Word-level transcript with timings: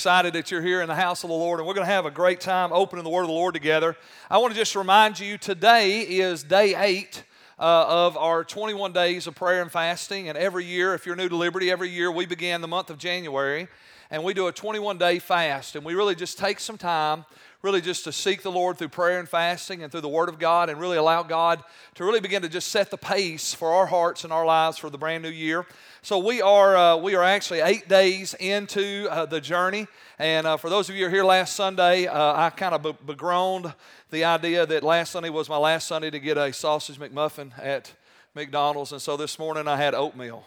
excited 0.00 0.32
that 0.32 0.50
you're 0.50 0.62
here 0.62 0.80
in 0.80 0.88
the 0.88 0.94
house 0.94 1.24
of 1.24 1.28
the 1.28 1.36
Lord, 1.36 1.60
and 1.60 1.66
we're 1.68 1.74
going 1.74 1.86
to 1.86 1.92
have 1.92 2.06
a 2.06 2.10
great 2.10 2.40
time 2.40 2.72
opening 2.72 3.04
the 3.04 3.10
Word 3.10 3.20
of 3.20 3.26
the 3.26 3.34
Lord 3.34 3.52
together. 3.52 3.94
I 4.30 4.38
want 4.38 4.50
to 4.50 4.58
just 4.58 4.74
remind 4.74 5.20
you 5.20 5.36
today 5.36 6.00
is 6.00 6.42
day 6.42 6.74
eight. 6.74 7.22
Uh, 7.58 8.06
of 8.06 8.16
our 8.16 8.42
21 8.42 8.94
days 8.94 9.26
of 9.26 9.34
prayer 9.34 9.60
and 9.60 9.70
fasting. 9.70 10.30
And 10.30 10.38
every 10.38 10.64
year, 10.64 10.94
if 10.94 11.04
you're 11.04 11.14
new 11.14 11.28
to 11.28 11.36
Liberty, 11.36 11.70
every 11.70 11.90
year 11.90 12.10
we 12.10 12.24
begin 12.24 12.62
the 12.62 12.68
month 12.68 12.88
of 12.88 12.96
January 12.96 13.68
and 14.10 14.24
we 14.24 14.34
do 14.34 14.48
a 14.48 14.52
21 14.52 14.98
day 14.98 15.18
fast. 15.18 15.76
And 15.76 15.84
we 15.84 15.94
really 15.94 16.14
just 16.14 16.38
take 16.38 16.58
some 16.58 16.76
time 16.76 17.24
really 17.62 17.80
just 17.80 18.04
to 18.04 18.12
seek 18.12 18.42
the 18.42 18.50
Lord 18.50 18.78
through 18.78 18.88
prayer 18.88 19.18
and 19.18 19.28
fasting 19.28 19.82
and 19.82 19.92
through 19.92 20.00
the 20.00 20.08
Word 20.08 20.28
of 20.28 20.38
God 20.38 20.70
and 20.70 20.80
really 20.80 20.96
allow 20.96 21.22
God 21.22 21.62
to 21.94 22.04
really 22.04 22.20
begin 22.20 22.42
to 22.42 22.48
just 22.48 22.68
set 22.68 22.90
the 22.90 22.96
pace 22.96 23.52
for 23.52 23.70
our 23.72 23.86
hearts 23.86 24.24
and 24.24 24.32
our 24.32 24.46
lives 24.46 24.78
for 24.78 24.88
the 24.88 24.96
brand 24.96 25.22
new 25.22 25.30
year. 25.30 25.66
So 26.02 26.18
we 26.18 26.40
are, 26.40 26.76
uh, 26.76 26.96
we 26.96 27.14
are 27.14 27.22
actually 27.22 27.60
eight 27.60 27.86
days 27.86 28.34
into 28.34 29.06
uh, 29.10 29.26
the 29.26 29.40
journey. 29.40 29.86
And 30.18 30.46
uh, 30.46 30.56
for 30.56 30.70
those 30.70 30.88
of 30.88 30.96
you 30.96 31.02
who 31.02 31.08
are 31.08 31.14
here 31.14 31.24
last 31.24 31.54
Sunday, 31.54 32.06
uh, 32.06 32.34
I 32.34 32.50
kind 32.50 32.74
of 32.74 32.82
be- 32.82 33.12
begroaned 33.14 33.74
the 34.10 34.24
idea 34.24 34.64
that 34.64 34.82
last 34.82 35.10
Sunday 35.12 35.30
was 35.30 35.48
my 35.48 35.58
last 35.58 35.86
Sunday 35.86 36.10
to 36.10 36.18
get 36.18 36.38
a 36.38 36.52
sausage 36.52 36.98
McMuffin 36.98 37.52
at 37.58 37.92
McDonald's. 38.34 38.92
And 38.92 39.02
so 39.02 39.18
this 39.18 39.38
morning 39.38 39.68
I 39.68 39.76
had 39.76 39.94
oatmeal. 39.94 40.46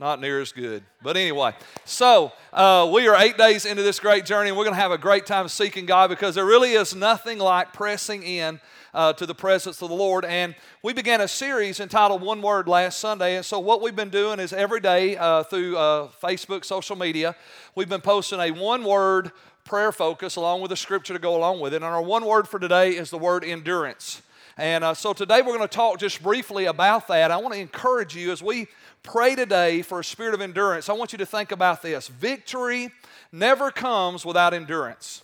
Not 0.00 0.20
near 0.20 0.40
as 0.40 0.50
good. 0.50 0.82
But 1.04 1.16
anyway, 1.16 1.54
so 1.84 2.32
uh, 2.52 2.90
we 2.92 3.06
are 3.06 3.14
eight 3.14 3.38
days 3.38 3.64
into 3.64 3.84
this 3.84 4.00
great 4.00 4.24
journey, 4.24 4.48
and 4.48 4.58
we're 4.58 4.64
going 4.64 4.74
to 4.74 4.80
have 4.80 4.90
a 4.90 4.98
great 4.98 5.24
time 5.24 5.46
seeking 5.46 5.86
God 5.86 6.10
because 6.10 6.34
there 6.34 6.44
really 6.44 6.72
is 6.72 6.96
nothing 6.96 7.38
like 7.38 7.72
pressing 7.72 8.24
in 8.24 8.60
uh, 8.92 9.12
to 9.12 9.24
the 9.24 9.36
presence 9.36 9.80
of 9.82 9.90
the 9.90 9.94
Lord. 9.94 10.24
And 10.24 10.56
we 10.82 10.94
began 10.94 11.20
a 11.20 11.28
series 11.28 11.78
entitled 11.78 12.22
One 12.22 12.42
Word 12.42 12.66
last 12.66 12.98
Sunday. 12.98 13.36
And 13.36 13.46
so, 13.46 13.60
what 13.60 13.82
we've 13.82 13.94
been 13.94 14.10
doing 14.10 14.40
is 14.40 14.52
every 14.52 14.80
day 14.80 15.16
uh, 15.16 15.44
through 15.44 15.76
uh, 15.76 16.08
Facebook, 16.20 16.64
social 16.64 16.96
media, 16.96 17.36
we've 17.76 17.88
been 17.88 18.00
posting 18.00 18.40
a 18.40 18.50
one 18.50 18.82
word 18.82 19.30
prayer 19.64 19.92
focus 19.92 20.34
along 20.34 20.60
with 20.60 20.72
a 20.72 20.76
scripture 20.76 21.12
to 21.12 21.20
go 21.20 21.36
along 21.36 21.60
with 21.60 21.72
it. 21.72 21.76
And 21.76 21.84
our 21.84 22.02
one 22.02 22.26
word 22.26 22.48
for 22.48 22.58
today 22.58 22.96
is 22.96 23.10
the 23.10 23.18
word 23.18 23.44
endurance. 23.44 24.22
And 24.56 24.82
uh, 24.82 24.94
so, 24.94 25.12
today 25.12 25.40
we're 25.40 25.56
going 25.56 25.60
to 25.60 25.68
talk 25.68 26.00
just 26.00 26.20
briefly 26.20 26.64
about 26.64 27.06
that. 27.06 27.30
I 27.30 27.36
want 27.36 27.54
to 27.54 27.60
encourage 27.60 28.16
you 28.16 28.32
as 28.32 28.42
we 28.42 28.66
pray 29.04 29.36
today 29.36 29.82
for 29.82 30.00
a 30.00 30.04
spirit 30.04 30.34
of 30.34 30.40
endurance, 30.40 30.88
I 30.88 30.94
want 30.94 31.12
you 31.12 31.18
to 31.18 31.26
think 31.26 31.52
about 31.52 31.82
this. 31.82 32.08
Victory 32.08 32.90
never 33.30 33.70
comes 33.70 34.26
without 34.26 34.52
endurance. 34.52 35.22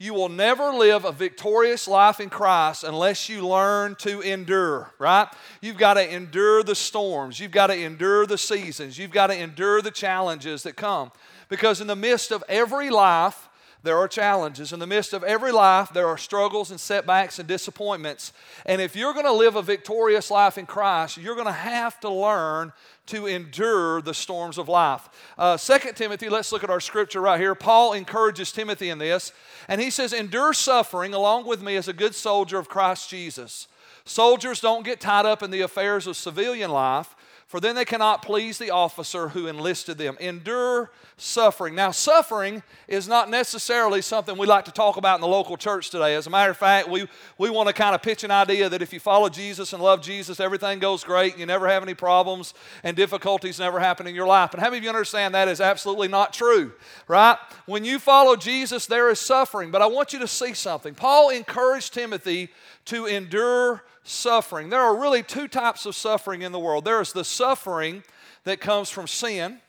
You 0.00 0.14
will 0.14 0.28
never 0.28 0.72
live 0.72 1.04
a 1.04 1.12
victorious 1.12 1.88
life 1.88 2.20
in 2.20 2.30
Christ 2.30 2.84
unless 2.84 3.28
you 3.28 3.46
learn 3.46 3.96
to 3.96 4.20
endure, 4.20 4.92
right? 4.98 5.28
You've 5.60 5.76
got 5.76 5.94
to 5.94 6.14
endure 6.14 6.62
the 6.62 6.76
storms. 6.76 7.40
You've 7.40 7.50
got 7.50 7.66
to 7.66 7.76
endure 7.76 8.24
the 8.24 8.38
seasons. 8.38 8.96
You've 8.96 9.10
got 9.10 9.26
to 9.26 9.36
endure 9.36 9.82
the 9.82 9.90
challenges 9.90 10.62
that 10.62 10.76
come. 10.76 11.10
Because 11.48 11.80
in 11.80 11.88
the 11.88 11.96
midst 11.96 12.30
of 12.30 12.44
every 12.48 12.90
life, 12.90 13.47
there 13.82 13.96
are 13.96 14.08
challenges. 14.08 14.72
In 14.72 14.80
the 14.80 14.86
midst 14.86 15.12
of 15.12 15.22
every 15.22 15.52
life, 15.52 15.90
there 15.92 16.08
are 16.08 16.18
struggles 16.18 16.70
and 16.70 16.80
setbacks 16.80 17.38
and 17.38 17.46
disappointments. 17.46 18.32
And 18.66 18.80
if 18.80 18.96
you're 18.96 19.12
going 19.12 19.24
to 19.24 19.32
live 19.32 19.54
a 19.54 19.62
victorious 19.62 20.30
life 20.30 20.58
in 20.58 20.66
Christ, 20.66 21.16
you're 21.16 21.36
going 21.36 21.46
to 21.46 21.52
have 21.52 22.00
to 22.00 22.08
learn 22.08 22.72
to 23.06 23.26
endure 23.26 24.02
the 24.02 24.12
storms 24.12 24.58
of 24.58 24.68
life. 24.68 25.08
Uh, 25.38 25.56
2 25.56 25.92
Timothy, 25.94 26.28
let's 26.28 26.50
look 26.52 26.64
at 26.64 26.70
our 26.70 26.80
scripture 26.80 27.20
right 27.20 27.40
here. 27.40 27.54
Paul 27.54 27.92
encourages 27.92 28.52
Timothy 28.52 28.90
in 28.90 28.98
this, 28.98 29.32
and 29.68 29.80
he 29.80 29.90
says, 29.90 30.12
Endure 30.12 30.52
suffering 30.52 31.14
along 31.14 31.46
with 31.46 31.62
me 31.62 31.76
as 31.76 31.88
a 31.88 31.92
good 31.92 32.14
soldier 32.14 32.58
of 32.58 32.68
Christ 32.68 33.08
Jesus. 33.08 33.68
Soldiers 34.04 34.60
don't 34.60 34.84
get 34.84 35.00
tied 35.00 35.26
up 35.26 35.42
in 35.42 35.50
the 35.50 35.60
affairs 35.60 36.06
of 36.06 36.16
civilian 36.16 36.70
life 36.70 37.14
for 37.48 37.60
then 37.60 37.74
they 37.74 37.86
cannot 37.86 38.20
please 38.20 38.58
the 38.58 38.70
officer 38.70 39.28
who 39.28 39.46
enlisted 39.46 39.96
them. 39.96 40.18
Endure 40.20 40.90
suffering. 41.16 41.74
Now, 41.74 41.92
suffering 41.92 42.62
is 42.86 43.08
not 43.08 43.30
necessarily 43.30 44.02
something 44.02 44.36
we 44.36 44.46
like 44.46 44.66
to 44.66 44.70
talk 44.70 44.98
about 44.98 45.14
in 45.14 45.22
the 45.22 45.28
local 45.28 45.56
church 45.56 45.88
today. 45.88 46.14
As 46.14 46.26
a 46.26 46.30
matter 46.30 46.50
of 46.50 46.58
fact, 46.58 46.90
we, 46.90 47.08
we 47.38 47.48
want 47.48 47.68
to 47.68 47.72
kind 47.72 47.94
of 47.94 48.02
pitch 48.02 48.22
an 48.22 48.30
idea 48.30 48.68
that 48.68 48.82
if 48.82 48.92
you 48.92 49.00
follow 49.00 49.30
Jesus 49.30 49.72
and 49.72 49.82
love 49.82 50.02
Jesus, 50.02 50.40
everything 50.40 50.78
goes 50.78 51.02
great 51.02 51.32
and 51.32 51.40
you 51.40 51.46
never 51.46 51.66
have 51.66 51.82
any 51.82 51.94
problems 51.94 52.52
and 52.84 52.94
difficulties 52.94 53.58
never 53.58 53.80
happen 53.80 54.06
in 54.06 54.14
your 54.14 54.26
life. 54.26 54.52
And 54.52 54.60
how 54.60 54.68
many 54.68 54.76
of 54.76 54.84
you 54.84 54.90
understand 54.90 55.34
that 55.34 55.48
is 55.48 55.62
absolutely 55.62 56.08
not 56.08 56.34
true, 56.34 56.72
right? 57.08 57.38
When 57.64 57.82
you 57.82 57.98
follow 57.98 58.36
Jesus, 58.36 58.84
there 58.84 59.08
is 59.08 59.20
suffering. 59.20 59.70
But 59.70 59.80
I 59.80 59.86
want 59.86 60.12
you 60.12 60.18
to 60.18 60.28
see 60.28 60.52
something. 60.52 60.94
Paul 60.94 61.30
encouraged 61.30 61.94
Timothy 61.94 62.50
to 62.84 63.06
endure 63.06 63.84
suffering. 64.08 64.70
There 64.70 64.80
are 64.80 64.96
really 64.96 65.22
two 65.22 65.48
types 65.48 65.86
of 65.86 65.94
suffering 65.94 66.42
in 66.42 66.52
the 66.52 66.58
world 66.58 66.84
there 66.84 67.00
is 67.00 67.12
the 67.12 67.24
suffering 67.24 68.02
that 68.44 68.60
comes 68.60 68.90
from 68.90 69.06
sin. 69.06 69.60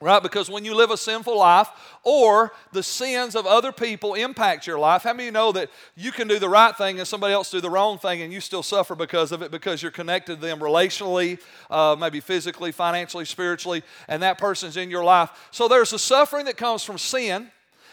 Right? 0.00 0.22
Because 0.22 0.50
when 0.50 0.66
you 0.66 0.74
live 0.74 0.90
a 0.90 0.98
sinful 0.98 1.38
life 1.38 1.68
or 2.02 2.52
the 2.72 2.82
sins 2.82 3.34
of 3.34 3.46
other 3.46 3.72
people 3.72 4.14
impact 4.14 4.66
your 4.66 4.78
life, 4.78 5.04
how 5.04 5.14
many 5.14 5.26
you 5.26 5.30
know 5.30 5.52
that 5.52 5.70
you 5.96 6.12
can 6.12 6.28
do 6.28 6.38
the 6.38 6.48
right 6.48 6.76
thing 6.76 6.98
and 6.98 7.08
somebody 7.08 7.32
else 7.32 7.50
do 7.50 7.60
the 7.60 7.70
wrong 7.70 7.96
thing 7.96 8.20
and 8.20 8.30
you 8.30 8.40
still 8.40 8.62
suffer 8.62 8.94
because 8.94 9.32
of 9.32 9.40
it 9.40 9.50
because 9.50 9.80
you're 9.80 9.92
connected 9.92 10.40
to 10.40 10.46
them 10.46 10.58
relationally, 10.58 11.40
uh, 11.70 11.96
maybe 11.98 12.20
physically, 12.20 12.70
financially, 12.70 13.24
spiritually, 13.24 13.82
and 14.06 14.22
that 14.22 14.36
person's 14.36 14.76
in 14.76 14.90
your 14.90 15.04
life? 15.04 15.30
So 15.52 15.68
there's 15.68 15.94
a 15.94 15.98
suffering 15.98 16.44
that 16.46 16.58
comes 16.58 16.82
from 16.82 16.98
sin, 16.98 17.50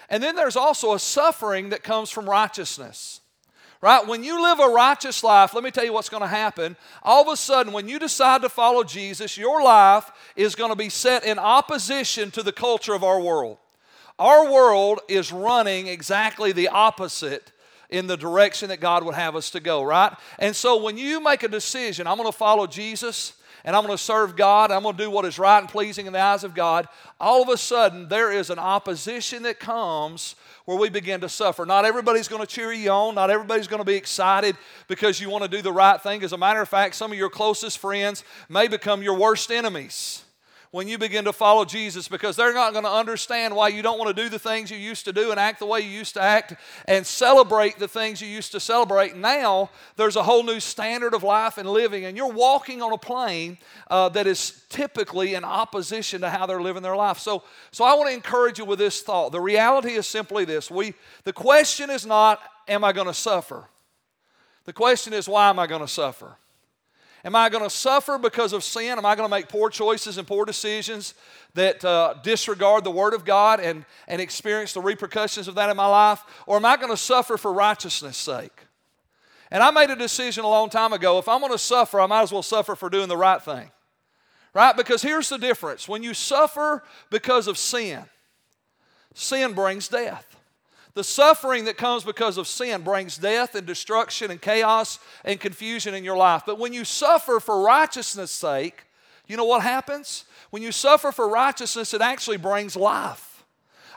and 0.10 0.22
then 0.22 0.36
there's 0.36 0.58
also 0.58 0.94
a 0.94 1.00
suffering 1.00 1.70
that 1.70 1.82
comes 1.82 2.10
from 2.10 2.30
righteousness 2.30 3.22
right? 3.82 4.06
When 4.08 4.24
you 4.24 4.42
live 4.42 4.60
a 4.60 4.70
righteous 4.70 5.24
life, 5.24 5.54
let 5.54 5.64
me 5.64 5.72
tell 5.72 5.84
you 5.84 5.92
what's 5.92 6.10
going 6.10 6.22
to 6.22 6.28
happen. 6.28 6.78
All 7.02 7.24
of 7.24 7.28
a 7.28 7.36
sudden, 7.36 7.74
when 7.74 7.90
you 7.90 8.00
decide 8.00 8.44
to 8.44 8.50
follow 8.50 8.84
Jesus, 8.84 9.38
your 9.38 9.64
life 9.64 10.12
is 10.36 10.56
going 10.56 10.70
to 10.70 10.76
be 10.76 10.90
set 10.90 11.26
in 11.26 11.40
opposition 11.40 12.32
to 12.32 12.44
the 12.44 12.52
culture 12.52 12.94
of 12.94 13.04
our 13.04 13.20
world. 13.20 13.58
Our 14.20 14.52
world 14.52 15.00
is 15.08 15.32
running 15.32 15.88
exactly 15.88 16.52
the 16.52 16.68
opposite 16.68 17.52
in 17.90 18.08
the 18.08 18.16
direction 18.16 18.70
that 18.70 18.80
God 18.80 19.04
would 19.04 19.16
have 19.16 19.36
us 19.36 19.50
to 19.50 19.60
go, 19.60 19.84
right? 19.84 20.14
And 20.40 20.56
so 20.56 20.82
when 20.82 20.98
you 20.98 21.22
make 21.22 21.44
a 21.44 21.48
decision, 21.48 22.08
I'm 22.08 22.18
going 22.18 22.32
to 22.32 22.38
follow 22.38 22.68
Jesus, 22.68 23.34
and 23.64 23.76
I'm 23.76 23.84
going 23.84 23.96
to 23.96 24.04
serve 24.04 24.36
God, 24.36 24.72
I'm 24.72 24.84
going 24.84 24.96
to 24.98 25.04
do 25.04 25.10
what 25.10 25.26
is 25.26 25.38
right 25.38 25.60
and 25.60 25.70
pleasing 25.70 26.08
in 26.08 26.14
the 26.14 26.20
eyes 26.20 26.44
of 26.44 26.54
God, 26.54 26.88
all 27.20 27.42
of 27.42 27.50
a 27.50 27.58
sudden 27.58 28.08
there 28.08 28.32
is 28.32 28.50
an 28.50 28.60
opposition 28.60 29.44
that 29.44 29.60
comes 29.60 30.36
where 30.66 30.78
we 30.78 30.90
begin 30.90 31.22
to 31.22 31.30
suffer. 31.30 31.66
Not 31.66 31.86
everybody's 31.86 32.28
going 32.28 32.42
to 32.42 32.48
cheer 32.48 32.72
you 32.72 32.90
on, 32.90 33.16
not 33.16 33.30
everybody's 33.30 33.68
going 33.68 33.82
to 33.82 33.86
be 33.86 33.96
excited 33.96 34.56
because 34.88 35.20
you 35.20 35.30
want 35.30 35.44
to 35.44 35.50
do 35.50 35.62
the 35.62 35.72
right 35.72 36.02
thing. 36.02 36.24
As 36.24 36.34
a 36.34 36.38
matter 36.38 36.62
of 36.62 36.70
fact, 36.70 36.96
some 36.96 37.12
of 37.12 37.18
your 37.18 37.30
closest 37.30 37.78
friends 37.78 38.24
may 38.50 38.68
become 38.68 39.02
your 39.02 39.18
worst 39.18 39.52
enemies 39.52 40.24
when 40.72 40.88
you 40.88 40.98
begin 40.98 41.26
to 41.26 41.34
follow 41.34 41.66
Jesus 41.66 42.08
because 42.08 42.38
they're 42.38 42.54
not 42.54 42.72
going 42.72 42.86
to 42.86 42.92
understand 42.92 43.54
why 43.54 43.68
you 43.68 43.82
don't 43.82 44.00
want 44.00 44.16
to 44.16 44.24
do 44.24 44.30
the 44.30 44.40
things 44.40 44.72
you 44.72 44.78
used 44.78 45.04
to 45.04 45.12
do 45.12 45.30
and 45.32 45.40
act 45.40 45.60
the 45.60 45.66
way 45.66 45.82
you 45.82 45.90
used 45.90 46.14
to 46.14 46.22
act 46.22 46.54
and 46.86 47.06
celebrate 47.06 47.78
the 47.78 47.90
things 47.90 48.22
you 48.22 48.30
used 48.30 48.54
to 48.54 48.60
celebrate. 48.60 49.16
Now 49.16 49.70
there's 49.98 50.16
a 50.16 50.24
whole 50.24 50.44
new 50.44 50.62
standard 50.62 51.14
of 51.14 51.24
life 51.24 51.58
and 51.58 51.70
living, 51.70 52.06
and 52.06 52.16
you're 52.16 52.32
walking 52.32 52.82
on 52.82 52.94
a 52.94 52.98
plane 52.98 53.58
uh, 53.90 54.08
that 54.10 54.28
is 54.28 54.64
typically 54.70 55.34
in 55.34 55.44
opposition 55.44 56.22
to 56.22 56.30
how 56.30 56.46
they're 56.46 56.62
living 56.62 56.84
their 56.84 56.96
life. 56.96 57.20
So, 57.20 57.44
so 57.72 57.84
I 57.84 57.94
want 57.96 58.10
to 58.10 58.16
encourage 58.16 58.58
you 58.58 58.66
with 58.66 58.80
this 58.80 59.02
thought. 59.02 59.34
The 59.34 59.42
reality 59.42 59.92
is 59.92 60.08
simply 60.08 60.46
this: 60.46 60.72
we 60.72 60.94
the 61.26 61.34
question 61.34 61.90
is 61.90 62.06
not, 62.06 62.42
"Am 62.70 62.86
I 62.86 62.94
going 62.94 63.08
to 63.08 63.14
suffer?" 63.14 63.68
The 64.64 64.74
question 64.74 65.12
is, 65.12 65.28
"Why 65.28 65.50
am 65.50 65.60
I 65.60 65.68
going 65.68 65.82
to 65.82 65.88
suffer?" 65.88 66.38
Am 67.24 67.36
I 67.36 67.50
going 67.50 67.64
to 67.64 67.70
suffer 67.70 68.18
because 68.18 68.52
of 68.52 68.64
sin? 68.64 68.98
Am 68.98 69.06
I 69.06 69.16
going 69.16 69.30
to 69.30 69.36
make 69.36 69.48
poor 69.48 69.70
choices 69.70 70.18
and 70.18 70.28
poor 70.28 70.44
decisions 70.44 71.14
that 71.54 71.84
uh, 71.86 72.16
disregard 72.24 72.84
the 72.84 72.92
Word 72.92 73.14
of 73.14 73.26
God 73.26 73.60
and, 73.60 73.86
and 74.08 74.20
experience 74.20 74.74
the 74.74 74.82
repercussions 74.82 75.48
of 75.48 75.56
that 75.56 75.70
in 75.70 75.78
my 75.78 75.86
life? 75.86 76.24
Or 76.48 76.58
am 76.58 76.66
I 76.66 76.78
going 76.78 76.90
to 76.90 76.98
suffer 76.98 77.38
for 77.38 77.54
righteousness' 77.54 78.18
sake? 78.18 78.66
And 79.52 79.62
I 79.62 79.70
made 79.70 79.90
a 79.90 79.96
decision 79.96 80.46
a 80.46 80.50
long 80.50 80.70
time 80.70 80.94
ago 80.94 81.20
if 81.20 81.28
I'm 81.28 81.42
going 81.42 81.52
to 81.52 81.60
suffer, 81.60 82.00
I 82.00 82.08
might 82.08 82.24
as 82.24 82.32
well 82.32 82.42
suffer 82.42 82.76
for 82.76 82.90
doing 82.90 83.10
the 83.10 83.18
right 83.18 83.42
thing. 83.42 83.70
Right? 84.54 84.76
Because 84.76 85.02
here's 85.02 85.30
the 85.30 85.38
difference 85.38 85.88
when 85.88 86.04
you 86.04 86.14
suffer 86.14 86.84
because 87.10 87.48
of 87.48 87.58
sin, 87.58 88.04
sin 89.14 89.54
brings 89.54 89.88
death. 89.88 90.38
The 90.94 91.04
suffering 91.04 91.66
that 91.66 91.78
comes 91.78 92.04
because 92.04 92.38
of 92.38 92.48
sin 92.48 92.82
brings 92.82 93.18
death 93.18 93.56
and 93.56 93.66
destruction 93.66 94.30
and 94.30 94.42
chaos 94.42 95.00
and 95.24 95.40
confusion 95.40 95.94
in 95.94 96.04
your 96.04 96.18
life. 96.18 96.44
But 96.46 96.60
when 96.60 96.74
you 96.74 96.84
suffer 96.84 97.40
for 97.40 97.62
righteousness' 97.62 98.32
sake, 98.32 98.84
you 99.26 99.38
know 99.38 99.46
what 99.46 99.62
happens? 99.62 100.26
When 100.50 100.62
you 100.62 100.74
suffer 100.74 101.14
for 101.14 101.30
righteousness, 101.30 101.94
it 101.94 102.02
actually 102.02 102.38
brings 102.38 102.76
life. 102.76 103.46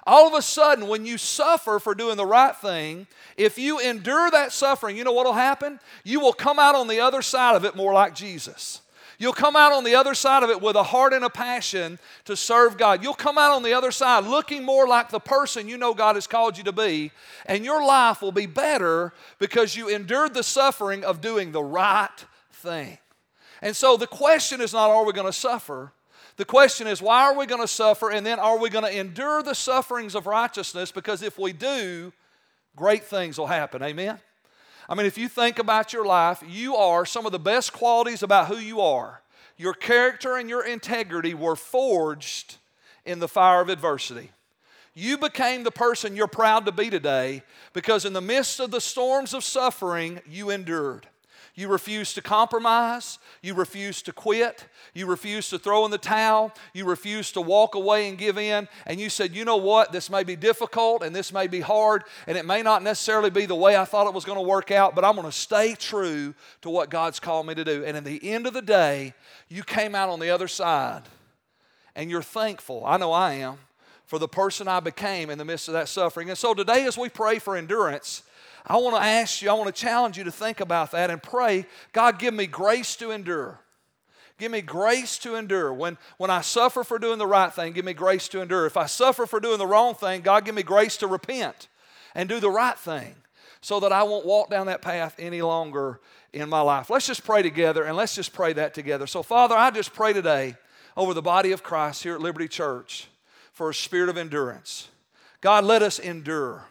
All 0.06 0.29
of 0.29 0.35
a 0.35 0.43
sudden, 0.43 0.87
when 0.87 1.06
you 1.06 1.19
suffer 1.19 1.79
for 1.79 1.94
doing 1.94 2.17
the 2.17 2.26
right 2.26 2.55
thing, 2.55 3.06
if 3.37 3.58
you 3.58 3.81
endure 3.81 4.31
that 4.31 4.52
suffering, 4.52 4.97
you 4.97 5.02
know 5.02 5.12
what 5.12 5.26
will 5.26 5.32
happen? 5.32 5.81
You 6.05 6.20
will 6.20 6.35
come 6.35 6.58
out 6.58 6.75
on 6.75 6.88
the 6.88 7.00
other 7.00 7.23
side 7.23 7.56
of 7.56 7.64
it 7.64 7.75
more 7.75 7.93
like 7.93 8.14
Jesus. 8.14 8.82
You'll 9.19 9.32
come 9.32 9.56
out 9.56 9.72
on 9.72 9.84
the 9.84 9.94
other 9.94 10.14
side 10.14 10.43
of 10.43 10.50
it 10.50 10.61
with 10.61 10.76
a 10.76 10.82
heart 10.82 11.12
and 11.12 11.25
a 11.25 11.31
passion 11.31 11.99
to 12.25 12.37
serve 12.37 12.76
God. 12.76 13.02
You'll 13.02 13.14
come 13.14 13.38
out 13.38 13.52
on 13.52 13.62
the 13.62 13.75
other 13.75 13.90
side 13.90 14.25
looking 14.25 14.64
more 14.64 14.87
like 14.88 15.11
the 15.11 15.20
person 15.20 15.69
you 15.69 15.78
know 15.78 15.94
God 15.94 16.16
has 16.16 16.26
called 16.26 16.58
you 16.58 16.64
to 16.64 16.72
be, 16.72 17.12
and 17.46 17.64
your 17.64 17.84
life 17.84 18.22
will 18.22 18.32
be 18.32 18.46
better 18.46 19.12
because 19.38 19.76
you 19.76 19.88
endured 19.88 20.34
the 20.34 20.43
suffering 20.43 21.05
of 21.05 21.20
doing 21.20 21.52
the 21.52 21.62
right 21.62 22.25
thing. 22.52 22.99
And 23.62 23.75
so 23.75 23.96
the 23.96 24.06
question 24.06 24.61
is 24.61 24.72
not, 24.72 24.90
are 24.90 25.05
we 25.05 25.12
going 25.12 25.26
to 25.26 25.32
suffer? 25.32 25.93
The 26.37 26.44
question 26.44 26.87
is, 26.87 27.00
why 27.00 27.22
are 27.22 27.38
we 27.38 27.46
going 27.46 27.61
to 27.61 27.69
suffer? 27.69 28.11
And 28.11 28.26
then 28.26 28.38
are 28.38 28.58
we 28.58 28.69
going 28.69 28.84
to 28.84 28.99
endure 28.99 29.43
the 29.43 29.55
sufferings 29.55 30.14
of 30.14 30.26
righteousness? 30.26 30.90
Because 30.90 31.22
if 31.22 31.38
we 31.38 31.52
do, 31.52 32.12
great 32.75 33.05
things 33.05 33.38
will 33.38 33.46
happen. 33.46 33.82
Amen? 33.82 34.19
I 34.88 34.94
mean, 34.94 35.06
if 35.06 35.16
you 35.16 35.28
think 35.28 35.58
about 35.58 35.92
your 35.92 36.04
life, 36.04 36.42
you 36.46 36.76
are 36.76 37.06
some 37.06 37.26
of 37.26 37.32
the 37.32 37.38
best 37.38 37.72
qualities 37.72 38.22
about 38.22 38.48
who 38.48 38.56
you 38.56 38.81
are. 38.81 39.22
Your 39.56 39.75
character 39.75 40.36
and 40.36 40.48
your 40.48 40.66
integrity 40.66 41.34
were 41.34 41.56
forged 41.56 42.56
in 43.04 43.19
the 43.19 43.28
fire 43.28 43.60
of 43.60 43.69
adversity. 43.69 44.31
You 44.94 45.19
became 45.19 45.64
the 45.64 45.70
person 45.70 46.16
you're 46.16 46.26
proud 46.26 46.66
to 46.66 46.72
be 46.72 46.90
today 46.90 47.42
because 47.72 48.04
in 48.04 48.12
the 48.12 48.20
midst 48.20 48.60
of 48.60 48.70
the 48.70 48.81
storms 48.81 49.34
of 49.34 49.42
suffering, 49.42 50.20
you 50.28 50.50
endured. 50.50 51.08
You 51.56 51.68
refuse 51.68 52.12
to 52.14 52.22
compromise. 52.22 53.18
You 53.40 53.54
refuse 53.54 54.02
to 54.02 54.12
quit. 54.12 54.66
You 54.92 55.06
refuse 55.06 55.48
to 55.50 55.58
throw 55.58 55.84
in 55.84 55.92
the 55.92 55.98
towel. 55.98 56.52
You 56.72 56.84
refuse 56.84 57.30
to 57.32 57.40
walk 57.40 57.76
away 57.76 58.08
and 58.08 58.18
give 58.18 58.38
in. 58.38 58.66
And 58.86 58.98
you 58.98 59.08
said, 59.08 59.36
you 59.36 59.44
know 59.44 59.56
what? 59.56 59.92
This 59.92 60.10
may 60.10 60.24
be 60.24 60.34
difficult 60.34 61.04
and 61.04 61.14
this 61.14 61.32
may 61.32 61.46
be 61.46 61.60
hard 61.60 62.04
and 62.26 62.36
it 62.36 62.44
may 62.44 62.62
not 62.62 62.82
necessarily 62.82 63.30
be 63.30 63.46
the 63.46 63.54
way 63.54 63.76
I 63.76 63.84
thought 63.84 64.08
it 64.08 64.14
was 64.14 64.24
going 64.24 64.38
to 64.38 64.42
work 64.42 64.72
out, 64.72 64.96
but 64.96 65.04
I'm 65.04 65.14
going 65.14 65.26
to 65.26 65.32
stay 65.32 65.76
true 65.76 66.34
to 66.62 66.70
what 66.70 66.90
God's 66.90 67.20
called 67.20 67.46
me 67.46 67.54
to 67.54 67.64
do. 67.64 67.84
And 67.84 67.96
in 67.96 68.02
the 68.02 68.32
end 68.32 68.48
of 68.48 68.52
the 68.52 68.62
day, 68.62 69.14
you 69.48 69.62
came 69.62 69.94
out 69.94 70.08
on 70.08 70.18
the 70.18 70.30
other 70.30 70.48
side 70.48 71.02
and 71.94 72.10
you're 72.10 72.22
thankful. 72.22 72.82
I 72.84 72.96
know 72.96 73.12
I 73.12 73.34
am 73.34 73.58
for 74.06 74.18
the 74.18 74.28
person 74.28 74.66
I 74.66 74.80
became 74.80 75.30
in 75.30 75.38
the 75.38 75.44
midst 75.44 75.68
of 75.68 75.74
that 75.74 75.88
suffering. 75.88 76.28
And 76.30 76.38
so 76.38 76.52
today, 76.52 76.84
as 76.84 76.98
we 76.98 77.08
pray 77.08 77.38
for 77.38 77.56
endurance, 77.56 78.24
I 78.66 78.76
want 78.78 78.96
to 78.96 79.02
ask 79.02 79.43
you, 79.43 79.50
I 79.50 79.55
want 79.55 79.75
to 79.75 79.81
challenge 79.81 80.16
you 80.16 80.25
to 80.25 80.32
think 80.32 80.61
about 80.61 80.93
that 80.93 81.11
and 81.11 81.22
pray, 81.22 81.66
God, 81.93 82.19
give 82.19 82.32
me 82.32 82.46
grace 82.46 82.96
to 82.96 83.11
endure. 83.11 83.61
Give 84.38 84.50
me 84.50 84.62
grace 84.62 85.19
to 85.19 85.37
endure. 85.37 85.72
When, 85.72 85.99
when 86.16 86.31
I 86.31 86.40
suffer 86.40 86.82
for 86.82 86.99
doing 86.99 87.19
the 87.19 87.26
right 87.26 87.52
thing, 87.52 87.72
give 87.72 87.84
me 87.84 87.93
grace 87.93 88.26
to 88.28 88.40
endure. 88.40 88.66
If 88.66 88.76
I 88.76 88.87
suffer 88.87 89.26
for 89.26 89.38
doing 89.38 89.58
the 89.58 89.66
wrong 89.66 89.94
thing, 89.94 90.22
God, 90.22 90.44
give 90.44 90.55
me 90.55 90.62
grace 90.62 90.96
to 90.99 91.06
repent 91.06 91.69
and 92.14 92.28
do 92.28 92.40
the 92.40 92.50
right 92.50 92.78
thing 92.78 93.14
so 93.61 93.81
that 93.81 93.93
I 93.93 94.02
won't 94.02 94.26
walk 94.26 94.50
down 94.50 94.66
that 94.66 94.82
path 94.82 95.14
any 95.19 95.40
longer 95.40 96.00
in 96.32 96.49
my 96.49 96.61
life. 96.61 96.90
Let's 96.90 97.06
just 97.06 97.25
pray 97.25 97.43
together 97.43 97.84
and 97.84 97.96
let's 97.96 98.14
just 98.14 98.32
pray 98.32 98.52
that 98.55 98.75
together. 98.75 99.06
So, 99.06 99.22
Father, 99.22 99.55
I 99.55 99.70
just 99.70 99.93
pray 99.93 100.12
today 100.12 100.56
over 100.96 101.14
the 101.14 101.22
body 101.22 101.52
of 101.52 101.62
Christ 101.62 102.02
here 102.02 102.14
at 102.14 102.20
Liberty 102.20 102.49
Church 102.49 103.08
for 103.52 103.70
a 103.70 103.75
spirit 103.75 104.08
of 104.08 104.16
endurance. 104.16 104.88
God, 105.40 105.64
let 105.64 105.82
us 105.82 105.99
endure. 105.99 106.66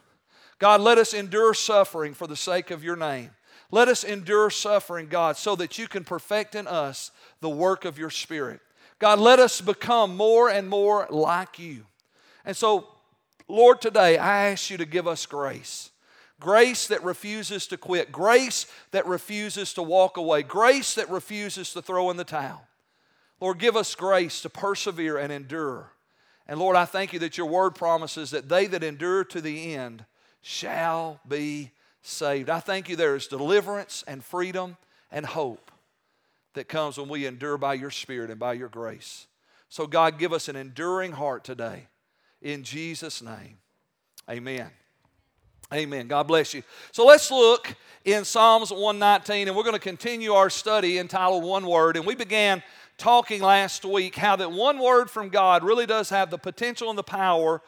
God, 0.63 0.79
let 0.79 0.97
us 0.97 1.13
endure 1.13 1.53
suffering 1.53 2.13
for 2.13 2.25
the 2.25 2.37
sake 2.37 2.71
of 2.71 2.85
your 2.85 2.95
name. 2.95 3.31
Let 3.69 3.89
us 3.89 4.05
endure 4.05 4.49
suffering, 4.49 5.07
God, 5.09 5.35
so 5.35 5.57
that 5.57 5.77
you 5.77 5.89
can 5.89 6.05
perfect 6.05 6.55
in 6.55 6.67
us 6.67 7.11
the 7.41 7.49
work 7.49 7.83
of 7.83 7.97
your 7.97 8.09
Spirit. 8.09 8.61
God, 8.97 9.19
let 9.19 9.39
us 9.39 9.59
become 9.59 10.15
more 10.15 10.49
and 10.49 10.69
more 10.69 11.05
like 11.09 11.59
you. 11.59 11.85
And 12.45 12.55
so, 12.55 12.87
Lord, 13.49 13.81
today 13.81 14.17
I 14.17 14.51
ask 14.51 14.69
you 14.69 14.77
to 14.77 14.85
give 14.85 15.05
us 15.05 15.25
grace. 15.25 15.91
Grace 16.39 16.87
that 16.87 17.03
refuses 17.03 17.67
to 17.67 17.75
quit, 17.75 18.13
grace 18.13 18.65
that 18.91 19.05
refuses 19.05 19.73
to 19.73 19.83
walk 19.83 20.15
away, 20.15 20.43
grace 20.43 20.95
that 20.95 21.09
refuses 21.09 21.73
to 21.73 21.81
throw 21.81 22.09
in 22.09 22.15
the 22.15 22.23
towel. 22.23 22.65
Lord, 23.41 23.59
give 23.59 23.75
us 23.75 23.95
grace 23.95 24.39
to 24.43 24.49
persevere 24.49 25.17
and 25.17 25.29
endure. 25.29 25.91
And 26.47 26.57
Lord, 26.57 26.77
I 26.77 26.85
thank 26.85 27.11
you 27.11 27.19
that 27.19 27.37
your 27.37 27.47
word 27.47 27.75
promises 27.75 28.31
that 28.31 28.47
they 28.47 28.65
that 28.67 28.81
endure 28.81 29.25
to 29.25 29.41
the 29.41 29.75
end 29.75 30.05
shall 30.43 31.19
be 31.27 31.71
saved. 32.03 32.49
I 32.49 32.59
thank 32.59 32.89
you 32.89 32.95
there 32.95 33.15
is 33.15 33.27
deliverance 33.27 34.03
and 34.07 34.23
freedom 34.23 34.77
and 35.09 35.25
hope 35.25 35.71
that 36.53 36.67
comes 36.67 36.99
when 36.99 37.09
we 37.09 37.25
endure 37.25 37.57
by 37.57 37.73
your 37.73 37.89
Spirit 37.89 38.29
and 38.29 38.39
by 38.39 38.53
your 38.53 38.69
grace. 38.69 39.25
So, 39.69 39.87
God, 39.87 40.19
give 40.19 40.33
us 40.33 40.49
an 40.49 40.55
enduring 40.55 41.13
heart 41.13 41.43
today. 41.43 41.87
In 42.41 42.63
Jesus' 42.63 43.21
name, 43.23 43.57
amen. 44.29 44.69
Amen. 45.73 46.07
God 46.07 46.27
bless 46.27 46.53
you. 46.53 46.61
So 46.91 47.03
let's 47.03 47.31
look 47.31 47.73
in 48.05 48.25
Psalms 48.25 48.69
119, 48.69 49.47
and 49.47 49.57
we're 49.57 49.63
going 49.63 49.73
to 49.73 49.79
continue 49.79 50.33
our 50.33 50.51
study 50.51 50.99
entitled 50.99 51.43
One 51.43 51.65
Word. 51.65 51.97
And 51.97 52.05
we 52.05 52.13
began 52.13 52.61
talking 52.97 53.41
last 53.41 53.83
week 53.83 54.15
how 54.15 54.35
that 54.35 54.51
one 54.51 54.77
word 54.77 55.09
from 55.09 55.29
God 55.29 55.63
really 55.63 55.87
does 55.87 56.09
have 56.09 56.29
the 56.29 56.37
potential 56.37 56.89
and 56.89 56.97
the 56.97 57.03
power 57.03 57.61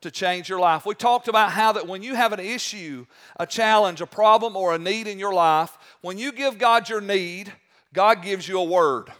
to 0.00 0.10
change 0.10 0.48
your 0.48 0.60
life. 0.60 0.86
We 0.86 0.94
talked 0.94 1.28
about 1.28 1.52
how 1.52 1.72
that 1.72 1.86
when 1.86 2.02
you 2.02 2.14
have 2.14 2.32
an 2.32 2.40
issue, 2.40 3.06
a 3.38 3.46
challenge, 3.46 4.00
a 4.00 4.06
problem, 4.06 4.56
or 4.56 4.74
a 4.74 4.78
need 4.78 5.06
in 5.06 5.18
your 5.18 5.34
life, 5.34 5.76
when 6.00 6.18
you 6.18 6.32
give 6.32 6.58
God 6.58 6.88
your 6.88 7.00
need, 7.00 7.52
God 7.92 8.22
gives 8.22 8.46
you 8.46 8.58
a 8.58 8.64
word 8.64 9.10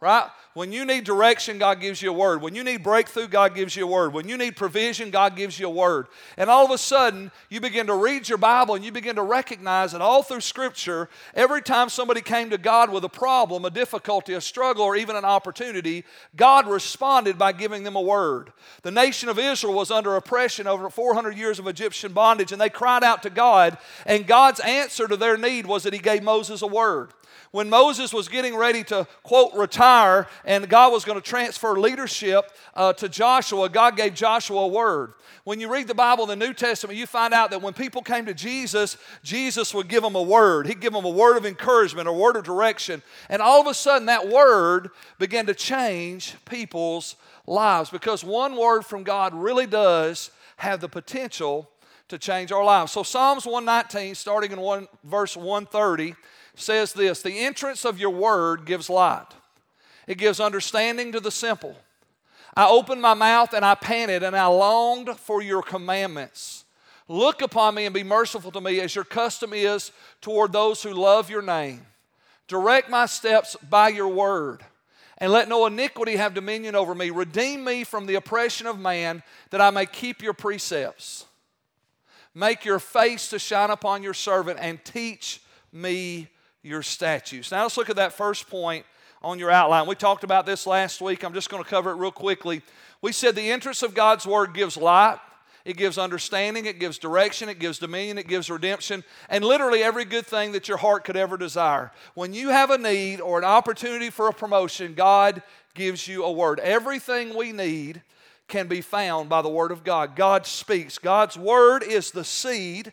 right? 0.00 0.28
When 0.54 0.70
you 0.70 0.84
need 0.84 1.04
direction, 1.04 1.58
God 1.58 1.80
gives 1.80 2.00
you 2.00 2.10
a 2.10 2.12
word. 2.12 2.40
When 2.40 2.54
you 2.54 2.62
need 2.62 2.84
breakthrough, 2.84 3.26
God 3.26 3.56
gives 3.56 3.74
you 3.74 3.84
a 3.84 3.90
word. 3.90 4.12
When 4.12 4.28
you 4.28 4.36
need 4.36 4.54
provision, 4.56 5.10
God 5.10 5.34
gives 5.34 5.58
you 5.58 5.66
a 5.66 5.70
word. 5.70 6.06
And 6.36 6.48
all 6.48 6.64
of 6.64 6.70
a 6.70 6.78
sudden, 6.78 7.32
you 7.48 7.60
begin 7.60 7.88
to 7.88 7.94
read 7.94 8.28
your 8.28 8.38
Bible 8.38 8.76
and 8.76 8.84
you 8.84 8.92
begin 8.92 9.16
to 9.16 9.22
recognize 9.22 9.92
that 9.92 10.00
all 10.00 10.22
through 10.22 10.40
Scripture, 10.40 11.08
every 11.34 11.62
time 11.62 11.88
somebody 11.88 12.20
came 12.20 12.50
to 12.50 12.58
God 12.58 12.92
with 12.92 13.04
a 13.04 13.08
problem, 13.08 13.64
a 13.64 13.70
difficulty, 13.70 14.34
a 14.34 14.40
struggle, 14.40 14.84
or 14.84 14.94
even 14.94 15.16
an 15.16 15.24
opportunity, 15.24 16.04
God 16.36 16.68
responded 16.68 17.36
by 17.36 17.50
giving 17.50 17.82
them 17.82 17.96
a 17.96 18.00
word. 18.00 18.52
The 18.82 18.92
nation 18.92 19.28
of 19.28 19.38
Israel 19.38 19.74
was 19.74 19.90
under 19.90 20.14
oppression 20.14 20.68
over 20.68 20.90
400 20.90 21.36
years 21.36 21.58
of 21.58 21.66
Egyptian 21.66 22.12
bondage, 22.12 22.52
and 22.52 22.60
they 22.60 22.70
cried 22.70 23.02
out 23.02 23.24
to 23.24 23.30
God, 23.30 23.78
and 24.06 24.28
God's 24.28 24.60
answer 24.60 25.08
to 25.08 25.16
their 25.16 25.36
need 25.36 25.66
was 25.66 25.82
that 25.82 25.92
He 25.92 25.98
gave 25.98 26.22
Moses 26.22 26.62
a 26.62 26.68
word 26.68 27.12
when 27.50 27.70
Moses 27.70 28.12
was 28.12 28.28
getting 28.28 28.56
ready 28.56 28.84
to, 28.84 29.06
quote, 29.22 29.54
retire 29.54 30.26
and 30.44 30.68
God 30.68 30.92
was 30.92 31.04
going 31.04 31.20
to 31.20 31.26
transfer 31.26 31.78
leadership 31.78 32.50
uh, 32.74 32.92
to 32.94 33.08
Joshua, 33.08 33.68
God 33.68 33.96
gave 33.96 34.14
Joshua 34.14 34.62
a 34.62 34.68
word. 34.68 35.14
When 35.44 35.60
you 35.60 35.72
read 35.72 35.88
the 35.88 35.94
Bible 35.94 36.30
in 36.30 36.38
the 36.38 36.46
New 36.46 36.52
Testament, 36.52 36.98
you 36.98 37.06
find 37.06 37.32
out 37.32 37.50
that 37.50 37.62
when 37.62 37.72
people 37.72 38.02
came 38.02 38.26
to 38.26 38.34
Jesus, 38.34 38.98
Jesus 39.22 39.72
would 39.72 39.88
give 39.88 40.02
them 40.02 40.14
a 40.14 40.22
word. 40.22 40.66
He'd 40.66 40.80
give 40.80 40.92
them 40.92 41.06
a 41.06 41.10
word 41.10 41.36
of 41.36 41.46
encouragement, 41.46 42.06
a 42.06 42.12
word 42.12 42.36
of 42.36 42.44
direction. 42.44 43.02
And 43.30 43.40
all 43.40 43.60
of 43.60 43.66
a 43.66 43.74
sudden, 43.74 44.06
that 44.06 44.28
word 44.28 44.90
began 45.18 45.46
to 45.46 45.54
change 45.54 46.36
people's 46.44 47.16
lives 47.46 47.88
because 47.88 48.22
one 48.22 48.56
word 48.56 48.84
from 48.84 49.04
God 49.04 49.34
really 49.34 49.66
does 49.66 50.30
have 50.58 50.80
the 50.80 50.88
potential 50.88 51.70
to 52.08 52.18
change 52.18 52.52
our 52.52 52.64
lives. 52.64 52.92
So 52.92 53.02
Psalms 53.02 53.46
119, 53.46 54.14
starting 54.14 54.52
in 54.52 54.60
one, 54.60 54.88
verse 55.04 55.36
130, 55.36 56.14
says 56.60 56.92
this 56.92 57.22
The 57.22 57.38
entrance 57.38 57.84
of 57.84 57.98
your 57.98 58.10
word 58.10 58.64
gives 58.64 58.90
light, 58.90 59.28
it 60.06 60.18
gives 60.18 60.40
understanding 60.40 61.12
to 61.12 61.20
the 61.20 61.30
simple. 61.30 61.76
I 62.56 62.66
opened 62.66 63.00
my 63.00 63.14
mouth 63.14 63.52
and 63.52 63.64
I 63.64 63.74
panted, 63.74 64.22
and 64.22 64.36
I 64.36 64.46
longed 64.46 65.10
for 65.18 65.42
your 65.42 65.62
commandments. 65.62 66.64
Look 67.06 67.40
upon 67.40 67.74
me 67.74 67.86
and 67.86 67.94
be 67.94 68.02
merciful 68.02 68.50
to 68.50 68.60
me 68.60 68.80
as 68.80 68.94
your 68.94 69.04
custom 69.04 69.52
is 69.52 69.92
toward 70.20 70.52
those 70.52 70.82
who 70.82 70.92
love 70.92 71.30
your 71.30 71.40
name. 71.40 71.86
Direct 72.48 72.90
my 72.90 73.06
steps 73.06 73.56
by 73.68 73.88
your 73.88 74.08
word, 74.08 74.62
and 75.18 75.32
let 75.32 75.48
no 75.48 75.66
iniquity 75.66 76.16
have 76.16 76.34
dominion 76.34 76.74
over 76.74 76.94
me. 76.94 77.10
Redeem 77.10 77.64
me 77.64 77.84
from 77.84 78.06
the 78.06 78.16
oppression 78.16 78.66
of 78.66 78.78
man, 78.78 79.22
that 79.50 79.60
I 79.60 79.70
may 79.70 79.86
keep 79.86 80.22
your 80.22 80.34
precepts. 80.34 81.26
Make 82.34 82.64
your 82.64 82.78
face 82.78 83.28
to 83.30 83.38
shine 83.38 83.70
upon 83.70 84.02
your 84.02 84.14
servant, 84.14 84.58
and 84.60 84.82
teach 84.84 85.40
me 85.72 86.28
your 86.68 86.82
statutes. 86.82 87.50
Now 87.50 87.62
let's 87.62 87.76
look 87.76 87.90
at 87.90 87.96
that 87.96 88.12
first 88.12 88.48
point 88.48 88.84
on 89.22 89.38
your 89.38 89.50
outline. 89.50 89.86
We 89.86 89.94
talked 89.94 90.22
about 90.22 90.46
this 90.46 90.66
last 90.66 91.00
week. 91.00 91.24
I'm 91.24 91.34
just 91.34 91.50
going 91.50 91.62
to 91.62 91.68
cover 91.68 91.90
it 91.90 91.94
real 91.94 92.12
quickly. 92.12 92.62
We 93.02 93.12
said 93.12 93.34
the 93.34 93.50
interest 93.50 93.82
of 93.82 93.94
God's 93.94 94.26
word 94.26 94.54
gives 94.54 94.76
light, 94.76 95.18
it 95.64 95.76
gives 95.76 95.98
understanding, 95.98 96.66
it 96.66 96.78
gives 96.78 96.98
direction, 96.98 97.48
it 97.48 97.58
gives 97.58 97.78
dominion, 97.78 98.18
it 98.18 98.28
gives 98.28 98.50
redemption, 98.50 99.04
and 99.28 99.44
literally 99.44 99.82
every 99.82 100.04
good 100.04 100.26
thing 100.26 100.52
that 100.52 100.68
your 100.68 100.78
heart 100.78 101.04
could 101.04 101.16
ever 101.16 101.36
desire. 101.36 101.92
When 102.14 102.32
you 102.32 102.48
have 102.50 102.70
a 102.70 102.78
need 102.78 103.20
or 103.20 103.38
an 103.38 103.44
opportunity 103.44 104.10
for 104.10 104.28
a 104.28 104.32
promotion, 104.32 104.94
God 104.94 105.42
gives 105.74 106.08
you 106.08 106.24
a 106.24 106.32
word. 106.32 106.60
Everything 106.60 107.36
we 107.36 107.52
need 107.52 108.02
can 108.48 108.66
be 108.66 108.80
found 108.80 109.28
by 109.28 109.42
the 109.42 109.48
word 109.48 109.70
of 109.70 109.84
God. 109.84 110.16
God 110.16 110.46
speaks. 110.46 110.98
God's 110.98 111.36
word 111.36 111.82
is 111.82 112.10
the 112.10 112.24
seed 112.24 112.92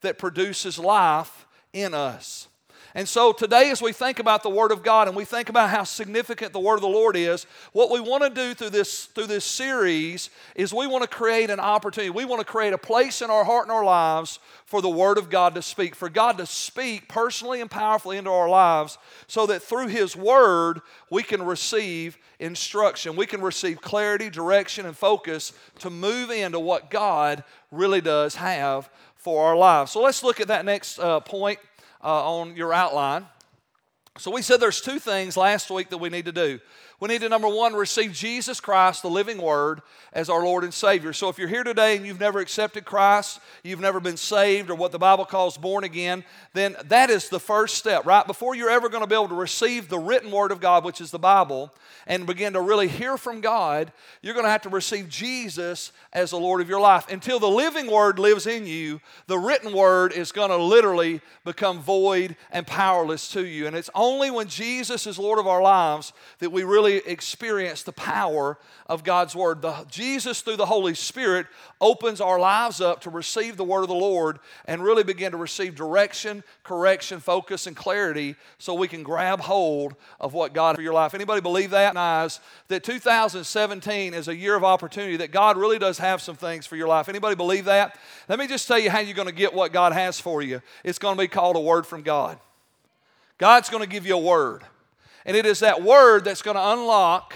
that 0.00 0.18
produces 0.18 0.78
life 0.78 1.46
in 1.72 1.94
us. 1.94 2.48
And 2.94 3.06
so 3.06 3.32
today, 3.32 3.70
as 3.70 3.82
we 3.82 3.92
think 3.92 4.18
about 4.18 4.42
the 4.42 4.48
Word 4.48 4.72
of 4.72 4.82
God 4.82 5.08
and 5.08 5.16
we 5.16 5.26
think 5.26 5.50
about 5.50 5.68
how 5.68 5.84
significant 5.84 6.52
the 6.52 6.60
Word 6.60 6.76
of 6.76 6.80
the 6.80 6.88
Lord 6.88 7.16
is, 7.16 7.44
what 7.72 7.90
we 7.90 8.00
want 8.00 8.22
to 8.22 8.30
do 8.30 8.54
through 8.54 8.70
this, 8.70 9.04
through 9.06 9.26
this 9.26 9.44
series 9.44 10.30
is 10.54 10.72
we 10.72 10.86
want 10.86 11.02
to 11.02 11.08
create 11.08 11.50
an 11.50 11.60
opportunity. 11.60 12.10
We 12.10 12.24
want 12.24 12.40
to 12.40 12.50
create 12.50 12.72
a 12.72 12.78
place 12.78 13.20
in 13.20 13.30
our 13.30 13.44
heart 13.44 13.64
and 13.64 13.72
our 13.72 13.84
lives 13.84 14.38
for 14.64 14.80
the 14.80 14.88
Word 14.88 15.18
of 15.18 15.28
God 15.28 15.54
to 15.56 15.62
speak, 15.62 15.94
for 15.94 16.08
God 16.08 16.38
to 16.38 16.46
speak 16.46 17.08
personally 17.08 17.60
and 17.60 17.70
powerfully 17.70 18.16
into 18.16 18.30
our 18.30 18.48
lives 18.48 18.96
so 19.26 19.46
that 19.46 19.62
through 19.62 19.88
His 19.88 20.16
Word 20.16 20.80
we 21.10 21.22
can 21.22 21.42
receive 21.42 22.16
instruction. 22.38 23.16
We 23.16 23.26
can 23.26 23.42
receive 23.42 23.82
clarity, 23.82 24.30
direction, 24.30 24.86
and 24.86 24.96
focus 24.96 25.52
to 25.80 25.90
move 25.90 26.30
into 26.30 26.58
what 26.58 26.90
God 26.90 27.44
really 27.70 28.00
does 28.00 28.36
have 28.36 28.88
for 29.16 29.46
our 29.46 29.56
lives. 29.56 29.90
So 29.92 30.00
let's 30.00 30.22
look 30.22 30.40
at 30.40 30.48
that 30.48 30.64
next 30.64 30.98
uh, 30.98 31.20
point 31.20 31.58
uh, 32.02 32.30
on 32.30 32.56
your 32.56 32.72
outline. 32.72 33.26
So 34.18 34.30
we 34.30 34.42
said 34.42 34.58
there's 34.58 34.80
two 34.80 34.98
things 34.98 35.36
last 35.36 35.70
week 35.70 35.90
that 35.90 35.98
we 35.98 36.08
need 36.08 36.24
to 36.24 36.32
do. 36.32 36.58
We 37.00 37.06
need 37.06 37.20
to, 37.20 37.28
number 37.28 37.46
one, 37.46 37.74
receive 37.74 38.12
Jesus 38.12 38.60
Christ, 38.60 39.02
the 39.02 39.10
living 39.10 39.40
Word, 39.40 39.82
as 40.12 40.28
our 40.28 40.42
Lord 40.42 40.64
and 40.64 40.74
Savior. 40.74 41.12
So 41.12 41.28
if 41.28 41.38
you're 41.38 41.46
here 41.46 41.62
today 41.62 41.96
and 41.96 42.04
you've 42.04 42.18
never 42.18 42.40
accepted 42.40 42.84
Christ, 42.84 43.38
you've 43.62 43.78
never 43.78 44.00
been 44.00 44.16
saved, 44.16 44.68
or 44.68 44.74
what 44.74 44.90
the 44.90 44.98
Bible 44.98 45.24
calls 45.24 45.56
born 45.56 45.84
again, 45.84 46.24
then 46.54 46.74
that 46.86 47.08
is 47.08 47.28
the 47.28 47.38
first 47.38 47.76
step, 47.76 48.04
right? 48.04 48.26
Before 48.26 48.56
you're 48.56 48.68
ever 48.68 48.88
going 48.88 49.04
to 49.04 49.08
be 49.08 49.14
able 49.14 49.28
to 49.28 49.36
receive 49.36 49.88
the 49.88 49.98
written 49.98 50.32
Word 50.32 50.50
of 50.50 50.60
God, 50.60 50.84
which 50.84 51.00
is 51.00 51.12
the 51.12 51.20
Bible, 51.20 51.72
and 52.08 52.26
begin 52.26 52.54
to 52.54 52.60
really 52.60 52.88
hear 52.88 53.16
from 53.16 53.40
God, 53.40 53.92
you're 54.20 54.34
going 54.34 54.46
to 54.46 54.50
have 54.50 54.62
to 54.62 54.68
receive 54.68 55.08
Jesus 55.08 55.92
as 56.12 56.30
the 56.30 56.38
Lord 56.38 56.60
of 56.60 56.68
your 56.68 56.80
life. 56.80 57.08
Until 57.12 57.38
the 57.38 57.46
living 57.46 57.88
Word 57.88 58.18
lives 58.18 58.48
in 58.48 58.66
you, 58.66 59.00
the 59.28 59.38
written 59.38 59.72
Word 59.72 60.12
is 60.12 60.32
going 60.32 60.50
to 60.50 60.56
literally 60.56 61.20
become 61.44 61.78
void 61.78 62.34
and 62.50 62.66
powerless 62.66 63.28
to 63.32 63.46
you. 63.46 63.68
And 63.68 63.76
it's 63.76 63.90
only 63.94 64.32
when 64.32 64.48
Jesus 64.48 65.06
is 65.06 65.16
Lord 65.16 65.38
of 65.38 65.46
our 65.46 65.62
lives 65.62 66.12
that 66.40 66.50
we 66.50 66.64
really 66.64 66.87
experience 66.96 67.82
the 67.82 67.92
power 67.92 68.58
of 68.86 69.04
God's 69.04 69.34
Word. 69.34 69.62
The, 69.62 69.84
Jesus, 69.90 70.40
through 70.40 70.56
the 70.56 70.66
Holy 70.66 70.94
Spirit, 70.94 71.46
opens 71.80 72.20
our 72.20 72.38
lives 72.40 72.80
up 72.80 73.02
to 73.02 73.10
receive 73.10 73.56
the 73.56 73.64
Word 73.64 73.82
of 73.82 73.88
the 73.88 73.94
Lord 73.94 74.38
and 74.64 74.82
really 74.82 75.04
begin 75.04 75.32
to 75.32 75.36
receive 75.36 75.74
direction, 75.74 76.42
correction, 76.64 77.20
focus, 77.20 77.66
and 77.66 77.76
clarity 77.76 78.36
so 78.58 78.74
we 78.74 78.88
can 78.88 79.02
grab 79.02 79.40
hold 79.40 79.94
of 80.18 80.34
what 80.34 80.52
God 80.52 80.70
has 80.70 80.76
for 80.76 80.82
your 80.82 80.94
life. 80.94 81.14
Anybody 81.14 81.40
believe 81.40 81.70
that? 81.70 81.94
That 82.68 82.84
2017 82.84 84.14
is 84.14 84.28
a 84.28 84.36
year 84.36 84.56
of 84.56 84.64
opportunity, 84.64 85.16
that 85.18 85.30
God 85.30 85.56
really 85.56 85.78
does 85.78 85.98
have 85.98 86.20
some 86.22 86.36
things 86.36 86.66
for 86.66 86.76
your 86.76 86.88
life. 86.88 87.08
Anybody 87.08 87.36
believe 87.36 87.66
that? 87.66 87.98
Let 88.28 88.38
me 88.38 88.46
just 88.46 88.66
tell 88.66 88.78
you 88.78 88.90
how 88.90 89.00
you're 89.00 89.14
going 89.14 89.28
to 89.28 89.34
get 89.34 89.54
what 89.54 89.72
God 89.72 89.92
has 89.92 90.18
for 90.20 90.42
you. 90.42 90.62
It's 90.84 90.98
going 90.98 91.16
to 91.16 91.20
be 91.20 91.28
called 91.28 91.56
a 91.56 91.60
word 91.60 91.86
from 91.86 92.02
God. 92.02 92.38
God's 93.38 93.70
going 93.70 93.82
to 93.82 93.88
give 93.88 94.04
you 94.04 94.16
a 94.16 94.20
word. 94.20 94.64
And 95.28 95.36
it 95.36 95.44
is 95.44 95.60
that 95.60 95.82
word 95.82 96.24
that's 96.24 96.40
going 96.40 96.56
to 96.56 96.72
unlock 96.72 97.34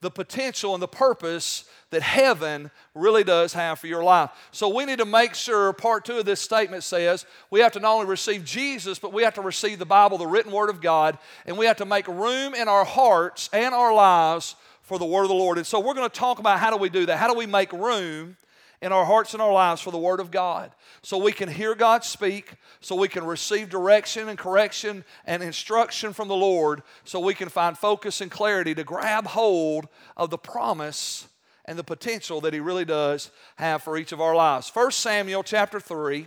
the 0.00 0.10
potential 0.10 0.72
and 0.72 0.82
the 0.82 0.88
purpose 0.88 1.66
that 1.90 2.00
heaven 2.00 2.70
really 2.94 3.22
does 3.22 3.52
have 3.52 3.78
for 3.78 3.86
your 3.86 4.02
life. 4.02 4.30
So 4.50 4.74
we 4.74 4.86
need 4.86 4.96
to 4.96 5.04
make 5.04 5.34
sure, 5.34 5.70
part 5.74 6.06
two 6.06 6.16
of 6.16 6.24
this 6.24 6.40
statement 6.40 6.84
says, 6.84 7.26
we 7.50 7.60
have 7.60 7.72
to 7.72 7.80
not 7.80 7.92
only 7.92 8.06
receive 8.06 8.46
Jesus, 8.46 8.98
but 8.98 9.12
we 9.12 9.24
have 9.24 9.34
to 9.34 9.42
receive 9.42 9.78
the 9.78 9.84
Bible, 9.84 10.16
the 10.16 10.26
written 10.26 10.52
word 10.52 10.70
of 10.70 10.80
God, 10.80 11.18
and 11.44 11.58
we 11.58 11.66
have 11.66 11.76
to 11.76 11.84
make 11.84 12.08
room 12.08 12.54
in 12.54 12.66
our 12.66 12.86
hearts 12.86 13.50
and 13.52 13.74
our 13.74 13.92
lives 13.92 14.56
for 14.80 14.98
the 14.98 15.04
word 15.04 15.24
of 15.24 15.28
the 15.28 15.34
Lord. 15.34 15.58
And 15.58 15.66
so 15.66 15.80
we're 15.80 15.92
going 15.92 16.08
to 16.08 16.18
talk 16.18 16.38
about 16.38 16.60
how 16.60 16.70
do 16.70 16.78
we 16.78 16.88
do 16.88 17.04
that? 17.04 17.18
How 17.18 17.28
do 17.28 17.34
we 17.34 17.44
make 17.44 17.74
room 17.74 18.38
in 18.82 18.92
our 18.92 19.04
hearts 19.04 19.32
and 19.32 19.42
our 19.42 19.52
lives 19.52 19.80
for 19.80 19.90
the 19.90 19.98
Word 19.98 20.20
of 20.20 20.30
God 20.30 20.72
so 21.04 21.18
we 21.18 21.32
can 21.32 21.50
hear 21.50 21.74
God 21.74 22.02
speak, 22.02 22.54
so 22.80 22.96
we 22.96 23.08
can 23.08 23.24
receive 23.24 23.68
direction 23.68 24.28
and 24.28 24.38
correction 24.38 25.04
and 25.26 25.42
instruction 25.42 26.14
from 26.14 26.28
the 26.28 26.34
Lord, 26.34 26.82
so 27.04 27.20
we 27.20 27.34
can 27.34 27.50
find 27.50 27.76
focus 27.76 28.22
and 28.22 28.30
clarity 28.30 28.74
to 28.74 28.84
grab 28.84 29.26
hold 29.26 29.86
of 30.16 30.30
the 30.30 30.38
promise 30.38 31.28
and 31.66 31.78
the 31.78 31.84
potential 31.84 32.40
that 32.40 32.54
He 32.54 32.60
really 32.60 32.86
does 32.86 33.30
have 33.56 33.82
for 33.82 33.98
each 33.98 34.12
of 34.12 34.20
our 34.20 34.34
lives. 34.34 34.70
1 34.72 34.90
Samuel 34.92 35.42
chapter 35.42 35.78
3 35.78 36.26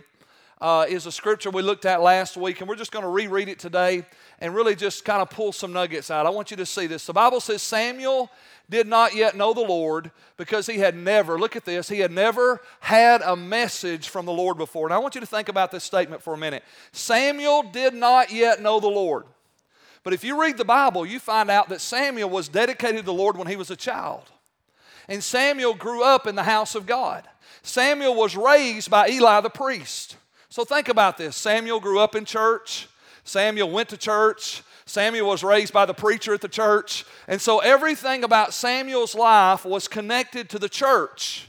uh, 0.60 0.86
is 0.88 1.06
a 1.06 1.12
scripture 1.12 1.50
we 1.50 1.62
looked 1.62 1.84
at 1.84 2.00
last 2.00 2.36
week, 2.36 2.60
and 2.60 2.68
we're 2.68 2.76
just 2.76 2.92
going 2.92 3.04
to 3.04 3.08
reread 3.08 3.48
it 3.48 3.58
today 3.58 4.04
and 4.40 4.54
really 4.54 4.76
just 4.76 5.04
kind 5.04 5.22
of 5.22 5.30
pull 5.30 5.52
some 5.52 5.72
nuggets 5.72 6.10
out. 6.10 6.26
I 6.26 6.30
want 6.30 6.50
you 6.50 6.56
to 6.56 6.66
see 6.66 6.86
this. 6.86 7.06
The 7.06 7.12
Bible 7.12 7.40
says 7.40 7.62
Samuel 7.62 8.30
did 8.70 8.86
not 8.86 9.14
yet 9.14 9.36
know 9.36 9.54
the 9.54 9.60
Lord 9.60 10.10
because 10.36 10.66
he 10.66 10.78
had 10.78 10.96
never, 10.96 11.38
look 11.38 11.56
at 11.56 11.64
this, 11.64 11.88
he 11.88 12.00
had 12.00 12.12
never 12.12 12.60
had 12.80 13.22
a 13.22 13.34
message 13.34 14.08
from 14.08 14.26
the 14.26 14.32
Lord 14.32 14.58
before. 14.58 14.86
And 14.86 14.94
I 14.94 14.98
want 14.98 15.14
you 15.14 15.20
to 15.20 15.26
think 15.26 15.48
about 15.48 15.70
this 15.70 15.84
statement 15.84 16.22
for 16.22 16.34
a 16.34 16.38
minute. 16.38 16.62
Samuel 16.92 17.62
did 17.62 17.94
not 17.94 18.30
yet 18.30 18.60
know 18.60 18.78
the 18.78 18.88
Lord. 18.88 19.24
But 20.04 20.12
if 20.12 20.22
you 20.22 20.40
read 20.40 20.58
the 20.58 20.64
Bible, 20.64 21.04
you 21.04 21.18
find 21.18 21.50
out 21.50 21.68
that 21.70 21.80
Samuel 21.80 22.30
was 22.30 22.48
dedicated 22.48 22.98
to 22.98 23.02
the 23.02 23.12
Lord 23.12 23.36
when 23.36 23.46
he 23.46 23.56
was 23.56 23.70
a 23.70 23.76
child. 23.76 24.24
And 25.08 25.22
Samuel 25.22 25.74
grew 25.74 26.04
up 26.04 26.26
in 26.26 26.34
the 26.34 26.44
house 26.44 26.74
of 26.74 26.86
God. 26.86 27.26
Samuel 27.62 28.14
was 28.14 28.36
raised 28.36 28.90
by 28.90 29.08
Eli 29.08 29.40
the 29.40 29.50
priest. 29.50 30.16
So 30.50 30.64
think 30.64 30.88
about 30.88 31.18
this 31.18 31.36
Samuel 31.36 31.80
grew 31.80 31.98
up 31.98 32.14
in 32.14 32.24
church, 32.24 32.88
Samuel 33.24 33.70
went 33.70 33.88
to 33.90 33.96
church, 33.96 34.62
Samuel 34.88 35.28
was 35.28 35.44
raised 35.44 35.72
by 35.72 35.86
the 35.86 35.94
preacher 35.94 36.32
at 36.32 36.40
the 36.40 36.48
church. 36.48 37.04
And 37.26 37.40
so 37.40 37.58
everything 37.58 38.24
about 38.24 38.54
Samuel's 38.54 39.14
life 39.14 39.64
was 39.64 39.86
connected 39.86 40.48
to 40.50 40.58
the 40.58 40.68
church. 40.68 41.48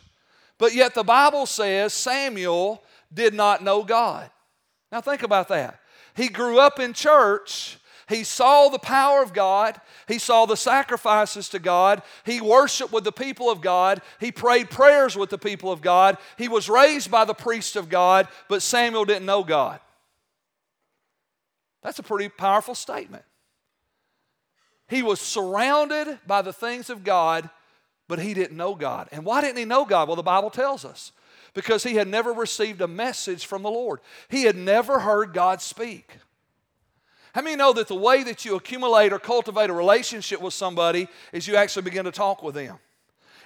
But 0.58 0.74
yet 0.74 0.94
the 0.94 1.04
Bible 1.04 1.46
says 1.46 1.94
Samuel 1.94 2.84
did 3.14 3.34
not 3.34 3.64
know 3.64 3.84
God. 3.84 4.30
Now 4.92 5.02
think 5.02 5.24
about 5.24 5.48
that. 5.48 5.80
He 6.16 6.28
grew 6.28 6.60
up 6.60 6.80
in 6.80 6.94
church. 6.94 7.78
He 8.10 8.24
saw 8.24 8.70
the 8.70 8.80
power 8.80 9.22
of 9.22 9.34
God. 9.34 9.80
He 10.08 10.18
saw 10.18 10.46
the 10.46 10.58
sacrifices 10.58 11.48
to 11.50 11.60
God. 11.60 12.02
He 12.26 12.42
worshiped 12.42 12.92
with 12.92 13.04
the 13.04 13.12
people 13.12 13.50
of 13.50 13.62
God. 13.62 14.02
He 14.20 14.32
prayed 14.32 14.70
prayers 14.70 15.16
with 15.16 15.30
the 15.30 15.38
people 15.38 15.72
of 15.72 15.82
God. 15.82 16.18
He 16.38 16.48
was 16.48 16.68
raised 16.68 17.10
by 17.10 17.24
the 17.24 17.36
priest 17.36 17.76
of 17.76 17.88
God, 17.88 18.28
but 18.50 18.64
Samuel 18.64 19.06
didn't 19.06 19.28
know 19.28 19.44
God. 19.44 19.80
That's 21.84 22.00
a 22.00 22.04
pretty 22.04 22.30
powerful 22.30 22.76
statement. 22.76 23.24
He 24.90 25.02
was 25.02 25.22
surrounded 25.22 26.20
by 26.26 26.42
the 26.42 26.54
things 26.54 26.90
of 26.90 27.04
God, 27.04 27.50
but 28.08 28.20
he 28.20 28.34
didn't 28.34 28.58
know 28.58 28.76
God. 28.76 29.08
And 29.12 29.24
why 29.24 29.42
didn't 29.42 29.58
he 29.58 29.66
know 29.66 29.86
God? 29.86 30.08
Well, 30.08 30.16
the 30.16 30.24
Bible 30.24 30.50
tells 30.50 30.84
us 30.84 31.12
because 31.54 31.84
he 31.84 31.96
had 31.96 32.08
never 32.08 32.34
received 32.34 32.82
a 32.82 32.88
message 32.88 33.46
from 33.46 33.62
the 33.62 33.70
Lord, 33.70 34.00
he 34.30 34.44
had 34.44 34.56
never 34.56 35.00
heard 35.00 35.34
God 35.34 35.62
speak. 35.62 36.18
How 37.34 37.44
many 37.44 37.56
know 37.56 37.74
that 37.74 37.88
the 37.88 37.96
way 37.96 38.24
that 38.24 38.44
you 38.44 38.56
accumulate 38.56 39.14
or 39.14 39.20
cultivate 39.20 39.70
a 39.70 39.74
relationship 39.74 40.42
with 40.42 40.54
somebody 40.54 41.08
is 41.32 41.48
you 41.48 41.56
actually 41.56 41.84
begin 41.84 42.06
to 42.06 42.12
talk 42.12 42.42
with 42.42 42.56
them? 42.56 42.80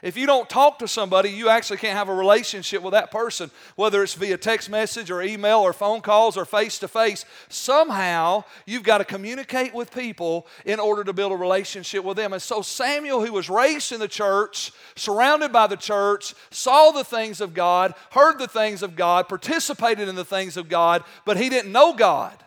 If 0.04 0.18
you 0.18 0.26
don't 0.26 0.50
talk 0.50 0.80
to 0.80 0.88
somebody, 0.88 1.30
you 1.30 1.48
actually 1.48 1.78
can't 1.78 1.98
have 1.98 2.10
a 2.10 2.14
relationship 2.14 2.82
with 2.82 2.92
that 2.92 3.10
person, 3.10 3.50
whether 3.78 4.04
it's 4.04 4.16
via 4.16 4.38
text 4.38 4.70
message 4.70 5.10
or 5.10 5.22
email 5.22 5.60
or 5.60 5.72
phone 5.72 6.02
calls 6.02 6.36
or 6.36 6.44
face 6.44 6.78
to 6.80 6.90
face. 6.90 7.24
Somehow, 7.48 8.44
you've 8.66 8.84
got 8.84 8.98
to 8.98 9.06
communicate 9.06 9.74
with 9.74 9.94
people 9.94 10.46
in 10.66 10.82
order 10.82 11.06
to 11.06 11.14
build 11.14 11.32
a 11.32 11.38
relationship 11.38 12.04
with 12.04 12.18
them. 12.18 12.34
And 12.34 12.42
so, 12.42 12.62
Samuel, 12.62 13.26
who 13.26 13.32
was 13.32 13.50
raised 13.50 13.94
in 13.94 14.02
the 14.02 14.10
church, 14.10 14.74
surrounded 14.98 15.54
by 15.54 15.68
the 15.68 15.78
church, 15.78 16.36
saw 16.52 16.92
the 16.92 17.06
things 17.06 17.40
of 17.40 17.54
God, 17.54 17.94
heard 18.12 18.40
the 18.40 18.48
things 18.48 18.84
of 18.84 18.98
God, 18.98 19.30
participated 19.30 20.10
in 20.10 20.16
the 20.16 20.26
things 20.26 20.58
of 20.58 20.68
God, 20.68 21.06
but 21.24 21.38
he 21.38 21.48
didn't 21.48 21.72
know 21.72 21.94
God 21.94 22.44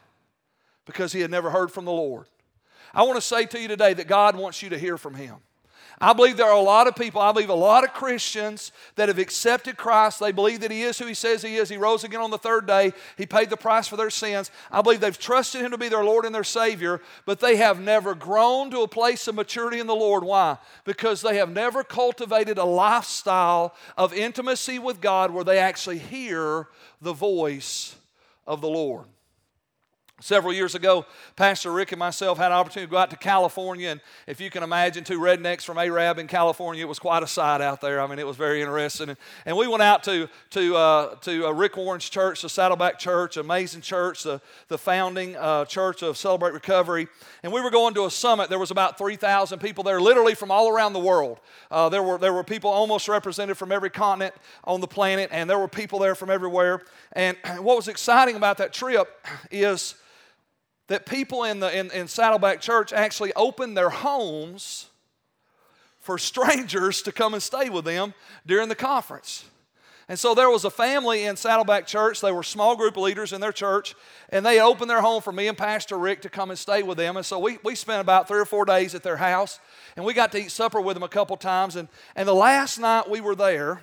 because 0.85 1.11
he 1.11 1.23
had 1.23 1.31
never 1.31 1.49
heard 1.49 1.73
from 1.73 1.87
the 1.87 1.91
Lord. 1.91 2.27
I 2.93 3.05
want 3.05 3.17
to 3.17 3.23
say 3.23 3.47
to 3.47 3.59
you 3.59 3.67
today 3.67 3.95
that 3.95 4.09
God 4.09 4.37
wants 4.37 4.63
you 4.63 4.69
to 4.69 4.79
hear 4.79 4.99
from 4.99 5.15
him. 5.15 5.37
I 5.99 6.13
believe 6.13 6.37
there 6.37 6.47
are 6.47 6.53
a 6.53 6.61
lot 6.61 6.87
of 6.87 6.95
people, 6.95 7.23
I 7.23 7.33
believe 7.33 7.49
a 7.49 7.55
lot 7.55 7.83
of 7.83 7.95
Christians 7.95 8.71
that 8.97 9.09
have 9.09 9.19
accepted 9.19 9.79
Christ. 9.79 10.21
They 10.21 10.31
believe 10.31 10.61
that 10.61 10.71
He 10.71 10.83
is 10.83 10.99
who 10.99 11.07
He 11.07 11.15
says 11.15 11.43
He 11.43 11.57
is. 11.57 11.71
He 11.71 11.79
rose 11.79 12.05
again 12.05 12.21
on 12.21 12.31
the 12.31 12.39
third 12.39 12.67
day. 12.67 12.93
He 13.17 13.25
paid 13.25 13.49
the 13.49 13.57
price 13.57 13.89
for 13.89 13.97
their 13.97 14.11
sins. 14.11 14.51
I 14.71 14.83
believe 14.83 15.01
they've 15.01 15.19
trusted 15.19 15.63
Him 15.63 15.71
to 15.71 15.79
be 15.79 15.89
their 15.89 16.05
Lord 16.05 16.27
and 16.27 16.35
their 16.35 16.45
Savior, 16.45 17.01
but 17.25 17.41
they 17.41 17.57
have 17.57 17.81
never 17.81 18.15
grown 18.15 18.71
to 18.73 18.81
a 18.81 18.89
place 18.89 19.27
of 19.27 19.35
maturity 19.35 19.81
in 19.81 19.87
the 19.87 19.95
Lord. 19.95 20.23
Why? 20.23 20.59
Because 20.85 21.23
they 21.23 21.39
have 21.39 21.51
never 21.51 21.83
cultivated 21.83 22.59
a 22.59 22.65
lifestyle 22.65 23.75
of 23.97 24.13
intimacy 24.13 24.79
with 24.79 25.01
God 25.01 25.31
where 25.31 25.45
they 25.45 25.59
actually 25.59 25.99
hear 25.99 26.69
the 27.01 27.15
voice 27.15 27.97
of 28.47 28.61
the 28.61 28.69
Lord. 28.69 29.07
Several 30.23 30.55
years 30.55 30.75
ago, 30.75 31.05
Pastor 31.37 31.71
Rick 31.71 31.93
and 31.93 31.99
myself 31.99 32.39
had 32.39 32.47
an 32.47 32.53
opportunity 32.53 32.87
to 32.87 32.91
go 32.91 32.97
out 32.97 33.11
to 33.11 33.19
California, 33.19 33.91
and 33.91 34.01
if 34.27 34.41
you 34.41 34.49
can 34.49 34.63
imagine 34.63 35.05
two 35.05 35.21
rednecks 35.21 35.63
from 35.63 35.77
Arab 35.77 36.19
in 36.19 36.27
California, 36.27 36.83
it 36.83 36.89
was 36.89 36.99
quite 36.99 37.23
a 37.23 37.27
sight 37.27 37.61
out 37.61 37.83
there. 37.83 38.01
I 38.01 38.07
mean, 38.07 38.19
it 38.19 38.27
was 38.27 38.39
very 38.39 38.63
interesting. 38.63 39.11
And, 39.11 39.19
and 39.45 39.59
we 39.59 39.69
went 39.69 39.83
out 39.83 40.03
to, 40.05 40.27
to, 40.53 40.75
uh, 40.75 41.15
to 41.17 41.49
uh, 41.49 41.51
Rick 41.51 41.77
Warren's 41.77 42.09
church, 42.09 42.41
the 42.41 42.49
Saddleback 42.49 42.99
Church, 42.99 43.37
amazing 43.37 43.83
church, 43.83 44.23
the, 44.23 44.41
the 44.69 44.79
founding 44.79 45.37
uh, 45.37 45.67
church 45.67 46.03
of 46.03 46.17
Celebrate 46.17 46.55
Recovery. 46.55 47.09
And 47.43 47.53
we 47.53 47.61
were 47.61 47.71
going 47.71 47.93
to 47.93 48.07
a 48.07 48.11
summit. 48.11 48.49
There 48.49 48.59
was 48.59 48.71
about 48.71 48.97
3,000 48.97 49.59
people 49.59 49.85
there, 49.85 50.01
literally 50.01 50.35
from 50.35 50.51
all 50.51 50.71
around 50.71 50.95
the 50.95 50.99
world. 50.99 51.41
Uh, 51.71 51.91
there, 51.91 52.03
were, 52.03 52.17
there 52.17 52.33
were 52.33 52.43
people 52.43 52.71
almost 52.71 53.07
represented 53.07 53.59
from 53.59 53.71
every 53.71 53.91
continent 53.91 54.35
on 54.65 54.81
the 54.81 54.89
planet, 54.89 55.29
and 55.31 55.51
there 55.51 55.59
were 55.59 55.69
people 55.69 55.99
there 55.99 56.15
from 56.15 56.31
everywhere. 56.31 56.81
And 57.13 57.37
what 57.59 57.77
was 57.77 57.89
exciting 57.89 58.37
about 58.37 58.57
that 58.57 58.73
trip 58.73 59.15
is 59.51 59.95
that 60.89 61.07
people 61.07 61.45
in, 61.45 61.61
the, 61.61 61.77
in, 61.77 61.91
in 61.91 62.09
Saddleback 62.09 62.61
Church 62.61 62.93
actually 62.93 63.33
opened 63.35 63.77
their 63.77 63.91
homes 63.91 64.89
for 66.01 66.19
strangers 66.19 67.03
to 67.03 67.13
come 67.13 67.35
and 67.35 67.43
stay 67.43 67.69
with 67.69 67.85
them 67.85 68.15
during 68.47 68.69
the 68.69 68.77
conference. 68.77 69.45
And 70.09 70.17
so 70.17 70.35
there 70.35 70.49
was 70.49 70.65
a 70.65 70.71
family 70.71 71.25
in 71.25 71.35
Saddleback 71.35 71.85
Church. 71.85 72.21
They 72.21 72.31
were 72.31 72.45
small 72.45 72.77
group 72.77 72.97
leaders 72.97 73.33
in 73.33 73.41
their 73.41 73.51
church, 73.51 73.97
and 74.29 74.47
they 74.47 74.61
opened 74.61 74.89
their 74.89 75.01
home 75.01 75.21
for 75.21 75.33
me 75.33 75.49
and 75.49 75.59
Pastor 75.59 75.99
Rick 75.99 76.23
to 76.23 76.29
come 76.29 76.51
and 76.51 76.59
stay 76.59 76.85
with 76.85 76.97
them. 76.97 77.17
And 77.17 77.27
so 77.27 77.41
we, 77.41 77.59
we 77.65 77.75
spent 77.75 78.01
about 78.01 78.29
three 78.29 78.39
or 78.39 78.45
four 78.45 78.65
days 78.65 78.95
at 78.95 79.03
their 79.03 79.17
house, 79.17 79.59
and 79.97 80.05
we 80.05 80.15
got 80.15 80.31
to 80.33 80.39
eat 80.39 80.53
supper 80.53 80.81
with 80.81 80.95
them 80.95 81.03
a 81.03 81.09
couple 81.09 81.37
times. 81.37 81.75
And, 81.75 81.89
and 82.15 82.29
the 82.29 82.35
last 82.35 82.79
night 82.79 83.11
we 83.11 83.21
were 83.21 83.35
there, 83.35 83.81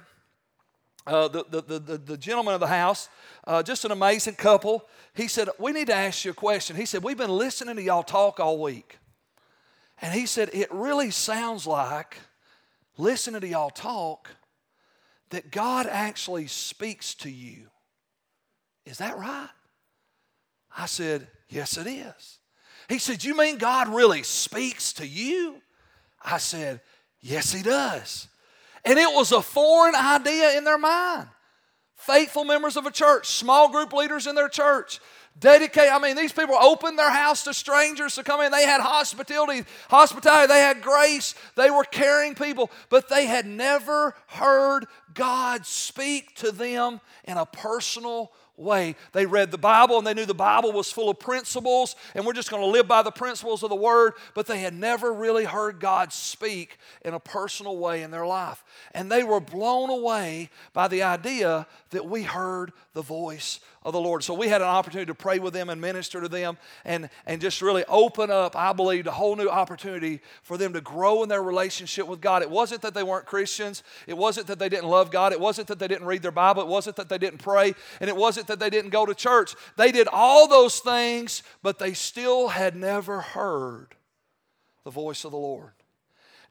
uh, 1.05 1.27
the, 1.27 1.45
the, 1.49 1.79
the, 1.79 1.97
the, 1.97 2.17
gentleman 2.17 2.53
of 2.53 2.59
the 2.59 2.67
house, 2.67 3.09
uh, 3.45 3.61
just 3.61 3.83
an 3.83 3.91
amazing 3.91 4.35
couple, 4.35 4.87
he 5.13 5.27
said, 5.27 5.49
We 5.59 5.71
need 5.71 5.87
to 5.87 5.93
ask 5.93 6.23
you 6.23 6.31
a 6.31 6.33
question. 6.33 6.75
He 6.75 6.85
said, 6.85 7.03
We've 7.03 7.17
been 7.17 7.29
listening 7.29 7.75
to 7.75 7.81
y'all 7.81 8.03
talk 8.03 8.39
all 8.39 8.61
week. 8.61 8.97
And 10.01 10.13
he 10.13 10.25
said, 10.25 10.49
It 10.53 10.71
really 10.71 11.11
sounds 11.11 11.67
like, 11.67 12.17
listening 12.97 13.41
to 13.41 13.47
y'all 13.47 13.69
talk, 13.69 14.29
that 15.31 15.51
God 15.51 15.87
actually 15.87 16.47
speaks 16.47 17.15
to 17.15 17.29
you. 17.29 17.67
Is 18.85 18.99
that 18.99 19.17
right? 19.17 19.49
I 20.77 20.85
said, 20.85 21.27
Yes, 21.49 21.77
it 21.77 21.87
is. 21.87 22.39
He 22.87 22.97
said, 22.97 23.23
You 23.23 23.35
mean 23.37 23.57
God 23.57 23.89
really 23.89 24.23
speaks 24.23 24.93
to 24.93 25.07
you? 25.07 25.61
I 26.23 26.37
said, 26.37 26.79
Yes, 27.19 27.51
He 27.51 27.61
does. 27.61 28.29
And 28.85 28.99
it 28.99 29.13
was 29.13 29.31
a 29.31 29.41
foreign 29.41 29.95
idea 29.95 30.57
in 30.57 30.63
their 30.63 30.77
mind. 30.77 31.27
Faithful 31.95 32.43
members 32.43 32.75
of 32.75 32.85
a 32.85 32.91
church, 32.91 33.27
small 33.27 33.69
group 33.69 33.93
leaders 33.93 34.27
in 34.27 34.35
their 34.35 34.49
church, 34.49 34.99
dedicate. 35.39 35.91
I 35.91 35.99
mean, 35.99 36.15
these 36.15 36.33
people 36.33 36.55
opened 36.55 36.99
their 36.99 37.09
house 37.09 37.45
to 37.45 37.53
strangers 37.53 38.15
to 38.15 38.23
come 38.23 38.41
in. 38.41 38.51
They 38.51 38.65
had 38.65 38.81
hospitality, 38.81 39.65
hospitality. 39.89 40.47
They 40.47 40.59
had 40.59 40.81
grace. 40.81 41.33
They 41.55 41.71
were 41.71 41.85
caring 41.85 42.35
people, 42.35 42.69
but 42.89 43.09
they 43.09 43.25
had 43.25 43.45
never 43.45 44.15
heard 44.27 44.85
God 45.13 45.65
speak 45.65 46.35
to 46.35 46.51
them 46.51 46.99
in 47.23 47.37
a 47.37 47.45
personal 47.45 48.31
way. 48.57 48.95
They 49.13 49.25
read 49.25 49.51
the 49.51 49.57
Bible 49.57 49.97
and 49.97 50.05
they 50.05 50.13
knew 50.13 50.25
the 50.25 50.33
Bible 50.33 50.71
was 50.71 50.91
full 50.91 51.09
of 51.09 51.19
principles 51.19 51.95
and 52.13 52.25
we're 52.25 52.33
just 52.33 52.51
going 52.51 52.61
to 52.61 52.67
live 52.67 52.87
by 52.87 53.01
the 53.01 53.11
principles 53.11 53.63
of 53.63 53.69
the 53.69 53.75
Word, 53.75 54.13
but 54.33 54.45
they 54.45 54.59
had 54.59 54.73
never 54.73 55.11
really 55.11 55.45
heard 55.45 55.79
God 55.79 56.13
speak 56.13 56.77
in 57.03 57.13
a 57.13 57.19
personal 57.19 57.77
way 57.77 58.03
in 58.03 58.11
their 58.11 58.25
life. 58.25 58.63
And 58.93 59.11
they 59.11 59.23
were 59.23 59.39
blown 59.39 59.89
away 59.89 60.49
by 60.73 60.87
the 60.87 61.03
idea 61.03 61.67
that 61.89 62.05
we 62.05 62.23
heard 62.23 62.73
the 62.93 63.01
voice 63.01 63.59
of 63.83 63.93
the 63.93 63.99
Lord. 63.99 64.23
So 64.23 64.33
we 64.33 64.47
had 64.47 64.61
an 64.61 64.67
opportunity 64.67 65.07
to 65.07 65.15
pray 65.15 65.39
with 65.39 65.53
them 65.53 65.69
and 65.69 65.81
minister 65.81 66.21
to 66.21 66.29
them 66.29 66.57
and, 66.85 67.09
and 67.25 67.41
just 67.41 67.61
really 67.61 67.83
open 67.87 68.31
up, 68.31 68.55
I 68.55 68.71
believe, 68.71 69.07
a 69.07 69.11
whole 69.11 69.35
new 69.35 69.49
opportunity 69.49 70.21
for 70.41 70.57
them 70.57 70.73
to 70.73 70.81
grow 70.81 71.23
in 71.23 71.29
their 71.29 71.43
relationship 71.43 72.07
with 72.07 72.21
God. 72.21 72.41
It 72.41 72.49
wasn't 72.49 72.81
that 72.83 72.93
they 72.93 73.03
weren't 73.03 73.25
Christians, 73.25 73.83
it 74.07 74.17
wasn't 74.17 74.47
that 74.47 74.59
they 74.59 74.69
didn't 74.69 74.89
love 74.89 75.11
God, 75.11 75.33
it 75.33 75.39
wasn't 75.39 75.67
that 75.67 75.79
they 75.79 75.87
didn't 75.87 76.07
read 76.07 76.21
their 76.21 76.31
Bible, 76.31 76.61
it 76.61 76.67
wasn't 76.67 76.95
that 76.95 77.09
they 77.09 77.17
didn't 77.17 77.39
pray, 77.39 77.73
and 77.99 78.09
it 78.09 78.15
wasn't 78.15 78.42
that 78.47 78.59
they 78.59 78.69
didn't 78.69 78.91
go 78.91 79.05
to 79.05 79.15
church. 79.15 79.55
They 79.77 79.91
did 79.91 80.07
all 80.11 80.47
those 80.47 80.79
things, 80.79 81.43
but 81.61 81.79
they 81.79 81.93
still 81.93 82.49
had 82.49 82.75
never 82.75 83.21
heard 83.21 83.95
the 84.83 84.91
voice 84.91 85.25
of 85.25 85.31
the 85.31 85.37
Lord. 85.37 85.71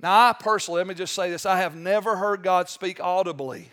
Now, 0.00 0.28
I 0.28 0.32
personally, 0.32 0.78
let 0.78 0.86
me 0.86 0.94
just 0.94 1.14
say 1.14 1.30
this 1.30 1.46
I 1.46 1.58
have 1.58 1.76
never 1.76 2.16
heard 2.16 2.42
God 2.42 2.68
speak 2.68 3.00
audibly 3.00 3.70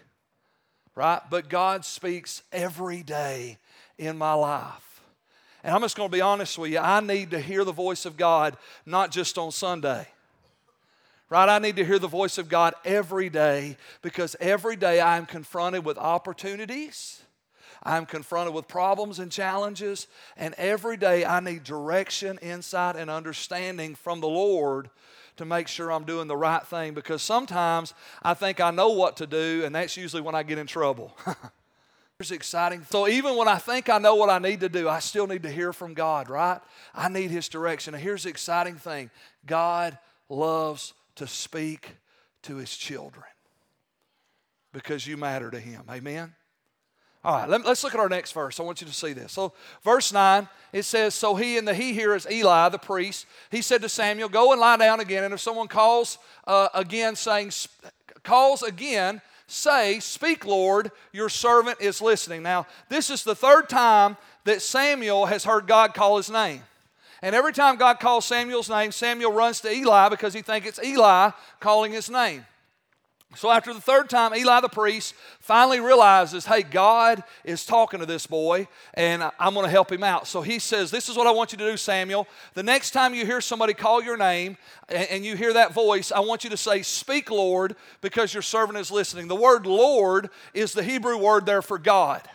right? 0.99 1.21
But 1.29 1.47
God 1.47 1.85
speaks 1.85 2.43
every 2.51 3.03
day 3.03 3.57
in 3.97 4.17
my 4.17 4.33
life. 4.33 5.01
And 5.63 5.73
I'm 5.73 5.79
just 5.81 5.95
going 5.95 6.09
to 6.09 6.13
be 6.13 6.19
honest 6.19 6.57
with 6.57 6.71
you. 6.71 6.79
I 6.79 6.99
need 6.99 7.31
to 7.31 7.39
hear 7.39 7.63
the 7.63 7.71
voice 7.71 8.05
of 8.05 8.17
God, 8.17 8.57
not 8.85 9.09
just 9.09 9.37
on 9.37 9.53
Sunday. 9.53 10.05
Right? 11.29 11.47
I 11.47 11.59
need 11.59 11.77
to 11.77 11.85
hear 11.85 11.99
the 11.99 12.09
voice 12.09 12.37
of 12.37 12.49
God 12.49 12.73
every 12.83 13.29
day 13.29 13.77
because 14.01 14.35
every 14.41 14.75
day 14.75 14.99
I 14.99 15.15
am 15.15 15.25
confronted 15.25 15.85
with 15.85 15.97
opportunities. 15.97 17.21
I'm 17.83 18.05
confronted 18.05 18.53
with 18.53 18.67
problems 18.67 19.19
and 19.19 19.31
challenges, 19.31 20.07
and 20.35 20.53
every 20.57 20.97
day 20.97 21.25
I 21.25 21.39
need 21.39 21.63
direction, 21.63 22.37
insight, 22.41 22.95
and 22.95 23.09
understanding 23.09 23.95
from 23.95 24.19
the 24.19 24.27
Lord 24.27 24.89
to 25.37 25.45
make 25.45 25.69
sure 25.69 25.91
I'm 25.91 26.03
doing 26.03 26.27
the 26.27 26.35
right 26.35 26.65
thing 26.65 26.93
because 26.93 27.21
sometimes 27.21 27.93
I 28.21 28.33
think 28.33 28.59
I 28.59 28.71
know 28.71 28.89
what 28.89 29.17
to 29.17 29.27
do, 29.27 29.63
and 29.65 29.73
that's 29.73 29.95
usually 29.95 30.21
when 30.21 30.35
I 30.35 30.43
get 30.43 30.57
in 30.57 30.67
trouble. 30.67 31.15
Here's 32.19 32.31
exciting. 32.31 32.85
So 32.89 33.07
even 33.07 33.37
when 33.37 33.47
I 33.47 33.57
think 33.57 33.87
I 33.87 33.97
know 33.97 34.15
what 34.15 34.29
I 34.29 34.39
need 34.39 34.59
to 34.59 34.67
do, 34.67 34.89
I 34.89 34.99
still 34.99 35.25
need 35.25 35.43
to 35.43 35.49
hear 35.49 35.71
from 35.71 35.93
God, 35.93 36.29
right? 36.29 36.59
I 36.93 37.07
need 37.07 37.31
His 37.31 37.47
direction. 37.47 37.93
And 37.93 38.03
here's 38.03 38.23
the 38.23 38.29
exciting 38.29 38.75
thing 38.75 39.09
God 39.45 39.97
loves 40.27 40.93
to 41.15 41.25
speak 41.25 41.95
to 42.41 42.57
His 42.57 42.75
children 42.75 43.23
because 44.73 45.07
you 45.07 45.15
matter 45.15 45.49
to 45.49 45.61
Him. 45.61 45.83
Amen? 45.89 46.35
All 47.23 47.35
right, 47.35 47.49
let, 47.49 47.65
us 47.65 47.83
look 47.83 47.93
at 47.93 47.99
our 47.99 48.07
next 48.07 48.31
verse. 48.31 48.59
I 48.59 48.63
want 48.63 48.79
you 48.79 48.87
to 48.87 48.93
see 48.93 49.11
this. 49.11 49.33
So, 49.33 49.51
verse 49.83 50.13
9, 50.13 50.47
it 50.71 50.83
says, 50.83 51.13
So 51.13 51.35
he, 51.35 51.57
and 51.57 51.67
the 51.67 51.73
he 51.73 51.91
here 51.91 52.15
is 52.15 52.25
Eli, 52.31 52.69
the 52.69 52.77
priest. 52.77 53.25
He 53.51 53.61
said 53.61 53.81
to 53.81 53.89
Samuel, 53.89 54.29
Go 54.29 54.53
and 54.53 54.61
lie 54.61 54.77
down 54.77 55.01
again. 55.01 55.25
And 55.25 55.33
if 55.33 55.41
someone 55.41 55.67
calls 55.67 56.17
uh, 56.47 56.69
again, 56.73 57.17
saying, 57.17 57.51
calls 58.23 58.63
again, 58.63 59.21
say, 59.47 59.99
Speak, 59.99 60.45
Lord, 60.45 60.91
your 61.11 61.27
servant 61.27 61.81
is 61.81 62.01
listening. 62.01 62.41
Now, 62.41 62.67
this 62.87 63.09
is 63.09 63.25
the 63.25 63.35
third 63.35 63.67
time 63.67 64.15
that 64.45 64.61
Samuel 64.61 65.25
has 65.25 65.43
heard 65.43 65.67
God 65.67 65.93
call 65.93 66.15
his 66.15 66.29
name. 66.29 66.61
And 67.21 67.35
every 67.35 67.51
time 67.51 67.75
God 67.75 67.99
calls 67.99 68.23
Samuel's 68.23 68.69
name, 68.69 68.93
Samuel 68.93 69.33
runs 69.33 69.59
to 69.61 69.71
Eli 69.71 70.07
because 70.07 70.33
he 70.33 70.41
thinks 70.41 70.69
it's 70.69 70.81
Eli 70.81 71.31
calling 71.59 71.91
his 71.91 72.09
name. 72.09 72.45
So 73.35 73.51
after 73.51 73.71
the 73.75 73.81
third 73.81 74.09
time, 74.09 74.33
Eli 74.33 74.59
the 74.59 74.69
priest 74.69 75.13
finally 75.39 75.79
realizes, 75.79 76.47
hey, 76.47 76.63
God 76.63 77.23
is 77.43 77.63
talking 77.63 77.99
to 77.99 78.07
this 78.07 78.25
boy, 78.25 78.67
and 78.95 79.21
I'm 79.39 79.53
going 79.53 79.67
to 79.67 79.71
help 79.71 79.91
him 79.91 80.03
out. 80.03 80.25
So 80.27 80.41
he 80.41 80.57
says, 80.57 80.89
This 80.89 81.09
is 81.09 81.15
what 81.15 81.27
I 81.27 81.31
want 81.31 81.51
you 81.51 81.59
to 81.59 81.71
do, 81.71 81.77
Samuel. 81.77 82.27
The 82.55 82.63
next 82.63 82.89
time 82.89 83.13
you 83.13 83.27
hear 83.27 83.39
somebody 83.39 83.75
call 83.75 84.01
your 84.01 84.17
name 84.17 84.57
and 84.89 85.23
you 85.23 85.35
hear 85.35 85.53
that 85.53 85.75
voice, 85.75 86.11
I 86.11 86.21
want 86.21 86.43
you 86.43 86.49
to 86.49 86.57
say, 86.57 86.81
Speak, 86.81 87.29
Lord, 87.29 87.75
because 88.01 88.33
your 88.33 88.41
servant 88.41 88.79
is 88.79 88.89
listening. 88.89 89.27
The 89.27 89.35
word 89.35 89.67
Lord 89.67 90.31
is 90.55 90.73
the 90.73 90.83
Hebrew 90.83 91.17
word 91.17 91.45
there 91.45 91.61
for 91.61 91.77
God. 91.77 92.27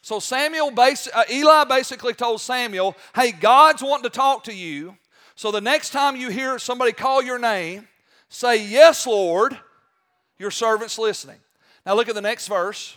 So 0.00 0.18
Samuel, 0.18 0.72
uh, 0.76 1.24
Eli 1.30 1.62
basically 1.64 2.14
told 2.14 2.40
Samuel, 2.40 2.96
Hey, 3.14 3.30
God's 3.30 3.84
wanting 3.84 4.10
to 4.10 4.10
talk 4.10 4.42
to 4.44 4.52
you. 4.52 4.96
So 5.36 5.52
the 5.52 5.60
next 5.60 5.90
time 5.90 6.16
you 6.16 6.30
hear 6.30 6.58
somebody 6.58 6.90
call 6.90 7.22
your 7.22 7.38
name, 7.38 7.86
say, 8.28 8.66
Yes, 8.66 9.06
Lord 9.06 9.56
your 10.42 10.50
servant's 10.50 10.98
listening. 10.98 11.38
Now 11.86 11.94
look 11.94 12.08
at 12.08 12.16
the 12.16 12.20
next 12.20 12.48
verse. 12.48 12.96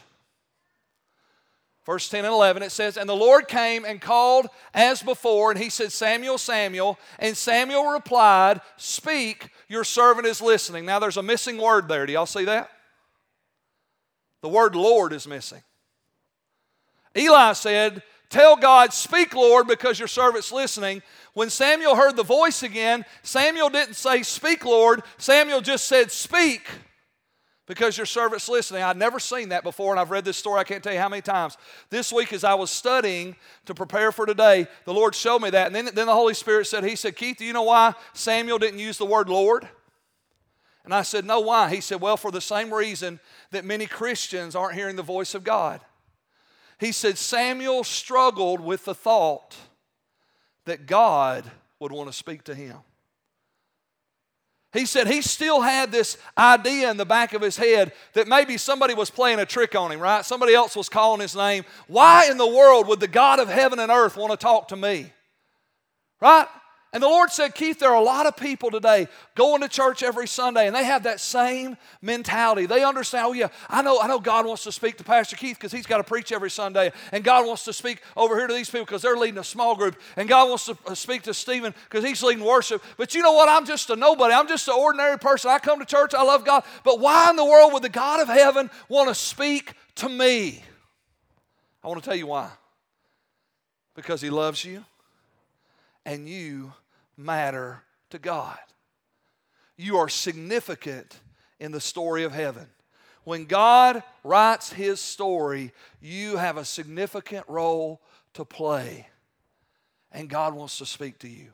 Verse 1.86 2.10
10 2.10 2.26
and 2.26 2.34
11, 2.34 2.64
it 2.64 2.72
says, 2.72 2.98
And 2.98 3.08
the 3.08 3.16
Lord 3.16 3.48
came 3.48 3.86
and 3.86 4.02
called 4.02 4.48
as 4.74 5.04
before, 5.04 5.52
and 5.52 5.60
he 5.60 5.70
said, 5.70 5.92
Samuel, 5.92 6.40
Samuel. 6.40 6.98
And 7.20 7.38
Samuel 7.38 7.92
replied, 7.92 8.62
Speak, 8.78 9.50
your 9.70 9.84
servant 9.84 10.26
is 10.26 10.42
listening. 10.42 10.86
Now 10.86 10.98
there's 10.98 11.18
a 11.18 11.24
missing 11.24 11.60
word 11.60 11.88
there. 11.88 12.08
Do 12.08 12.14
y'all 12.14 12.26
see 12.26 12.46
that? 12.46 12.72
The 14.42 14.50
word 14.50 14.76
Lord 14.76 15.14
is 15.14 15.28
missing. 15.28 15.62
Eli 17.16 17.54
said, 17.54 18.02
Tell 18.32 18.56
God, 18.56 18.92
Speak, 18.92 19.36
Lord, 19.36 19.68
because 19.68 20.00
your 20.00 20.08
servant's 20.08 20.52
listening. 20.52 21.04
When 21.36 21.52
Samuel 21.52 21.96
heard 21.96 22.16
the 22.16 22.24
voice 22.24 22.64
again, 22.64 23.06
Samuel 23.22 23.70
didn't 23.70 23.94
say, 23.94 24.24
Speak, 24.24 24.66
Lord. 24.66 25.04
Samuel 25.20 25.62
just 25.62 25.86
said, 25.86 26.12
Speak 26.12 26.64
because 27.68 27.98
your 27.98 28.06
servant's 28.06 28.48
listening. 28.48 28.84
I'd 28.84 28.98
never 28.98 29.20
seen 29.20 29.50
that 29.50 29.64
before, 29.64 29.92
and 29.92 30.00
I've 30.00 30.12
read 30.12 30.26
this 30.26 30.38
story, 30.38 30.60
I 30.60 30.64
can't 30.64 30.84
tell 30.84 30.94
you 30.94 31.00
how 31.00 31.10
many 31.10 31.22
times. 31.22 31.58
This 31.90 32.14
week, 32.14 32.32
as 32.32 32.44
I 32.44 32.54
was 32.54 32.70
studying 32.70 33.36
to 33.66 33.74
prepare 33.74 34.12
for 34.12 34.26
today, 34.26 34.68
the 34.86 34.94
Lord 34.94 35.16
showed 35.16 35.42
me 35.42 35.50
that. 35.50 35.68
And 35.68 35.76
then, 35.76 35.86
then 35.86 36.06
the 36.06 36.14
Holy 36.14 36.34
Spirit 36.34 36.68
said, 36.68 36.84
He 36.84 36.96
said, 36.96 37.16
Keith, 37.16 37.38
do 37.38 37.46
you 37.46 37.54
know 37.54 37.64
why 37.64 37.94
Samuel 38.14 38.60
didn't 38.60 38.80
use 38.80 38.98
the 38.98 39.06
word 39.06 39.30
Lord? 39.30 39.68
And 40.84 40.94
I 40.94 41.02
said, 41.02 41.26
No, 41.26 41.40
why? 41.40 41.74
He 41.74 41.82
said, 41.82 42.02
Well, 42.02 42.18
for 42.18 42.32
the 42.32 42.42
same 42.42 42.74
reason 42.74 43.20
that 43.52 43.66
many 43.66 43.88
Christians 43.88 44.56
aren't 44.56 44.76
hearing 44.76 44.96
the 44.96 45.04
voice 45.04 45.34
of 45.34 45.44
God. 45.44 45.82
He 46.80 46.92
said, 46.92 47.18
Samuel 47.18 47.84
struggled 47.84 48.60
with 48.60 48.86
the 48.86 48.94
thought 48.94 49.56
that 50.66 50.86
God 50.86 51.50
would 51.80 51.92
want 51.92 52.10
to 52.10 52.14
speak 52.14 52.44
to 52.46 52.56
him. 52.56 52.78
He 54.76 54.86
said 54.86 55.08
he 55.08 55.22
still 55.22 55.62
had 55.62 55.90
this 55.90 56.18
idea 56.38 56.92
in 56.92 56.98
the 56.98 57.06
back 57.06 57.34
of 57.34 57.42
his 57.42 57.56
head 57.56 57.94
that 58.12 58.28
maybe 58.28 58.58
somebody 58.58 58.94
was 58.94 59.10
playing 59.10 59.40
a 59.40 59.46
trick 59.46 59.74
on 59.74 59.90
him, 59.90 60.02
right? 60.02 60.26
Somebody 60.26 60.54
else 60.54 60.76
was 60.76 60.90
calling 60.90 61.22
his 61.22 61.34
name. 61.34 61.64
Why 61.88 62.28
in 62.30 62.38
the 62.38 62.46
world 62.46 62.88
would 62.90 63.00
the 63.00 63.08
God 63.08 63.40
of 63.40 63.48
heaven 63.48 63.80
and 63.80 63.90
earth 63.90 64.18
want 64.18 64.32
to 64.32 64.38
talk 64.38 64.68
to 64.70 64.76
me? 64.76 65.14
Right? 66.20 66.48
And 66.96 67.04
the 67.04 67.10
Lord 67.10 67.30
said, 67.30 67.56
Keith, 67.56 67.80
there 67.80 67.90
are 67.90 68.02
a 68.02 68.02
lot 68.02 68.26
of 68.26 68.38
people 68.38 68.72
today 68.72 69.10
going 69.36 69.60
to 69.60 69.68
church 69.68 70.02
every 70.02 70.30
Sunday, 70.30 70.66
and 70.66 70.74
they 70.74 70.86
have 70.86 71.04
that 71.04 71.20
same 71.20 71.76
mentality. 72.02 72.68
They 72.68 72.86
understand, 72.86 73.26
oh 73.28 73.34
yeah, 73.34 73.50
I 73.68 73.82
know, 73.82 74.00
I 74.00 74.08
know 74.08 74.18
God 74.18 74.46
wants 74.46 74.64
to 74.64 74.72
speak 74.72 74.96
to 75.00 75.04
Pastor 75.04 75.36
Keith 75.36 75.58
because 75.58 75.74
he's 75.74 75.86
got 75.86 75.98
to 75.98 76.06
preach 76.06 76.32
every 76.32 76.50
Sunday, 76.50 76.94
and 77.12 77.22
God 77.22 77.46
wants 77.46 77.66
to 77.66 77.74
speak 77.74 78.02
over 78.16 78.38
here 78.38 78.48
to 78.48 78.54
these 78.54 78.70
people 78.70 78.86
because 78.86 79.02
they're 79.02 79.18
leading 79.18 79.40
a 79.40 79.44
small 79.44 79.76
group, 79.76 79.98
and 80.16 80.30
God 80.30 80.48
wants 80.48 80.68
to 80.68 80.78
uh, 80.88 80.96
speak 80.96 81.24
to 81.24 81.34
Stephen 81.34 81.76
because 81.90 82.02
he's 82.02 82.24
leading 82.24 82.46
worship. 82.46 82.82
But 82.96 83.14
you 83.14 83.22
know 83.22 83.34
what? 83.34 83.50
I'm 83.50 83.66
just 83.66 83.90
a 83.90 83.98
nobody. 83.98 84.34
I'm 84.34 84.48
just 84.48 84.66
an 84.70 84.76
ordinary 84.78 85.20
person. 85.20 85.52
I 85.52 85.60
come 85.60 85.80
to 85.80 85.86
church, 85.86 86.14
I 86.14 86.24
love 86.24 86.46
God. 86.46 86.64
But 86.86 87.02
why 87.02 87.30
in 87.30 87.36
the 87.36 87.44
world 87.44 87.74
would 87.74 87.84
the 87.84 87.90
God 87.90 88.22
of 88.22 88.30
heaven 88.30 88.70
want 88.88 89.10
to 89.10 89.16
speak 89.16 89.74
to 89.96 90.08
me? 90.08 90.64
I 91.84 91.90
want 91.90 92.02
to 92.02 92.10
tell 92.10 92.18
you 92.18 92.28
why. 92.28 92.52
Because 93.96 94.22
he 94.22 94.30
loves 94.30 94.64
you, 94.64 94.86
and 96.06 96.30
you 96.30 96.72
matter 97.18 97.84
to 98.10 98.20
God. 98.20 98.60
You 99.78 99.98
are 99.98 100.10
significant 100.10 101.20
in 101.60 101.72
the 101.72 101.82
story 101.82 102.24
of 102.24 102.32
heaven. 102.32 102.68
When 103.24 103.46
God 103.46 104.04
writes 104.24 104.72
His 104.72 105.02
story, 105.02 105.74
you 106.00 106.38
have 106.38 106.58
a 106.58 106.66
significant 106.66 107.46
role 107.48 108.02
to 108.34 108.46
play, 108.46 109.08
and 110.12 110.30
God 110.30 110.54
wants 110.54 110.78
to 110.78 110.86
speak 110.86 111.20
to 111.20 111.28
you. 111.28 111.48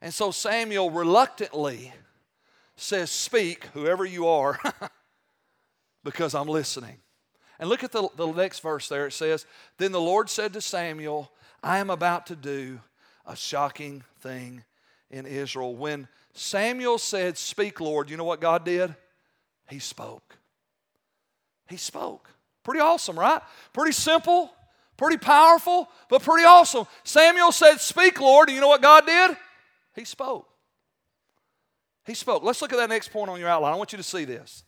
And 0.00 0.12
so 0.12 0.30
Samuel 0.30 0.90
reluctantly 0.90 1.92
says, 2.76 3.10
Speak, 3.10 3.64
whoever 3.74 4.04
you 4.04 4.28
are, 4.28 4.60
because 6.04 6.34
I'm 6.34 6.48
listening. 6.48 6.98
And 7.58 7.68
look 7.68 7.82
at 7.82 7.90
the, 7.90 8.08
the 8.16 8.30
next 8.30 8.60
verse 8.60 8.88
there. 8.88 9.06
It 9.06 9.12
says, 9.12 9.46
Then 9.78 9.92
the 9.92 10.00
Lord 10.00 10.30
said 10.30 10.52
to 10.52 10.60
Samuel, 10.60 11.32
I 11.62 11.78
am 11.78 11.90
about 11.90 12.26
to 12.26 12.36
do 12.36 12.80
a 13.28 13.36
shocking 13.36 14.02
thing 14.20 14.64
in 15.10 15.26
Israel. 15.26 15.76
When 15.76 16.08
Samuel 16.32 16.98
said, 16.98 17.38
Speak, 17.38 17.80
Lord, 17.80 18.10
you 18.10 18.16
know 18.16 18.24
what 18.24 18.40
God 18.40 18.64
did? 18.64 18.94
He 19.68 19.78
spoke. 19.78 20.36
He 21.68 21.76
spoke. 21.76 22.30
Pretty 22.64 22.80
awesome, 22.80 23.18
right? 23.18 23.40
Pretty 23.72 23.92
simple, 23.92 24.50
pretty 24.96 25.18
powerful, 25.18 25.88
but 26.08 26.22
pretty 26.22 26.44
awesome. 26.44 26.86
Samuel 27.04 27.52
said, 27.52 27.76
Speak, 27.76 28.20
Lord. 28.20 28.48
And 28.48 28.56
you 28.56 28.60
know 28.60 28.68
what 28.68 28.82
God 28.82 29.06
did? 29.06 29.36
He 29.94 30.04
spoke. 30.04 30.48
He 32.06 32.14
spoke. 32.14 32.42
Let's 32.42 32.62
look 32.62 32.72
at 32.72 32.78
that 32.78 32.88
next 32.88 33.12
point 33.12 33.30
on 33.30 33.38
your 33.38 33.48
outline. 33.48 33.74
I 33.74 33.76
want 33.76 33.92
you 33.92 33.98
to 33.98 34.02
see 34.02 34.24
this. 34.24 34.64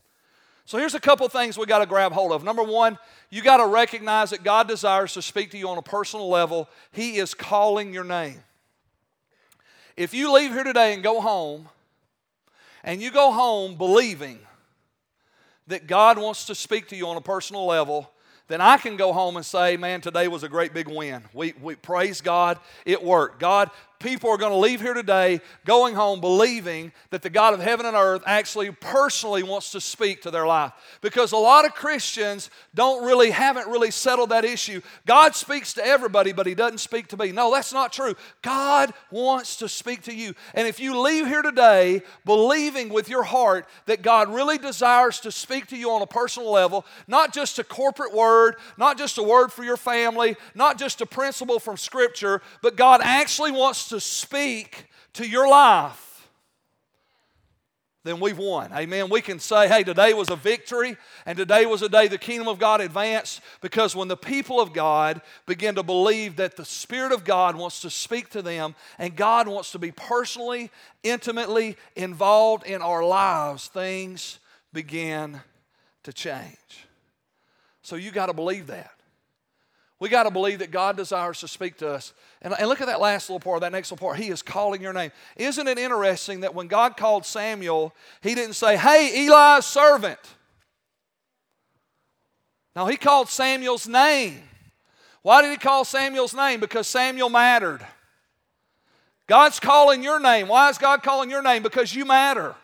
So 0.67 0.79
here's 0.79 0.95
a 0.95 1.01
couple 1.01 1.27
things 1.29 1.59
we 1.59 1.67
got 1.67 1.79
to 1.79 1.87
grab 1.87 2.13
hold 2.13 2.33
of. 2.33 2.45
Number 2.45 2.63
one, 2.63 2.99
you 3.31 3.43
got 3.43 3.57
to 3.57 3.67
recognize 3.67 4.31
that 4.31 4.45
God 4.45 4.69
desires 4.69 5.15
to 5.15 5.23
speak 5.23 5.51
to 5.53 5.59
you 5.59 5.69
on 5.69 5.79
a 5.79 5.83
personal 5.83 6.29
level. 6.29 6.69
He 6.93 7.17
is 7.17 7.35
calling 7.35 7.95
your 7.95 8.05
name. 8.05 8.41
If 9.97 10.15
you 10.15 10.33
leave 10.33 10.53
here 10.53 10.65
today 10.65 10.95
and 10.95 11.03
go 11.03 11.21
home, 11.21 11.69
and 12.83 13.03
you 13.03 13.11
go 13.11 13.33
home 13.33 13.77
believing 13.77 14.39
that 15.67 15.87
God 15.87 16.19
wants 16.19 16.47
to 16.47 16.55
speak 16.55 16.89
to 16.89 16.97
you 16.97 17.07
on 17.09 17.17
a 17.17 17.21
personal 17.21 17.67
level, 17.67 18.11
then 18.49 18.61
I 18.61 18.79
can 18.79 18.97
go 18.97 19.13
home 19.13 19.37
and 19.37 19.47
say, 19.47 19.77
man, 19.77 20.01
today 20.01 20.27
was 20.27 20.43
a 20.43 20.49
great 20.49 20.75
big 20.75 20.89
win. 20.89 21.23
We, 21.33 21.55
we 21.61 21.77
praise 21.77 22.21
God, 22.21 22.59
it 22.85 23.03
worked. 23.03 23.39
God, 23.39 23.71
people 24.01 24.31
are 24.31 24.39
going 24.39 24.53
to 24.53 24.59
leave 24.59 24.81
here 24.81 24.95
today 24.95 25.41
going 25.65 25.95
home 25.95 26.21
believing 26.21 26.91
that 27.11 27.23
the 27.23 27.31
God 27.31 27.55
of 27.55 27.61
heaven 27.61 27.87
and 27.87 27.95
earth 27.95 28.23
actually 28.27 28.71
personally 28.71 29.43
wants 29.43 29.71
to 29.73 29.81
speak 29.81 30.23
to 30.23 30.31
their 30.31 30.47
life. 30.47 30.73
Because 31.03 31.33
a 31.33 31.37
lot 31.37 31.67
of 31.67 31.75
Christians 31.75 32.51
don't 32.75 33.05
really, 33.05 33.31
haven't 33.31 33.69
really 33.69 33.91
settled 33.91 34.31
that 34.31 34.45
issue. 34.45 34.81
God 35.07 35.37
speaks 35.37 35.75
to 35.75 35.87
everybody, 35.87 36.33
but 36.33 36.47
He 36.47 36.55
doesn't 36.55 36.79
speak 36.79 37.09
to 37.09 37.17
me. 37.17 37.31
No, 37.31 37.53
that's 37.53 37.73
not 37.73 37.93
true. 37.93 38.15
God 38.43 38.93
wants 39.11 39.57
to 39.57 39.69
speak 39.69 40.03
to 40.03 40.15
you. 40.15 40.35
And 40.55 40.67
if 40.67 40.81
you 40.81 40.99
leave 40.99 41.27
here 41.27 41.43
today 41.43 42.03
believing 42.25 42.89
with 42.89 43.09
your 43.09 43.23
heart 43.23 43.67
that 43.87 44.03
God 44.03 44.33
really 44.33 44.57
desires 44.57 45.21
to 45.21 45.31
speak 45.31 45.67
to 45.69 45.77
you 45.77 45.91
on 45.91 46.01
a 46.01 46.07
personal 46.07 46.51
level, 46.51 46.87
not 47.07 47.35
just 47.35 47.59
a 47.59 47.65
corporate 47.65 48.15
word, 48.15 48.57
not 48.79 48.97
just 48.97 49.19
a 49.19 49.23
word 49.23 49.53
for 49.53 49.63
your 49.63 49.77
family, 49.77 50.37
not 50.55 50.79
just 50.79 51.03
a 51.03 51.07
principle 51.07 51.61
from 51.61 51.77
Scripture, 51.77 52.41
but 52.63 52.77
God 52.77 53.03
actually 53.05 53.51
wants 53.51 53.90
to 53.91 54.01
speak 54.01 54.87
to 55.15 55.29
your 55.29 55.49
life, 55.49 56.29
then 58.03 58.19
we've 58.19 58.39
won. 58.39 58.73
Amen. 58.73 59.11
We 59.11 59.21
can 59.21 59.39
say, 59.39 59.69
hey, 59.69 59.83
today 59.83 60.15
was 60.15 60.31
a 60.31 60.37
victory, 60.37 60.97
and 61.27 61.37
today 61.37 61.67
was 61.67 61.83
a 61.83 61.89
day 61.89 62.09
the 62.09 62.17
kingdom 62.17 62.49
of 62.49 62.59
God 62.59 62.81
advanced 62.81 63.43
because 63.61 63.95
when 63.95 64.09
the 64.09 64.17
people 64.17 64.59
of 64.59 64.73
God 64.73 65.21
begin 65.45 65.75
to 65.75 65.83
believe 65.83 66.37
that 66.37 66.57
the 66.57 66.65
Spirit 66.65 67.13
of 67.13 67.25
God 67.25 67.57
wants 67.57 67.83
to 67.83 67.91
speak 67.91 68.31
to 68.31 68.41
them 68.41 68.75
and 68.99 69.15
God 69.15 69.49
wants 69.49 69.73
to 69.73 69.79
be 69.79 69.93
personally, 69.93 70.71
intimately 71.03 71.77
involved 71.95 72.65
in 72.65 72.81
our 72.81 73.05
lives, 73.05 73.69
things 73.69 74.39
begin 74.73 75.39
to 76.05 76.13
change. 76.13 76.87
So 77.83 77.97
you 77.97 78.13
got 78.13 78.27
to 78.27 78.33
believe 78.33 78.69
that. 78.69 78.93
We 80.01 80.09
got 80.09 80.23
to 80.23 80.31
believe 80.31 80.61
that 80.61 80.71
God 80.71 80.97
desires 80.97 81.41
to 81.41 81.49
speak 81.49 81.77
to 81.79 81.91
us. 81.91 82.15
And, 82.41 82.55
and, 82.59 82.69
look 82.69 82.81
at 82.81 82.87
that 82.87 83.01
last 83.01 83.29
little 83.29 83.39
part, 83.39 83.61
that 83.61 83.71
next 83.71 83.93
little 83.93 84.07
part. 84.07 84.19
He 84.19 84.31
is 84.31 84.41
calling 84.41 84.81
your 84.81 84.95
name. 84.95 85.13
Isn't 85.37 85.69
it 85.69 85.79
interesting 85.79 86.41
that 86.41 86.55
when 86.55 86.69
God 86.69 86.97
called 86.97 87.27
Samuel, 87.27 87.95
he 88.23 88.35
didn't 88.35 88.55
say, 88.55 88.79
Hey, 88.79 89.27
Eli's 89.27 89.67
servant. 89.67 90.19
No, 92.75 92.87
he 92.87 92.97
called 92.97 93.29
Samuel's 93.29 93.87
name. 93.87 94.43
Why 95.23 95.43
did 95.43 95.51
he 95.51 95.59
call 95.59 95.85
Samuel's 95.85 96.35
name? 96.35 96.61
Because 96.61 96.87
Samuel 96.87 97.29
mattered. 97.29 97.87
God's 99.27 99.61
calling 99.61 100.03
your 100.03 100.19
name. 100.19 100.49
Why 100.49 100.71
is 100.71 100.79
God 100.79 101.03
calling 101.03 101.29
your 101.29 101.43
name? 101.43 101.63
Because 101.63 101.95
you 101.95 102.07
matter. 102.07 102.55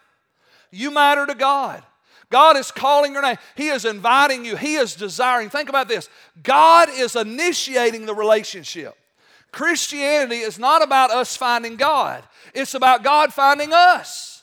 You 0.70 0.90
matter 0.90 1.26
to 1.26 1.34
God. 1.34 1.82
God 2.30 2.56
is 2.56 2.70
calling 2.70 3.12
your 3.12 3.22
name. 3.22 3.36
He 3.54 3.68
is 3.68 3.84
inviting 3.84 4.44
you. 4.44 4.56
He 4.56 4.74
is 4.74 4.94
desiring. 4.94 5.48
Think 5.48 5.68
about 5.68 5.88
this 5.88 6.08
God 6.42 6.88
is 6.90 7.16
initiating 7.16 8.06
the 8.06 8.14
relationship. 8.14 8.94
Christianity 9.52 10.38
is 10.38 10.58
not 10.58 10.82
about 10.82 11.10
us 11.10 11.36
finding 11.36 11.76
God, 11.76 12.22
it's 12.54 12.74
about 12.74 13.04
God 13.04 13.32
finding 13.32 13.72
us. 13.72 14.42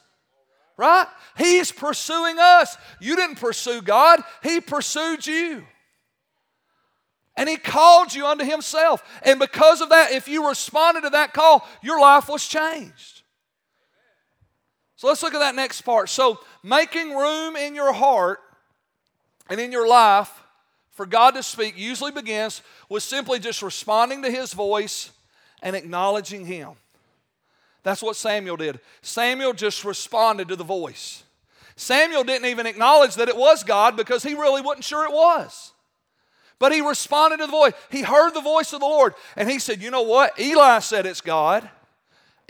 Right? 0.75 1.05
He's 1.37 1.71
pursuing 1.71 2.37
us. 2.39 2.77
You 2.99 3.15
didn't 3.15 3.35
pursue 3.35 3.81
God, 3.81 4.21
He 4.41 4.59
pursued 4.59 5.25
you. 5.25 5.65
And 7.35 7.49
He 7.49 7.57
called 7.57 8.13
you 8.13 8.25
unto 8.25 8.45
Himself. 8.45 9.03
And 9.23 9.39
because 9.39 9.81
of 9.81 9.89
that, 9.89 10.11
if 10.11 10.27
you 10.27 10.47
responded 10.47 11.01
to 11.01 11.09
that 11.11 11.33
call, 11.33 11.67
your 11.81 11.99
life 11.99 12.29
was 12.29 12.47
changed. 12.47 13.22
So 15.03 15.09
let's 15.09 15.21
look 15.21 15.33
at 15.33 15.39
that 15.39 15.53
next 15.53 15.81
part. 15.81 16.07
So, 16.07 16.39
making 16.63 17.13
room 17.13 17.57
in 17.57 17.75
your 17.75 17.91
heart 17.91 18.39
and 19.49 19.59
in 19.59 19.69
your 19.69 19.85
life 19.85 20.31
for 20.91 21.05
God 21.05 21.31
to 21.31 21.43
speak 21.43 21.77
usually 21.77 22.13
begins 22.13 22.61
with 22.87 23.03
simply 23.03 23.39
just 23.39 23.61
responding 23.61 24.21
to 24.21 24.31
His 24.31 24.53
voice 24.53 25.11
and 25.61 25.75
acknowledging 25.75 26.45
Him. 26.45 26.75
That's 27.83 28.01
what 28.01 28.15
Samuel 28.15 28.55
did. 28.55 28.79
Samuel 29.01 29.51
just 29.51 29.83
responded 29.83 30.47
to 30.47 30.55
the 30.55 30.63
voice. 30.63 31.23
Samuel 31.75 32.23
didn't 32.23 32.47
even 32.47 32.65
acknowledge 32.65 33.15
that 33.15 33.27
it 33.27 33.35
was 33.35 33.65
God 33.65 33.97
because 33.97 34.23
he 34.23 34.35
really 34.35 34.61
wasn't 34.61 34.85
sure 34.85 35.03
it 35.03 35.11
was. 35.11 35.73
But 36.59 36.71
he 36.71 36.79
responded 36.79 37.39
to 37.39 37.47
the 37.47 37.51
voice. 37.51 37.73
He 37.89 38.03
heard 38.03 38.33
the 38.33 38.39
voice 38.39 38.71
of 38.71 38.79
the 38.79 38.85
Lord 38.85 39.15
and 39.35 39.51
he 39.51 39.59
said, 39.59 39.81
You 39.81 39.91
know 39.91 40.03
what? 40.03 40.39
Eli 40.39 40.79
said 40.79 41.05
it's 41.05 41.19
God. 41.19 41.69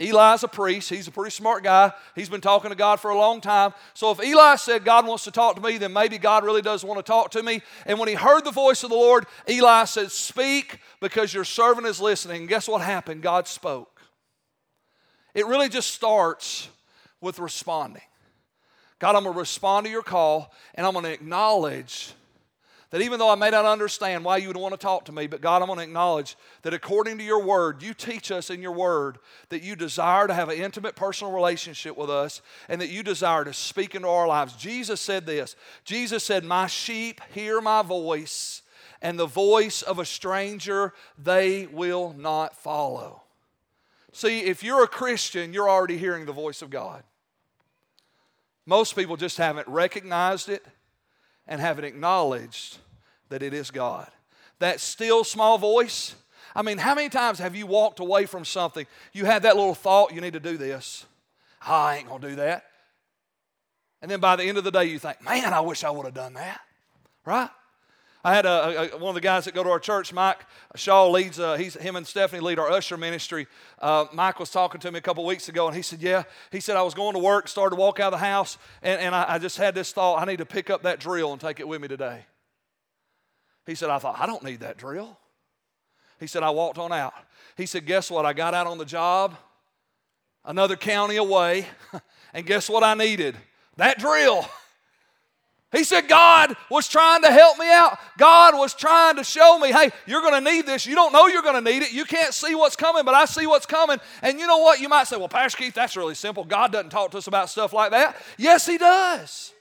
Eli's 0.00 0.42
a 0.42 0.48
priest. 0.48 0.90
He's 0.90 1.06
a 1.06 1.12
pretty 1.12 1.30
smart 1.30 1.62
guy. 1.62 1.92
He's 2.16 2.28
been 2.28 2.40
talking 2.40 2.70
to 2.70 2.76
God 2.76 2.98
for 2.98 3.10
a 3.10 3.16
long 3.16 3.40
time. 3.40 3.72
So 3.94 4.10
if 4.10 4.22
Eli 4.22 4.56
said 4.56 4.84
God 4.84 5.06
wants 5.06 5.24
to 5.24 5.30
talk 5.30 5.54
to 5.54 5.62
me, 5.62 5.78
then 5.78 5.92
maybe 5.92 6.18
God 6.18 6.44
really 6.44 6.62
does 6.62 6.84
want 6.84 6.98
to 6.98 7.02
talk 7.02 7.30
to 7.32 7.42
me. 7.42 7.62
And 7.86 7.98
when 7.98 8.08
he 8.08 8.14
heard 8.14 8.44
the 8.44 8.50
voice 8.50 8.82
of 8.82 8.90
the 8.90 8.96
Lord, 8.96 9.26
Eli 9.48 9.84
said, 9.84 10.10
Speak 10.10 10.80
because 11.00 11.32
your 11.32 11.44
servant 11.44 11.86
is 11.86 12.00
listening. 12.00 12.42
And 12.42 12.48
guess 12.48 12.66
what 12.66 12.80
happened? 12.80 13.22
God 13.22 13.46
spoke. 13.46 14.00
It 15.32 15.46
really 15.46 15.68
just 15.68 15.94
starts 15.94 16.68
with 17.20 17.38
responding. 17.38 18.02
God, 18.98 19.16
I'm 19.16 19.22
going 19.22 19.34
to 19.34 19.38
respond 19.38 19.86
to 19.86 19.92
your 19.92 20.02
call 20.02 20.52
and 20.74 20.86
I'm 20.86 20.92
going 20.92 21.04
to 21.04 21.12
acknowledge 21.12 22.12
that 22.94 23.02
even 23.02 23.18
though 23.18 23.28
I 23.28 23.34
may 23.34 23.50
not 23.50 23.64
understand 23.64 24.24
why 24.24 24.36
you 24.36 24.46
would 24.46 24.56
want 24.56 24.72
to 24.72 24.78
talk 24.78 25.06
to 25.06 25.12
me, 25.12 25.26
but 25.26 25.40
God, 25.40 25.60
I'm 25.60 25.66
going 25.66 25.78
to 25.78 25.84
acknowledge 25.84 26.36
that 26.62 26.74
according 26.74 27.18
to 27.18 27.24
your 27.24 27.42
word, 27.42 27.82
you 27.82 27.92
teach 27.92 28.30
us 28.30 28.50
in 28.50 28.62
your 28.62 28.70
word 28.70 29.18
that 29.48 29.64
you 29.64 29.74
desire 29.74 30.28
to 30.28 30.32
have 30.32 30.48
an 30.48 30.58
intimate 30.60 30.94
personal 30.94 31.32
relationship 31.32 31.96
with 31.96 32.08
us 32.08 32.40
and 32.68 32.80
that 32.80 32.90
you 32.90 33.02
desire 33.02 33.42
to 33.46 33.52
speak 33.52 33.96
into 33.96 34.06
our 34.06 34.28
lives. 34.28 34.54
Jesus 34.54 35.00
said 35.00 35.26
this 35.26 35.56
Jesus 35.84 36.22
said, 36.22 36.44
My 36.44 36.68
sheep 36.68 37.20
hear 37.32 37.60
my 37.60 37.82
voice, 37.82 38.62
and 39.02 39.18
the 39.18 39.26
voice 39.26 39.82
of 39.82 39.98
a 39.98 40.04
stranger 40.04 40.92
they 41.18 41.66
will 41.66 42.14
not 42.16 42.54
follow. 42.54 43.24
See, 44.12 44.42
if 44.42 44.62
you're 44.62 44.84
a 44.84 44.86
Christian, 44.86 45.52
you're 45.52 45.68
already 45.68 45.98
hearing 45.98 46.26
the 46.26 46.32
voice 46.32 46.62
of 46.62 46.70
God. 46.70 47.02
Most 48.66 48.94
people 48.94 49.16
just 49.16 49.38
haven't 49.38 49.66
recognized 49.66 50.48
it 50.48 50.64
and 51.46 51.60
haven't 51.60 51.84
acknowledged 51.84 52.78
that 53.34 53.42
it 53.42 53.52
is 53.52 53.72
God. 53.72 54.06
That 54.60 54.78
still 54.78 55.24
small 55.24 55.58
voice. 55.58 56.14
I 56.54 56.62
mean, 56.62 56.78
how 56.78 56.94
many 56.94 57.08
times 57.08 57.40
have 57.40 57.56
you 57.56 57.66
walked 57.66 57.98
away 57.98 58.26
from 58.26 58.44
something? 58.44 58.86
You 59.12 59.24
had 59.24 59.42
that 59.42 59.56
little 59.56 59.74
thought, 59.74 60.14
you 60.14 60.20
need 60.20 60.34
to 60.34 60.40
do 60.40 60.56
this. 60.56 61.04
I 61.60 61.96
ain't 61.96 62.06
going 62.06 62.20
to 62.22 62.28
do 62.28 62.36
that. 62.36 62.66
And 64.00 64.08
then 64.08 64.20
by 64.20 64.36
the 64.36 64.44
end 64.44 64.56
of 64.56 64.62
the 64.62 64.70
day, 64.70 64.84
you 64.84 65.00
think, 65.00 65.20
man, 65.20 65.52
I 65.52 65.58
wish 65.62 65.82
I 65.82 65.90
would 65.90 66.04
have 66.04 66.14
done 66.14 66.34
that. 66.34 66.60
Right? 67.24 67.50
I 68.22 68.36
had 68.36 68.46
a, 68.46 68.94
a, 68.94 68.98
one 68.98 69.08
of 69.08 69.14
the 69.16 69.20
guys 69.20 69.46
that 69.46 69.54
go 69.54 69.64
to 69.64 69.70
our 69.70 69.80
church, 69.80 70.12
Mike 70.12 70.46
Shaw, 70.76 71.10
leads. 71.10 71.40
Uh, 71.40 71.56
he's 71.56 71.74
him 71.74 71.96
and 71.96 72.06
Stephanie 72.06 72.40
lead 72.40 72.60
our 72.60 72.70
usher 72.70 72.96
ministry. 72.96 73.48
Uh, 73.80 74.04
Mike 74.12 74.38
was 74.38 74.50
talking 74.50 74.80
to 74.80 74.92
me 74.92 74.98
a 74.98 75.02
couple 75.02 75.26
weeks 75.26 75.48
ago, 75.48 75.66
and 75.66 75.74
he 75.74 75.82
said, 75.82 76.00
"Yeah." 76.00 76.22
He 76.52 76.60
said, 76.60 76.76
"I 76.76 76.82
was 76.82 76.94
going 76.94 77.14
to 77.14 77.18
work, 77.18 77.48
started 77.48 77.74
to 77.74 77.80
walk 77.80 77.98
out 77.98 78.14
of 78.14 78.20
the 78.20 78.24
house, 78.24 78.58
and, 78.80 79.00
and 79.00 79.14
I, 79.14 79.24
I 79.34 79.38
just 79.38 79.58
had 79.58 79.74
this 79.74 79.92
thought: 79.92 80.22
I 80.22 80.24
need 80.24 80.38
to 80.38 80.46
pick 80.46 80.70
up 80.70 80.84
that 80.84 81.00
drill 81.00 81.32
and 81.32 81.40
take 81.40 81.58
it 81.58 81.66
with 81.66 81.82
me 81.82 81.88
today." 81.88 82.24
He 83.66 83.74
said, 83.74 83.90
I 83.90 83.98
thought, 83.98 84.18
I 84.18 84.26
don't 84.26 84.42
need 84.42 84.60
that 84.60 84.76
drill. 84.76 85.18
He 86.20 86.26
said, 86.26 86.42
I 86.42 86.50
walked 86.50 86.78
on 86.78 86.92
out. 86.92 87.14
He 87.56 87.66
said, 87.66 87.86
Guess 87.86 88.10
what? 88.10 88.26
I 88.26 88.32
got 88.32 88.54
out 88.54 88.66
on 88.66 88.78
the 88.78 88.84
job 88.84 89.36
another 90.44 90.76
county 90.76 91.16
away, 91.16 91.66
and 92.34 92.46
guess 92.46 92.68
what 92.68 92.84
I 92.84 92.94
needed? 92.94 93.36
That 93.76 93.98
drill. 93.98 94.46
He 95.72 95.82
said, 95.82 96.06
God 96.06 96.54
was 96.70 96.86
trying 96.86 97.22
to 97.22 97.32
help 97.32 97.58
me 97.58 97.68
out. 97.68 97.98
God 98.16 98.56
was 98.56 98.74
trying 98.74 99.16
to 99.16 99.24
show 99.24 99.58
me, 99.58 99.72
hey, 99.72 99.90
you're 100.06 100.20
going 100.20 100.44
to 100.44 100.50
need 100.52 100.66
this. 100.66 100.86
You 100.86 100.94
don't 100.94 101.12
know 101.12 101.26
you're 101.26 101.42
going 101.42 101.62
to 101.62 101.70
need 101.72 101.82
it. 101.82 101.92
You 101.92 102.04
can't 102.04 102.32
see 102.32 102.54
what's 102.54 102.76
coming, 102.76 103.04
but 103.04 103.14
I 103.14 103.24
see 103.24 103.46
what's 103.48 103.66
coming. 103.66 103.98
And 104.22 104.38
you 104.38 104.46
know 104.46 104.58
what? 104.58 104.78
You 104.78 104.88
might 104.88 105.08
say, 105.08 105.16
well, 105.16 105.28
Pastor 105.28 105.58
Keith, 105.58 105.74
that's 105.74 105.96
really 105.96 106.14
simple. 106.14 106.44
God 106.44 106.70
doesn't 106.70 106.90
talk 106.90 107.10
to 107.10 107.18
us 107.18 107.26
about 107.26 107.50
stuff 107.50 107.72
like 107.72 107.90
that. 107.90 108.16
Yes, 108.38 108.66
He 108.66 108.78
does. 108.78 109.52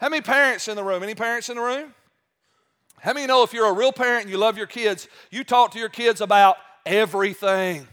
How 0.00 0.08
many 0.08 0.22
parents 0.22 0.66
in 0.68 0.76
the 0.76 0.84
room? 0.84 1.02
Any 1.02 1.14
parents 1.14 1.48
in 1.48 1.56
the 1.56 1.62
room? 1.62 1.94
How 3.00 3.12
many 3.12 3.26
know 3.26 3.42
if 3.42 3.52
you're 3.52 3.66
a 3.66 3.72
real 3.72 3.92
parent 3.92 4.22
and 4.22 4.30
you 4.30 4.36
love 4.36 4.56
your 4.56 4.66
kids, 4.66 5.08
you 5.30 5.44
talk 5.44 5.72
to 5.72 5.78
your 5.78 5.88
kids 5.88 6.20
about 6.20 6.56
everything? 6.84 7.86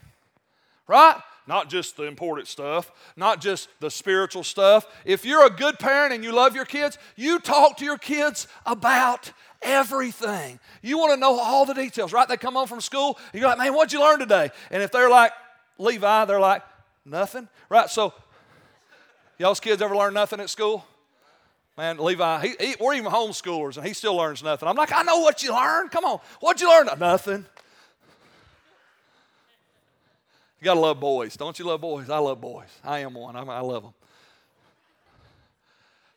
Right? 0.87 1.21
not 1.47 1.69
just 1.69 1.95
the 1.95 2.03
important 2.03 2.47
stuff, 2.47 2.91
not 3.15 3.39
just 3.39 3.69
the 3.79 3.89
spiritual 3.89 4.43
stuff. 4.43 4.85
If 5.05 5.25
you're 5.25 5.45
a 5.45 5.49
good 5.49 5.79
parent 5.79 6.13
and 6.13 6.23
you 6.23 6.33
love 6.33 6.55
your 6.55 6.65
kids, 6.65 6.97
you 7.15 7.39
talk 7.39 7.77
to 7.77 7.85
your 7.85 7.97
kids 7.97 8.47
about 8.65 9.31
everything. 9.61 10.59
You 10.81 10.97
want 10.97 11.13
to 11.13 11.17
know 11.17 11.39
all 11.39 11.65
the 11.65 11.73
details, 11.73 12.11
right? 12.11 12.27
They 12.27 12.37
come 12.37 12.55
home 12.55 12.67
from 12.67 12.81
school, 12.81 13.17
and 13.31 13.39
you're 13.39 13.49
like, 13.49 13.57
man, 13.57 13.73
what'd 13.73 13.93
you 13.93 14.01
learn 14.01 14.19
today? 14.19 14.51
And 14.71 14.83
if 14.83 14.91
they're 14.91 15.09
like 15.09 15.31
Levi, 15.77 16.25
they're 16.25 16.39
like, 16.39 16.63
nothing, 17.05 17.47
right? 17.69 17.89
So, 17.89 18.13
y'all's 19.37 19.61
kids 19.61 19.81
ever 19.81 19.95
learn 19.95 20.13
nothing 20.13 20.41
at 20.41 20.49
school? 20.49 20.85
Man, 21.77 21.97
Levi, 21.99 22.47
he, 22.47 22.55
he, 22.59 22.75
we're 22.79 22.95
even 22.95 23.11
homeschoolers, 23.11 23.77
and 23.77 23.85
he 23.85 23.93
still 23.93 24.15
learns 24.15 24.41
nothing. 24.41 24.67
I'm 24.67 24.75
like, 24.75 24.91
I 24.91 25.03
know 25.03 25.19
what 25.19 25.43
you 25.43 25.53
learned. 25.53 25.91
Come 25.91 26.05
on, 26.05 26.19
what'd 26.39 26.59
you 26.59 26.69
learn? 26.69 26.89
Nothing. 26.99 27.45
You 30.59 30.65
got 30.65 30.73
to 30.73 30.79
love 30.79 30.99
boys. 30.99 31.37
Don't 31.37 31.57
you 31.59 31.65
love 31.65 31.81
boys? 31.81 32.09
I 32.09 32.17
love 32.17 32.41
boys. 32.41 32.67
I 32.83 32.99
am 32.99 33.13
one. 33.13 33.35
I 33.35 33.59
love 33.59 33.83
them. 33.83 33.93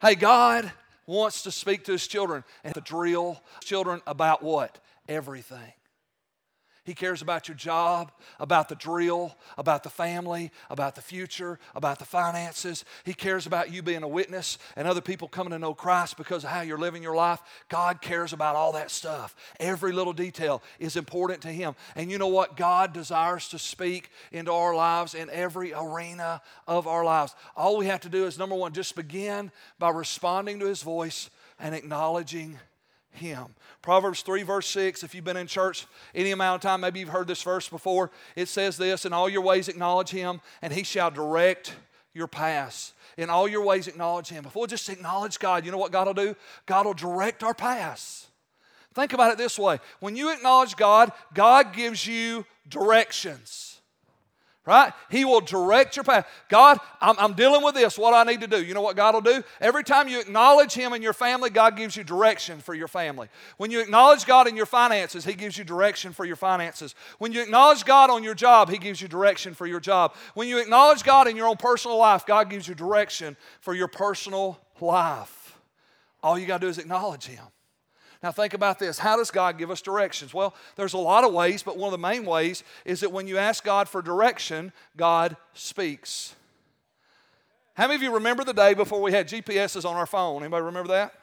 Hey, 0.01 0.15
God 0.15 0.73
wants 1.05 1.43
to 1.43 1.51
speak 1.51 1.85
to 1.85 1.93
his 1.93 2.07
children 2.07 2.43
and 2.65 2.73
to 2.75 2.81
drill 2.81 3.43
children 3.63 4.01
about 4.07 4.43
what? 4.43 4.79
Everything. 5.09 5.73
He 6.91 6.95
cares 6.95 7.23
about 7.23 7.47
your 7.47 7.57
job, 7.57 8.11
about 8.41 8.69
the 8.69 8.75
drill, 8.75 9.37
about 9.57 9.85
the 9.85 9.91
family, 9.91 10.51
about 10.69 10.97
the 10.97 11.01
future, 11.01 11.61
about 11.73 12.01
the 12.01 12.05
finances. 12.05 12.85
He 13.05 13.15
cares 13.15 13.47
about 13.47 13.73
you 13.73 13.81
being 13.81 14.03
a 14.03 14.09
witness 14.09 14.59
and 14.75 14.89
other 14.89 15.01
people 15.01 15.29
coming 15.29 15.53
to 15.53 15.59
know 15.61 15.73
Christ 15.73 16.17
because 16.17 16.43
of 16.43 16.51
how 16.51 16.63
you're 16.63 16.81
living 16.81 17.01
your 17.01 17.15
life. 17.15 17.41
God 17.69 18.03
cares 18.03 18.33
about 18.33 18.57
all 18.57 18.73
that 18.73 18.91
stuff. 18.91 19.37
Every 19.61 19.93
little 19.93 20.13
detail 20.13 20.65
is 20.81 20.97
important 20.97 21.43
to 21.43 21.49
Him. 21.51 21.77
And 21.95 22.11
you 22.11 22.19
know 22.19 22.27
what? 22.27 22.57
God 22.57 22.93
desires 22.93 23.47
to 23.51 23.59
speak 23.61 24.11
into 24.33 24.51
our 24.51 24.75
lives 24.75 25.15
in 25.15 25.31
every 25.31 25.73
arena 25.73 26.43
of 26.67 26.89
our 26.89 27.05
lives. 27.05 27.37
All 27.55 27.77
we 27.77 27.87
have 27.87 28.01
to 28.01 28.09
do 28.09 28.27
is 28.27 28.37
number 28.37 28.57
one, 28.57 28.73
just 28.73 28.97
begin 28.97 29.53
by 29.79 29.91
responding 29.91 30.59
to 30.59 30.67
His 30.67 30.83
voice 30.83 31.31
and 31.61 31.73
acknowledging 31.73 32.59
him. 33.13 33.55
Proverbs 33.83 34.23
3, 34.23 34.43
verse 34.43 34.67
6, 34.69 35.03
if 35.03 35.15
you've 35.15 35.25
been 35.25 35.37
in 35.37 35.47
church 35.47 35.87
any 36.15 36.31
amount 36.31 36.57
of 36.57 36.69
time, 36.69 36.81
maybe 36.81 37.01
you've 37.01 37.09
heard 37.09 37.27
this 37.27 37.43
verse 37.43 37.69
before. 37.69 38.11
It 38.37 38.49
says 38.49 38.77
this 38.77 39.05
In 39.05 39.13
all 39.13 39.29
your 39.29 39.43
ways 39.43 39.69
acknowledge 39.69 40.11
him, 40.11 40.41
and 40.63 40.73
he 40.73 40.83
shall 40.83 41.11
direct 41.11 41.75
your 42.13 42.27
paths. 42.27 42.93
In 43.17 43.31
all 43.31 43.49
your 43.49 43.65
ways 43.65 43.89
acknowledge 43.89 44.29
him. 44.29 44.45
If 44.47 44.55
we'll 44.55 44.67
just 44.67 44.89
acknowledge 44.89 45.39
God, 45.39 45.65
you 45.65 45.73
know 45.73 45.79
what 45.79 45.93
God 45.93 46.07
will 46.07 46.15
do? 46.15 46.37
God 46.67 46.87
will 46.87 46.95
direct 46.95 47.43
our 47.43 47.55
paths. 47.55 48.29
Think 48.95 49.13
about 49.13 49.33
it 49.33 49.39
this 49.39 49.59
way 49.59 49.79
when 50.01 50.17
you 50.17 50.33
acknowledge 50.33 50.77
God, 50.77 51.13
God 51.33 51.73
gives 51.73 52.07
you 52.07 52.45
directions 52.69 53.70
right? 54.67 54.93
He 55.11 55.25
will 55.25 55.41
direct 55.41 55.97
your 55.97 56.05
path. 56.05 56.29
God, 56.49 56.79
I'm, 57.01 57.17
I'm, 57.19 57.33
dealing 57.33 57.65
with 57.65 57.75
this. 57.75 57.99
What 57.99 58.13
I 58.13 58.31
need 58.31 58.43
to 58.43 58.47
do? 58.47 58.63
You 58.63 58.75
know 58.75 58.83
what 58.83 58.95
God 58.95 59.15
will 59.15 59.23
do? 59.23 59.43
Every 59.61 59.83
time 59.83 60.07
you 60.07 60.21
acknowledge 60.21 60.75
Him 60.75 60.93
in 60.93 61.01
your 61.01 61.13
family, 61.13 61.49
God 61.49 61.77
gives 61.77 61.97
you 61.97 62.05
direction 62.05 62.61
for 62.61 62.75
your 62.75 62.89
family. 62.89 63.29
When 63.57 63.71
you 63.71 63.81
acknowledge 63.81 64.27
God 64.27 64.47
in 64.47 64.57
your 64.57 64.67
finances, 64.67 65.25
He 65.25 65.33
gives 65.33 65.57
you 65.57 65.65
direction 65.65 66.13
for 66.13 66.25
your 66.25 66.37
finances. 66.37 66.95
When 67.19 67.33
you 67.33 67.43
acknowledge 67.43 67.85
God 67.85 68.11
on 68.11 68.23
your 68.23 68.35
job, 68.35 68.69
He 68.69 68.79
gives 68.79 69.01
you 69.01 69.09
direction 69.09 69.55
for 69.55 69.67
your 69.67 69.81
job. 69.81 70.15
When 70.35 70.49
you 70.49 70.59
acknowledge 70.59 71.05
God 71.05 71.27
in 71.27 71.37
your 71.37 71.49
own 71.49 71.57
personal 71.57 71.97
life, 71.97 72.27
God 72.27 72.51
gives 72.51 72.69
you 72.69 72.75
direction 72.75 73.37
for 73.61 73.75
your 73.75 73.89
personal 73.89 74.61
life. 74.81 75.59
All 76.23 76.39
you 76.39 76.47
got 76.47 76.61
to 76.61 76.67
do 76.67 76.71
is 76.71 76.79
acknowledge 76.79 77.25
Him. 77.25 77.45
Now, 78.23 78.33
think 78.33 78.53
about 78.53 78.79
this. 78.79 78.99
How 78.99 79.17
does 79.17 79.31
God 79.31 79.57
give 79.57 79.71
us 79.71 79.81
directions? 79.81 80.35
Well, 80.35 80.55
there's 80.77 80.93
a 80.93 80.99
lot 80.99 81.25
of 81.25 81.33
ways, 81.33 81.63
but 81.63 81.79
one 81.79 81.89
of 81.89 81.93
the 81.93 82.07
main 82.07 82.27
ways 82.27 82.63
is 82.85 83.01
that 83.01 83.13
when 83.13 83.27
you 83.27 83.39
ask 83.39 83.65
God 83.65 83.89
for 83.89 84.03
direction, 84.03 84.73
God 84.97 85.37
speaks. 85.55 86.35
How 87.75 87.87
many 87.87 87.97
of 87.97 88.03
you 88.03 88.13
remember 88.13 88.45
the 88.45 88.53
day 88.53 88.75
before 88.75 89.01
we 89.01 89.13
had 89.13 89.27
GPSs 89.27 89.89
on 89.89 89.97
our 89.97 90.05
phone? 90.05 90.43
Anybody 90.43 90.65
remember 90.65 90.89
that? 90.89 91.15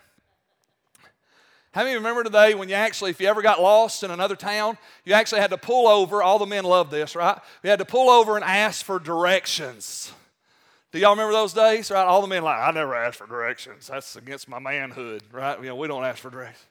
How 1.71 1.83
many 1.83 1.95
remember 1.95 2.23
today 2.23 2.55
when 2.55 2.69
you 2.69 2.73
actually, 2.73 3.11
if 3.11 3.21
you 3.21 3.27
ever 3.27 3.43
got 3.43 3.61
lost 3.61 4.01
in 4.01 4.09
another 4.09 4.35
town, 4.35 4.79
you 5.05 5.13
actually 5.13 5.41
had 5.41 5.51
to 5.51 5.57
pull 5.57 5.87
over? 5.87 6.23
All 6.23 6.39
the 6.39 6.47
men 6.47 6.63
love 6.63 6.89
this, 6.89 7.15
right? 7.15 7.37
You 7.63 7.69
had 7.69 7.77
to 7.77 7.85
pull 7.85 8.09
over 8.09 8.35
and 8.35 8.43
ask 8.43 8.83
for 8.83 8.97
directions. 8.97 10.11
Do 10.91 10.97
y'all 10.97 11.11
remember 11.11 11.33
those 11.33 11.53
days? 11.53 11.91
Right? 11.91 12.03
All 12.03 12.21
the 12.21 12.27
men 12.27 12.41
like, 12.41 12.57
I 12.57 12.71
never 12.71 12.95
asked 12.95 13.17
for 13.17 13.27
directions. 13.27 13.85
That's 13.85 14.15
against 14.15 14.49
my 14.49 14.57
manhood, 14.57 15.21
right? 15.31 15.59
You 15.59 15.67
know, 15.67 15.75
we 15.75 15.87
don't 15.87 16.03
ask 16.03 16.17
for 16.17 16.31
directions. 16.31 16.65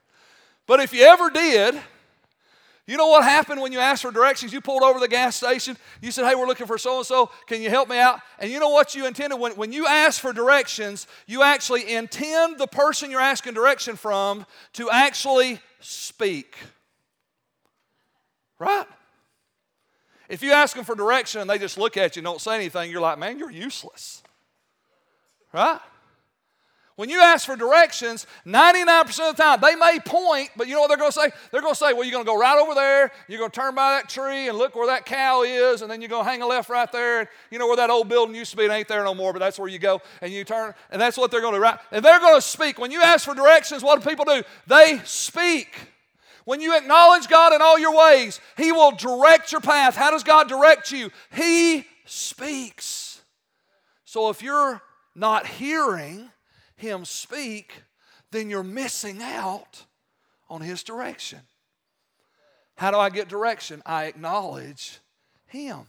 But 0.66 0.80
if 0.80 0.92
you 0.92 1.04
ever 1.04 1.30
did, 1.30 1.80
you 2.86 2.96
know 2.96 3.08
what 3.08 3.24
happened 3.24 3.60
when 3.60 3.72
you 3.72 3.80
asked 3.80 4.02
for 4.02 4.12
directions? 4.12 4.52
You 4.52 4.60
pulled 4.60 4.84
over 4.84 5.00
the 5.00 5.08
gas 5.08 5.34
station. 5.34 5.76
You 6.00 6.12
said, 6.12 6.24
Hey, 6.28 6.36
we're 6.36 6.46
looking 6.46 6.68
for 6.68 6.78
so 6.78 6.98
and 6.98 7.06
so. 7.06 7.30
Can 7.46 7.60
you 7.60 7.68
help 7.68 7.88
me 7.88 7.98
out? 7.98 8.20
And 8.38 8.50
you 8.50 8.60
know 8.60 8.68
what 8.68 8.94
you 8.94 9.06
intended? 9.06 9.40
When, 9.40 9.52
when 9.52 9.72
you 9.72 9.86
ask 9.86 10.20
for 10.20 10.32
directions, 10.32 11.08
you 11.26 11.42
actually 11.42 11.92
intend 11.92 12.58
the 12.58 12.68
person 12.68 13.10
you're 13.10 13.20
asking 13.20 13.54
direction 13.54 13.96
from 13.96 14.46
to 14.74 14.88
actually 14.88 15.60
speak. 15.80 16.56
Right? 18.60 18.86
If 20.28 20.42
you 20.42 20.52
ask 20.52 20.76
them 20.76 20.84
for 20.84 20.94
direction 20.94 21.40
and 21.40 21.50
they 21.50 21.58
just 21.58 21.78
look 21.78 21.96
at 21.96 22.14
you 22.14 22.20
and 22.20 22.24
don't 22.24 22.40
say 22.40 22.54
anything, 22.54 22.90
you're 22.90 23.00
like, 23.00 23.18
Man, 23.18 23.36
you're 23.36 23.50
useless. 23.50 24.22
Right? 25.52 25.80
When 26.96 27.10
you 27.10 27.20
ask 27.20 27.44
for 27.44 27.56
directions, 27.56 28.26
99% 28.46 29.28
of 29.28 29.36
the 29.36 29.42
time, 29.42 29.60
they 29.60 29.76
may 29.76 29.98
point, 30.02 30.48
but 30.56 30.66
you 30.66 30.72
know 30.72 30.80
what 30.80 30.88
they're 30.88 30.96
going 30.96 31.12
to 31.12 31.20
say? 31.20 31.30
They're 31.52 31.60
going 31.60 31.74
to 31.74 31.78
say, 31.78 31.92
well, 31.92 32.04
you're 32.04 32.12
going 32.12 32.24
to 32.24 32.28
go 32.28 32.38
right 32.38 32.58
over 32.58 32.74
there, 32.74 33.12
you're 33.28 33.38
going 33.38 33.50
to 33.50 33.54
turn 33.54 33.74
by 33.74 33.96
that 33.96 34.08
tree 34.08 34.48
and 34.48 34.56
look 34.56 34.74
where 34.74 34.86
that 34.86 35.04
cow 35.04 35.42
is, 35.42 35.82
and 35.82 35.90
then 35.90 36.00
you're 36.00 36.08
going 36.08 36.24
to 36.24 36.30
hang 36.30 36.40
a 36.40 36.46
left 36.46 36.70
right 36.70 36.90
there, 36.90 37.20
and 37.20 37.28
you 37.50 37.58
know 37.58 37.66
where 37.66 37.76
that 37.76 37.90
old 37.90 38.08
building 38.08 38.34
used 38.34 38.50
to 38.52 38.56
be, 38.56 38.64
it 38.64 38.70
ain't 38.70 38.88
there 38.88 39.04
no 39.04 39.14
more, 39.14 39.34
but 39.34 39.40
that's 39.40 39.58
where 39.58 39.68
you 39.68 39.78
go, 39.78 40.00
and 40.22 40.32
you 40.32 40.42
turn, 40.42 40.74
and 40.90 41.00
that's 41.00 41.18
what 41.18 41.30
they're 41.30 41.42
going 41.42 41.52
to 41.52 41.58
do, 41.58 41.62
right? 41.62 41.78
And 41.92 42.02
they're 42.02 42.18
going 42.18 42.36
to 42.36 42.40
speak. 42.40 42.78
When 42.78 42.90
you 42.90 43.02
ask 43.02 43.26
for 43.26 43.34
directions, 43.34 43.82
what 43.82 44.02
do 44.02 44.08
people 44.08 44.24
do? 44.24 44.42
They 44.66 45.02
speak. 45.04 45.76
When 46.46 46.62
you 46.62 46.74
acknowledge 46.78 47.28
God 47.28 47.52
in 47.52 47.60
all 47.60 47.78
your 47.78 47.94
ways, 47.94 48.40
He 48.56 48.72
will 48.72 48.92
direct 48.92 49.52
your 49.52 49.60
path. 49.60 49.96
How 49.96 50.12
does 50.12 50.24
God 50.24 50.48
direct 50.48 50.92
you? 50.92 51.10
He 51.30 51.84
speaks. 52.06 53.20
So 54.06 54.30
if 54.30 54.42
you're 54.42 54.80
not 55.14 55.46
hearing, 55.46 56.30
him 56.76 57.04
speak, 57.04 57.82
then 58.30 58.50
you're 58.50 58.62
missing 58.62 59.22
out 59.22 59.84
on 60.48 60.60
His 60.60 60.82
direction. 60.82 61.40
How 62.76 62.90
do 62.90 62.98
I 62.98 63.10
get 63.10 63.28
direction? 63.28 63.82
I 63.86 64.04
acknowledge 64.04 65.00
Him. 65.46 65.86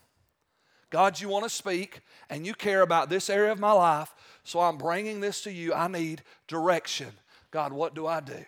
God, 0.89 1.19
you 1.19 1.27
want 1.27 1.43
to 1.43 1.49
speak 1.49 1.99
and 2.29 2.45
you 2.45 2.53
care 2.53 2.81
about 2.81 3.09
this 3.09 3.29
area 3.29 3.51
of 3.51 3.59
my 3.59 3.73
life, 3.73 4.13
so 4.43 4.61
I'm 4.61 4.77
bringing 4.77 5.19
this 5.19 5.41
to 5.41 5.51
you. 5.51 5.73
I 5.73 5.87
need 5.87 6.23
direction. 6.47 7.11
God, 7.51 7.73
what 7.73 7.93
do 7.93 8.07
I 8.07 8.21
do? 8.21 8.45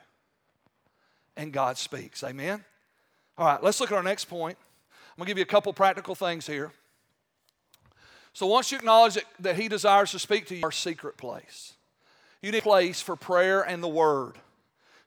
And 1.36 1.52
God 1.52 1.78
speaks. 1.78 2.24
Amen? 2.24 2.64
All 3.38 3.46
right, 3.46 3.62
let's 3.62 3.80
look 3.82 3.92
at 3.92 3.98
our 3.98 4.04
next 4.04 4.26
point. 4.26 4.58
I'm 4.92 5.18
going 5.18 5.26
to 5.26 5.32
give 5.32 5.38
you 5.38 5.44
a 5.44 5.46
couple 5.46 5.74
practical 5.74 6.16
things 6.16 6.48
here. 6.48 6.72
So 8.32 8.48
once 8.48 8.72
you 8.72 8.78
acknowledge 8.78 9.16
that, 9.16 9.26
that 9.40 9.56
He 9.58 9.68
desires 9.68 10.12
to 10.12 10.20
speak 10.20 10.46
to 10.48 10.56
you, 10.56 10.62
our 10.64 10.72
secret 10.72 11.18
place. 11.18 11.74
You 12.42 12.52
need 12.52 12.60
a 12.60 12.62
place 12.62 13.02
for 13.02 13.16
prayer 13.16 13.62
and 13.62 13.84
the 13.84 13.88
Word. 13.88 14.36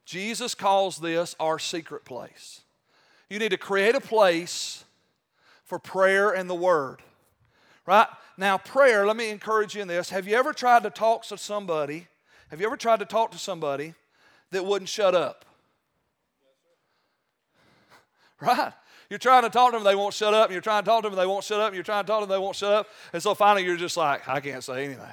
Jesus 0.05 0.55
calls 0.55 0.99
this 0.99 1.35
our 1.41 1.59
secret 1.59 2.05
place. 2.05 2.61
You 3.31 3.39
need 3.39 3.51
to 3.51 3.57
create 3.57 3.95
a 3.95 4.01
place 4.01 4.85
for 5.65 5.79
prayer 5.79 6.31
and 6.31 6.51
the 6.51 6.55
Word. 6.55 7.01
Right? 7.87 8.07
Now, 8.37 8.59
prayer, 8.59 9.07
let 9.07 9.17
me 9.17 9.31
encourage 9.31 9.75
you 9.75 9.83
in 9.83 9.89
this. 9.89 10.11
Have 10.11 10.27
you 10.27 10.37
ever 10.37 10.53
tried 10.53 10.83
to 10.83 10.91
talk 10.91 11.25
to 11.27 11.39
somebody? 11.39 12.09
Have 12.51 12.61
you 12.61 12.67
ever 12.67 12.77
tried 12.77 12.99
to 12.99 13.07
talk 13.07 13.31
to 13.33 13.39
somebody 13.39 13.95
that 14.51 14.65
wouldn't 14.65 14.89
shut 14.89 15.15
up? 15.15 15.45
Right? 18.41 18.73
You're 19.09 19.21
trying 19.21 19.43
to 19.43 19.51
talk 19.51 19.71
to 19.71 19.77
them, 19.77 19.85
they 19.85 19.95
won't 19.95 20.15
shut 20.15 20.35
up. 20.35 20.47
And 20.47 20.53
you're 20.53 20.63
trying 20.63 20.83
to 20.83 20.89
talk 20.89 21.03
to 21.05 21.09
them, 21.11 21.17
they 21.17 21.27
won't 21.27 21.45
shut 21.45 21.61
up. 21.61 21.69
And 21.69 21.75
you're 21.77 21.85
trying 21.85 22.03
to 22.03 22.07
talk 22.09 22.23
to 22.23 22.27
them, 22.27 22.35
they 22.35 22.43
won't 22.43 22.57
shut 22.57 22.73
up. 22.73 22.89
And 23.13 23.23
so 23.23 23.35
finally, 23.35 23.65
you're 23.65 23.77
just 23.77 23.97
like, 23.97 24.27
I 24.29 24.41
can't 24.41 24.65
say 24.65 24.85
anything. 24.85 25.05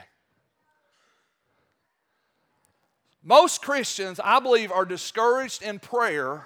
Most 3.23 3.62
Christians, 3.62 4.19
I 4.23 4.39
believe, 4.39 4.71
are 4.71 4.86
discouraged 4.86 5.62
in 5.62 5.79
prayer 5.79 6.45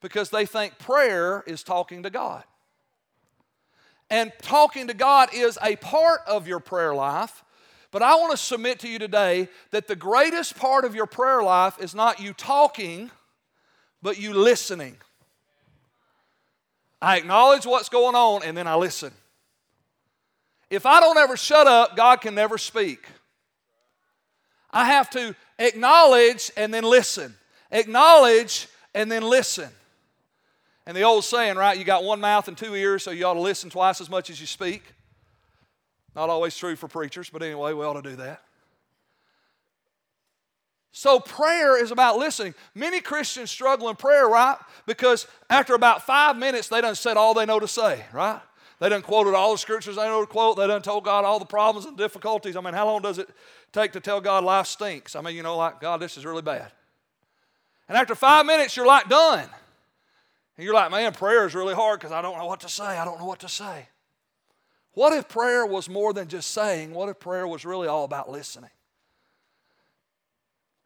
because 0.00 0.30
they 0.30 0.46
think 0.46 0.78
prayer 0.78 1.42
is 1.46 1.62
talking 1.62 2.02
to 2.02 2.10
God. 2.10 2.44
And 4.10 4.32
talking 4.42 4.88
to 4.88 4.94
God 4.94 5.30
is 5.32 5.58
a 5.62 5.76
part 5.76 6.20
of 6.26 6.46
your 6.46 6.60
prayer 6.60 6.94
life, 6.94 7.42
But 7.92 8.02
I 8.02 8.16
want 8.16 8.32
to 8.32 8.38
submit 8.38 8.80
to 8.80 8.88
you 8.88 8.98
today 8.98 9.48
that 9.70 9.86
the 9.86 9.94
greatest 9.94 10.56
part 10.56 10.84
of 10.84 10.94
your 10.94 11.06
prayer 11.06 11.42
life 11.42 11.78
is 11.78 11.94
not 11.94 12.20
you 12.20 12.32
talking, 12.32 13.10
but 14.00 14.18
you 14.18 14.32
listening. 14.32 14.96
I 17.02 17.18
acknowledge 17.18 17.66
what's 17.66 17.90
going 17.90 18.14
on 18.14 18.42
and 18.44 18.56
then 18.56 18.66
I 18.66 18.76
listen. 18.76 19.12
If 20.70 20.86
I 20.86 21.00
don't 21.00 21.18
ever 21.18 21.36
shut 21.36 21.66
up, 21.66 21.94
God 21.94 22.22
can 22.22 22.34
never 22.34 22.56
speak. 22.56 23.06
I 24.70 24.86
have 24.86 25.10
to 25.10 25.36
acknowledge 25.62 26.50
and 26.56 26.72
then 26.72 26.84
listen. 26.84 27.34
Acknowledge 27.70 28.68
and 28.94 29.10
then 29.10 29.22
listen. 29.22 29.70
And 30.86 30.96
the 30.96 31.02
old 31.02 31.24
saying, 31.24 31.56
right? 31.56 31.78
You 31.78 31.84
got 31.84 32.04
one 32.04 32.20
mouth 32.20 32.48
and 32.48 32.58
two 32.58 32.74
ears, 32.74 33.02
so 33.02 33.10
you 33.10 33.24
ought 33.24 33.34
to 33.34 33.40
listen 33.40 33.70
twice 33.70 34.00
as 34.00 34.10
much 34.10 34.30
as 34.30 34.40
you 34.40 34.46
speak. 34.46 34.82
Not 36.14 36.28
always 36.28 36.56
true 36.56 36.76
for 36.76 36.88
preachers, 36.88 37.30
but 37.30 37.42
anyway, 37.42 37.72
we 37.72 37.84
ought 37.84 38.02
to 38.02 38.02
do 38.02 38.16
that. 38.16 38.42
So, 40.94 41.20
prayer 41.20 41.82
is 41.82 41.90
about 41.90 42.18
listening. 42.18 42.54
Many 42.74 43.00
Christians 43.00 43.50
struggle 43.50 43.88
in 43.88 43.96
prayer, 43.96 44.28
right? 44.28 44.58
Because 44.86 45.26
after 45.48 45.74
about 45.74 46.02
five 46.04 46.36
minutes, 46.36 46.68
they 46.68 46.82
done 46.82 46.94
said 46.94 47.16
all 47.16 47.32
they 47.32 47.46
know 47.46 47.58
to 47.58 47.68
say, 47.68 48.04
right? 48.12 48.40
They 48.82 48.88
done 48.88 49.02
quoted 49.02 49.32
all 49.34 49.52
the 49.52 49.58
scriptures 49.58 49.94
they 49.94 50.02
know 50.08 50.22
to 50.22 50.26
quote. 50.26 50.56
They 50.56 50.66
done 50.66 50.82
told 50.82 51.04
God 51.04 51.24
all 51.24 51.38
the 51.38 51.44
problems 51.44 51.86
and 51.86 51.96
difficulties. 51.96 52.56
I 52.56 52.60
mean, 52.60 52.74
how 52.74 52.86
long 52.86 53.00
does 53.00 53.16
it 53.16 53.30
take 53.72 53.92
to 53.92 54.00
tell 54.00 54.20
God 54.20 54.42
life 54.42 54.66
stinks? 54.66 55.14
I 55.14 55.20
mean, 55.20 55.36
you 55.36 55.44
know, 55.44 55.56
like, 55.56 55.80
God, 55.80 56.00
this 56.00 56.16
is 56.16 56.26
really 56.26 56.42
bad. 56.42 56.72
And 57.88 57.96
after 57.96 58.16
five 58.16 58.44
minutes, 58.44 58.76
you're 58.76 58.84
like 58.84 59.08
done. 59.08 59.48
And 60.56 60.64
you're 60.64 60.74
like, 60.74 60.90
man, 60.90 61.12
prayer 61.12 61.46
is 61.46 61.54
really 61.54 61.76
hard 61.76 62.00
because 62.00 62.10
I 62.10 62.22
don't 62.22 62.36
know 62.36 62.46
what 62.46 62.58
to 62.62 62.68
say. 62.68 62.82
I 62.82 63.04
don't 63.04 63.20
know 63.20 63.24
what 63.24 63.38
to 63.38 63.48
say. 63.48 63.86
What 64.94 65.12
if 65.12 65.28
prayer 65.28 65.64
was 65.64 65.88
more 65.88 66.12
than 66.12 66.26
just 66.26 66.50
saying? 66.50 66.92
What 66.92 67.08
if 67.08 67.20
prayer 67.20 67.46
was 67.46 67.64
really 67.64 67.86
all 67.86 68.02
about 68.02 68.32
listening? 68.32 68.70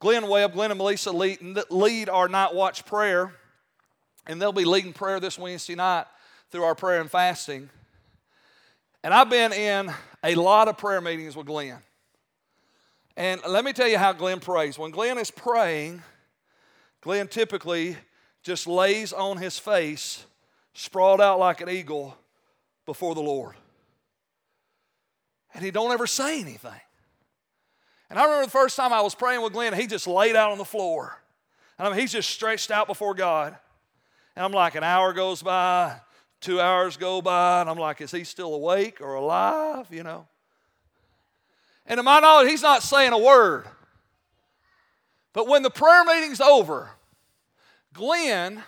Glenn 0.00 0.28
Webb, 0.28 0.52
Glenn 0.52 0.70
and 0.70 0.76
Melissa 0.76 1.12
lead, 1.12 1.38
lead 1.70 2.10
our 2.10 2.28
night 2.28 2.54
watch 2.54 2.84
prayer, 2.84 3.32
and 4.26 4.40
they'll 4.40 4.52
be 4.52 4.66
leading 4.66 4.92
prayer 4.92 5.18
this 5.18 5.38
Wednesday 5.38 5.76
night 5.76 6.04
through 6.50 6.64
our 6.64 6.74
prayer 6.74 7.00
and 7.00 7.10
fasting. 7.10 7.70
And 9.06 9.14
I've 9.14 9.30
been 9.30 9.52
in 9.52 9.94
a 10.24 10.34
lot 10.34 10.66
of 10.66 10.78
prayer 10.78 11.00
meetings 11.00 11.36
with 11.36 11.46
Glenn. 11.46 11.78
And 13.16 13.40
let 13.46 13.64
me 13.64 13.72
tell 13.72 13.86
you 13.86 13.98
how 13.98 14.12
Glenn 14.12 14.40
prays. 14.40 14.80
When 14.80 14.90
Glenn 14.90 15.16
is 15.16 15.30
praying, 15.30 16.02
Glenn 17.02 17.28
typically 17.28 17.96
just 18.42 18.66
lays 18.66 19.12
on 19.12 19.36
his 19.36 19.60
face, 19.60 20.26
sprawled 20.74 21.20
out 21.20 21.38
like 21.38 21.60
an 21.60 21.68
eagle 21.68 22.16
before 22.84 23.14
the 23.14 23.20
Lord. 23.20 23.54
And 25.54 25.64
he 25.64 25.70
don't 25.70 25.92
ever 25.92 26.08
say 26.08 26.40
anything. 26.40 26.80
And 28.10 28.18
I 28.18 28.24
remember 28.24 28.46
the 28.46 28.50
first 28.50 28.74
time 28.74 28.92
I 28.92 29.02
was 29.02 29.14
praying 29.14 29.40
with 29.40 29.52
Glenn, 29.52 29.72
he 29.72 29.86
just 29.86 30.08
laid 30.08 30.34
out 30.34 30.50
on 30.50 30.58
the 30.58 30.64
floor. 30.64 31.16
And 31.78 31.86
I 31.86 31.90
mean, 31.92 32.00
he's 32.00 32.10
just 32.10 32.30
stretched 32.30 32.72
out 32.72 32.88
before 32.88 33.14
God. 33.14 33.56
And 34.34 34.44
I'm 34.44 34.50
like, 34.50 34.74
an 34.74 34.82
hour 34.82 35.12
goes 35.12 35.44
by, 35.44 35.94
two 36.46 36.60
hours 36.60 36.96
go 36.96 37.20
by, 37.20 37.60
and 37.60 37.68
I'm 37.68 37.76
like, 37.76 38.00
is 38.00 38.12
he 38.12 38.22
still 38.22 38.54
awake 38.54 39.00
or 39.00 39.14
alive? 39.14 39.88
You 39.90 40.04
know? 40.04 40.28
And 41.86 41.98
to 41.98 42.04
my 42.04 42.20
knowledge, 42.20 42.48
he's 42.48 42.62
not 42.62 42.84
saying 42.84 43.12
a 43.12 43.18
word. 43.18 43.66
But 45.32 45.48
when 45.48 45.62
the 45.62 45.70
prayer 45.70 46.04
meeting's 46.04 46.40
over, 46.40 46.90
Glenn 47.92 48.62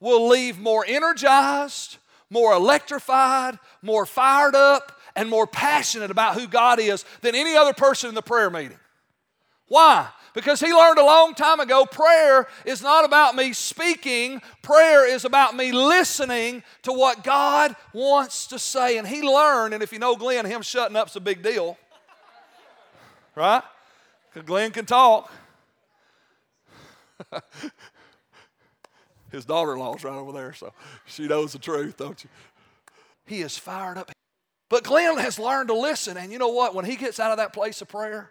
will 0.00 0.26
leave 0.28 0.58
more 0.58 0.84
energized, 0.88 1.98
more 2.30 2.54
electrified, 2.54 3.58
more 3.82 4.06
fired 4.06 4.54
up, 4.54 4.98
and 5.14 5.28
more 5.28 5.46
passionate 5.46 6.10
about 6.10 6.34
who 6.34 6.46
God 6.46 6.80
is 6.80 7.04
than 7.20 7.34
any 7.34 7.56
other 7.56 7.74
person 7.74 8.08
in 8.08 8.14
the 8.14 8.22
prayer 8.22 8.48
meeting. 8.48 8.78
Why? 9.66 10.08
Because 10.38 10.60
he 10.60 10.72
learned 10.72 11.00
a 11.00 11.04
long 11.04 11.34
time 11.34 11.58
ago 11.58 11.84
prayer 11.84 12.46
is 12.64 12.80
not 12.80 13.04
about 13.04 13.34
me 13.34 13.52
speaking, 13.52 14.40
prayer 14.62 15.04
is 15.04 15.24
about 15.24 15.56
me 15.56 15.72
listening 15.72 16.62
to 16.82 16.92
what 16.92 17.24
God 17.24 17.74
wants 17.92 18.46
to 18.46 18.58
say. 18.60 18.98
And 18.98 19.08
he 19.08 19.20
learned, 19.20 19.74
and 19.74 19.82
if 19.82 19.92
you 19.92 19.98
know 19.98 20.14
Glenn, 20.14 20.46
him 20.46 20.62
shutting 20.62 20.94
up's 20.94 21.16
a 21.16 21.20
big 21.20 21.42
deal. 21.42 21.76
Right? 23.34 23.64
Because 24.32 24.46
Glenn 24.46 24.70
can 24.70 24.86
talk. 24.86 25.28
His 29.32 29.44
daughter 29.44 29.72
in 29.72 29.80
law's 29.80 30.04
right 30.04 30.14
over 30.14 30.30
there, 30.30 30.52
so 30.52 30.72
she 31.04 31.26
knows 31.26 31.52
the 31.52 31.58
truth, 31.58 31.96
don't 31.96 32.22
you? 32.22 32.30
He 33.26 33.40
is 33.40 33.58
fired 33.58 33.98
up. 33.98 34.12
But 34.68 34.84
Glenn 34.84 35.18
has 35.18 35.40
learned 35.40 35.66
to 35.66 35.74
listen, 35.74 36.16
and 36.16 36.30
you 36.30 36.38
know 36.38 36.50
what? 36.50 36.76
When 36.76 36.84
he 36.84 36.94
gets 36.94 37.18
out 37.18 37.32
of 37.32 37.38
that 37.38 37.52
place 37.52 37.82
of 37.82 37.88
prayer, 37.88 38.30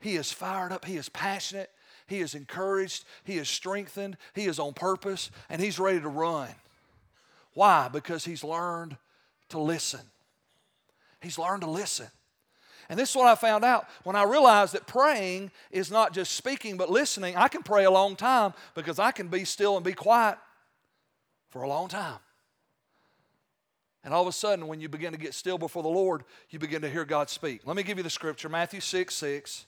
he 0.00 0.16
is 0.16 0.30
fired 0.32 0.72
up, 0.72 0.84
he 0.84 0.96
is 0.96 1.08
passionate, 1.08 1.70
he 2.06 2.20
is 2.20 2.34
encouraged, 2.34 3.04
he 3.24 3.38
is 3.38 3.48
strengthened, 3.48 4.16
he 4.34 4.46
is 4.46 4.58
on 4.58 4.72
purpose, 4.72 5.30
and 5.48 5.60
he's 5.60 5.78
ready 5.78 6.00
to 6.00 6.08
run. 6.08 6.48
Why? 7.54 7.88
Because 7.88 8.24
he's 8.24 8.44
learned 8.44 8.96
to 9.48 9.58
listen. 9.58 10.00
He's 11.20 11.38
learned 11.38 11.62
to 11.62 11.70
listen. 11.70 12.06
And 12.88 12.98
this 12.98 13.10
is 13.10 13.16
what 13.16 13.26
I 13.26 13.34
found 13.34 13.64
out 13.64 13.86
when 14.04 14.16
I 14.16 14.22
realized 14.22 14.72
that 14.72 14.86
praying 14.86 15.50
is 15.70 15.90
not 15.90 16.14
just 16.14 16.32
speaking 16.32 16.76
but 16.76 16.88
listening. 16.88 17.36
I 17.36 17.48
can 17.48 17.62
pray 17.62 17.84
a 17.84 17.90
long 17.90 18.16
time 18.16 18.54
because 18.74 18.98
I 18.98 19.10
can 19.10 19.28
be 19.28 19.44
still 19.44 19.76
and 19.76 19.84
be 19.84 19.92
quiet 19.92 20.38
for 21.50 21.62
a 21.62 21.68
long 21.68 21.88
time. 21.88 22.18
And 24.04 24.14
all 24.14 24.22
of 24.22 24.28
a 24.28 24.32
sudden, 24.32 24.68
when 24.68 24.80
you 24.80 24.88
begin 24.88 25.12
to 25.12 25.18
get 25.18 25.34
still 25.34 25.58
before 25.58 25.82
the 25.82 25.88
Lord, 25.88 26.24
you 26.48 26.58
begin 26.58 26.80
to 26.80 26.88
hear 26.88 27.04
God 27.04 27.28
speak. 27.28 27.62
Let 27.66 27.76
me 27.76 27.82
give 27.82 27.98
you 27.98 28.04
the 28.04 28.10
scripture 28.10 28.48
Matthew 28.48 28.80
6 28.80 29.14
6. 29.14 29.66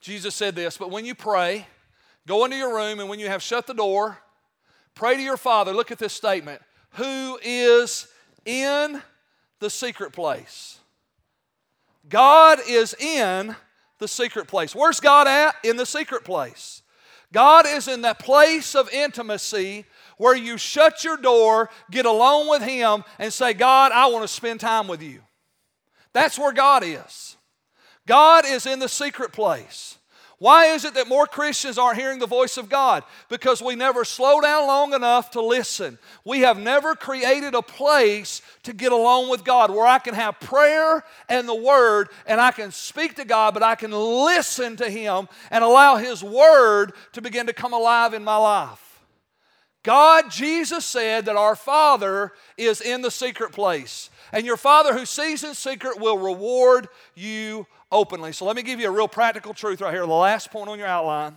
Jesus 0.00 0.34
said 0.34 0.54
this, 0.54 0.76
but 0.78 0.90
when 0.90 1.04
you 1.04 1.14
pray, 1.14 1.66
go 2.26 2.44
into 2.44 2.56
your 2.56 2.74
room, 2.74 3.00
and 3.00 3.08
when 3.08 3.18
you 3.18 3.28
have 3.28 3.42
shut 3.42 3.66
the 3.66 3.74
door, 3.74 4.18
pray 4.94 5.16
to 5.16 5.22
your 5.22 5.36
Father. 5.36 5.72
Look 5.72 5.90
at 5.90 5.98
this 5.98 6.12
statement 6.12 6.62
who 6.94 7.38
is 7.42 8.08
in 8.44 9.02
the 9.58 9.70
secret 9.70 10.12
place. 10.12 10.78
God 12.08 12.58
is 12.66 12.94
in 12.94 13.54
the 13.98 14.08
secret 14.08 14.48
place. 14.48 14.74
Where's 14.74 15.00
God 15.00 15.28
at? 15.28 15.54
In 15.62 15.76
the 15.76 15.86
secret 15.86 16.24
place. 16.24 16.82
God 17.32 17.66
is 17.66 17.86
in 17.86 18.02
that 18.02 18.18
place 18.18 18.74
of 18.74 18.90
intimacy 18.90 19.84
where 20.16 20.34
you 20.34 20.58
shut 20.58 21.04
your 21.04 21.16
door, 21.16 21.70
get 21.90 22.06
alone 22.06 22.48
with 22.48 22.62
Him, 22.62 23.04
and 23.18 23.32
say, 23.32 23.52
God, 23.52 23.92
I 23.92 24.06
want 24.08 24.24
to 24.24 24.28
spend 24.28 24.60
time 24.60 24.88
with 24.88 25.02
you. 25.02 25.20
That's 26.12 26.38
where 26.38 26.52
God 26.52 26.82
is. 26.84 27.36
God 28.10 28.44
is 28.44 28.66
in 28.66 28.80
the 28.80 28.88
secret 28.88 29.30
place. 29.30 29.96
Why 30.38 30.74
is 30.74 30.84
it 30.84 30.94
that 30.94 31.06
more 31.06 31.28
Christians 31.28 31.78
aren't 31.78 31.96
hearing 31.96 32.18
the 32.18 32.26
voice 32.26 32.56
of 32.56 32.68
God? 32.68 33.04
Because 33.28 33.62
we 33.62 33.76
never 33.76 34.04
slow 34.04 34.40
down 34.40 34.66
long 34.66 34.94
enough 34.94 35.30
to 35.32 35.40
listen. 35.40 35.96
We 36.24 36.40
have 36.40 36.58
never 36.58 36.96
created 36.96 37.54
a 37.54 37.62
place 37.62 38.42
to 38.64 38.72
get 38.72 38.90
alone 38.90 39.30
with 39.30 39.44
God 39.44 39.70
where 39.70 39.86
I 39.86 40.00
can 40.00 40.14
have 40.14 40.40
prayer 40.40 41.04
and 41.28 41.48
the 41.48 41.54
Word 41.54 42.08
and 42.26 42.40
I 42.40 42.50
can 42.50 42.72
speak 42.72 43.14
to 43.14 43.24
God, 43.24 43.54
but 43.54 43.62
I 43.62 43.76
can 43.76 43.92
listen 43.92 44.76
to 44.78 44.90
Him 44.90 45.28
and 45.52 45.62
allow 45.62 45.94
His 45.94 46.20
Word 46.20 46.94
to 47.12 47.22
begin 47.22 47.46
to 47.46 47.52
come 47.52 47.72
alive 47.72 48.12
in 48.12 48.24
my 48.24 48.38
life. 48.38 48.90
God, 49.84 50.32
Jesus 50.32 50.84
said 50.84 51.26
that 51.26 51.36
our 51.36 51.54
Father 51.54 52.32
is 52.58 52.80
in 52.80 53.02
the 53.02 53.10
secret 53.12 53.52
place. 53.52 54.09
And 54.32 54.46
your 54.46 54.56
Father 54.56 54.92
who 54.96 55.04
sees 55.04 55.42
in 55.44 55.54
secret 55.54 56.00
will 56.00 56.18
reward 56.18 56.88
you 57.14 57.66
openly. 57.90 58.32
So 58.32 58.44
let 58.44 58.56
me 58.56 58.62
give 58.62 58.80
you 58.80 58.88
a 58.88 58.90
real 58.90 59.08
practical 59.08 59.54
truth 59.54 59.80
right 59.80 59.92
here, 59.92 60.06
the 60.06 60.12
last 60.12 60.50
point 60.50 60.68
on 60.68 60.78
your 60.78 60.88
outline. 60.88 61.36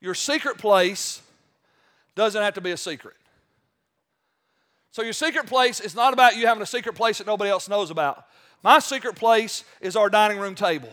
Your 0.00 0.14
secret 0.14 0.58
place 0.58 1.22
doesn't 2.14 2.40
have 2.40 2.54
to 2.54 2.60
be 2.60 2.70
a 2.70 2.76
secret. 2.76 3.14
So, 4.92 5.02
your 5.02 5.12
secret 5.12 5.46
place 5.46 5.80
is 5.80 5.94
not 5.94 6.14
about 6.14 6.36
you 6.36 6.46
having 6.46 6.62
a 6.62 6.66
secret 6.66 6.94
place 6.94 7.18
that 7.18 7.26
nobody 7.26 7.50
else 7.50 7.68
knows 7.68 7.90
about. 7.90 8.24
My 8.62 8.78
secret 8.78 9.14
place 9.14 9.62
is 9.80 9.94
our 9.94 10.08
dining 10.08 10.38
room 10.38 10.54
table. 10.54 10.88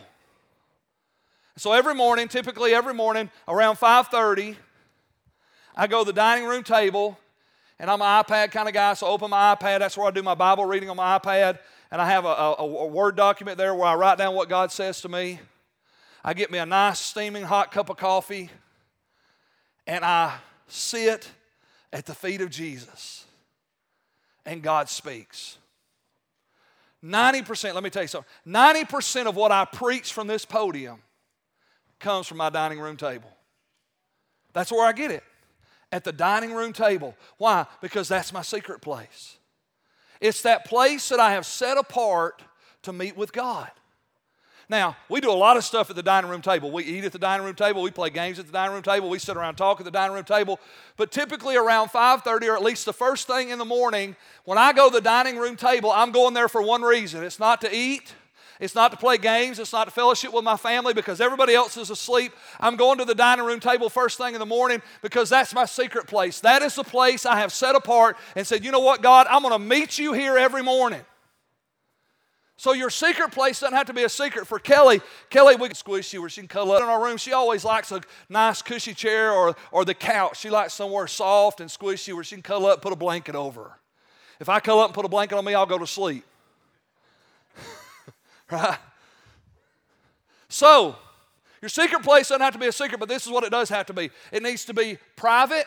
So 1.56 1.72
every 1.72 1.94
morning, 1.94 2.28
typically 2.28 2.74
every 2.74 2.94
morning 2.94 3.30
around 3.46 3.76
5:30, 3.76 4.56
I 5.76 5.86
go 5.86 6.00
to 6.00 6.04
the 6.04 6.12
dining 6.12 6.46
room 6.46 6.64
table, 6.64 7.18
and 7.78 7.90
I'm 7.90 8.00
an 8.00 8.24
iPad 8.24 8.50
kind 8.50 8.68
of 8.68 8.74
guy, 8.74 8.94
so 8.94 9.06
I 9.06 9.10
open 9.10 9.30
my 9.30 9.54
iPad. 9.54 9.80
That's 9.80 9.96
where 9.96 10.06
I 10.06 10.10
do 10.10 10.22
my 10.22 10.34
Bible 10.34 10.64
reading 10.64 10.90
on 10.90 10.96
my 10.96 11.18
iPad 11.18 11.58
and 11.94 12.02
I 12.02 12.06
have 12.06 12.24
a, 12.24 12.28
a, 12.28 12.54
a 12.54 12.86
Word 12.88 13.14
document 13.14 13.56
there 13.56 13.72
where 13.72 13.86
I 13.86 13.94
write 13.94 14.18
down 14.18 14.34
what 14.34 14.48
God 14.48 14.72
says 14.72 15.00
to 15.02 15.08
me. 15.08 15.38
I 16.24 16.34
get 16.34 16.50
me 16.50 16.58
a 16.58 16.66
nice 16.66 16.98
steaming 16.98 17.44
hot 17.44 17.70
cup 17.70 17.88
of 17.88 17.96
coffee, 17.98 18.50
and 19.86 20.04
I 20.04 20.34
sit 20.66 21.30
at 21.92 22.04
the 22.04 22.12
feet 22.12 22.40
of 22.40 22.50
Jesus, 22.50 23.26
and 24.44 24.60
God 24.60 24.88
speaks. 24.88 25.58
90%, 27.04 27.74
let 27.74 27.84
me 27.84 27.90
tell 27.90 28.02
you 28.02 28.08
something 28.08 28.28
90% 28.44 29.26
of 29.26 29.36
what 29.36 29.52
I 29.52 29.64
preach 29.64 30.12
from 30.12 30.26
this 30.26 30.44
podium 30.44 31.00
comes 32.00 32.26
from 32.26 32.38
my 32.38 32.50
dining 32.50 32.80
room 32.80 32.96
table. 32.96 33.30
That's 34.52 34.72
where 34.72 34.84
I 34.84 34.90
get 34.90 35.12
it. 35.12 35.22
At 35.94 36.02
the 36.02 36.10
dining 36.10 36.52
room 36.52 36.72
table. 36.72 37.14
Why? 37.38 37.66
Because 37.80 38.08
that's 38.08 38.32
my 38.32 38.42
secret 38.42 38.80
place. 38.80 39.38
It's 40.20 40.42
that 40.42 40.64
place 40.64 41.08
that 41.10 41.20
I 41.20 41.30
have 41.34 41.46
set 41.46 41.78
apart 41.78 42.42
to 42.82 42.92
meet 42.92 43.16
with 43.16 43.32
God. 43.32 43.70
Now, 44.68 44.96
we 45.08 45.20
do 45.20 45.30
a 45.30 45.32
lot 45.32 45.56
of 45.56 45.62
stuff 45.62 45.90
at 45.90 45.94
the 45.94 46.02
dining 46.02 46.28
room 46.28 46.42
table. 46.42 46.72
We 46.72 46.82
eat 46.82 47.04
at 47.04 47.12
the 47.12 47.18
dining 47.20 47.46
room 47.46 47.54
table, 47.54 47.80
we 47.80 47.92
play 47.92 48.10
games 48.10 48.40
at 48.40 48.46
the 48.46 48.52
dining 48.52 48.72
room 48.72 48.82
table, 48.82 49.08
we 49.08 49.20
sit 49.20 49.36
around 49.36 49.54
talk 49.54 49.78
at 49.78 49.84
the 49.84 49.92
dining 49.92 50.16
room 50.16 50.24
table. 50.24 50.58
But 50.96 51.12
typically 51.12 51.54
around 51.54 51.90
5:30 51.90 52.48
or 52.48 52.56
at 52.56 52.62
least 52.64 52.86
the 52.86 52.92
first 52.92 53.28
thing 53.28 53.50
in 53.50 53.60
the 53.60 53.64
morning, 53.64 54.16
when 54.46 54.58
I 54.58 54.72
go 54.72 54.88
to 54.88 54.94
the 54.94 55.00
dining 55.00 55.36
room 55.36 55.54
table, 55.54 55.92
I'm 55.92 56.10
going 56.10 56.34
there 56.34 56.48
for 56.48 56.60
one 56.60 56.82
reason. 56.82 57.22
It's 57.22 57.38
not 57.38 57.60
to 57.60 57.72
eat, 57.72 58.14
it's 58.60 58.74
not 58.74 58.90
to 58.92 58.96
play 58.96 59.18
games, 59.18 59.58
it's 59.58 59.72
not 59.72 59.84
to 59.84 59.90
fellowship 59.90 60.32
with 60.32 60.44
my 60.44 60.56
family 60.56 60.94
because 60.94 61.20
everybody 61.20 61.54
else 61.54 61.76
is 61.76 61.90
asleep. 61.90 62.32
I'm 62.60 62.76
going 62.76 62.98
to 62.98 63.04
the 63.04 63.14
dining 63.14 63.44
room 63.44 63.60
table 63.60 63.90
first 63.90 64.18
thing 64.18 64.34
in 64.34 64.40
the 64.40 64.46
morning 64.46 64.82
because 65.02 65.28
that's 65.28 65.54
my 65.54 65.64
secret 65.64 66.06
place. 66.06 66.40
That 66.40 66.62
is 66.62 66.74
the 66.74 66.84
place 66.84 67.26
I 67.26 67.36
have 67.36 67.52
set 67.52 67.74
apart 67.74 68.16
and 68.36 68.46
said, 68.46 68.64
"You 68.64 68.70
know 68.70 68.80
what, 68.80 69.02
God, 69.02 69.26
I'm 69.28 69.42
going 69.42 69.52
to 69.52 69.58
meet 69.58 69.98
you 69.98 70.12
here 70.12 70.38
every 70.38 70.62
morning." 70.62 71.04
So 72.56 72.72
your 72.72 72.90
secret 72.90 73.32
place 73.32 73.60
doesn't 73.60 73.76
have 73.76 73.88
to 73.88 73.92
be 73.92 74.04
a 74.04 74.08
secret 74.08 74.46
for 74.46 74.60
Kelly. 74.60 75.00
Kelly, 75.28 75.56
we 75.56 75.68
can 75.68 75.74
squish 75.74 76.12
you 76.12 76.20
where 76.20 76.30
she 76.30 76.40
can 76.40 76.48
cuddle 76.48 76.72
up 76.72 76.82
in 76.82 76.88
our 76.88 77.02
room. 77.02 77.16
She 77.16 77.32
always 77.32 77.64
likes 77.64 77.90
a 77.90 78.00
nice 78.28 78.62
cushy 78.62 78.94
chair 78.94 79.32
or, 79.32 79.56
or 79.72 79.84
the 79.84 79.94
couch. 79.94 80.38
She 80.38 80.50
likes 80.50 80.72
somewhere 80.72 81.08
soft 81.08 81.60
and 81.60 81.68
squishy 81.68 82.14
where 82.14 82.22
she 82.22 82.36
can 82.36 82.42
cuddle 82.42 82.66
up 82.66 82.80
put 82.80 82.92
a 82.92 82.96
blanket 82.96 83.34
over 83.34 83.64
her. 83.64 83.78
If 84.38 84.48
I 84.48 84.60
cuddle 84.60 84.80
up 84.80 84.88
and 84.88 84.94
put 84.94 85.04
a 85.04 85.08
blanket 85.08 85.36
on 85.36 85.44
me, 85.44 85.54
I'll 85.54 85.66
go 85.66 85.78
to 85.78 85.86
sleep. 85.86 86.24
So, 90.48 90.96
your 91.60 91.68
secret 91.68 92.02
place 92.02 92.28
doesn't 92.28 92.42
have 92.42 92.52
to 92.52 92.58
be 92.58 92.66
a 92.66 92.72
secret, 92.72 93.00
but 93.00 93.08
this 93.08 93.26
is 93.26 93.32
what 93.32 93.42
it 93.42 93.50
does 93.50 93.68
have 93.70 93.86
to 93.86 93.92
be. 93.92 94.10
It 94.30 94.42
needs 94.42 94.66
to 94.66 94.74
be 94.74 94.98
private 95.16 95.66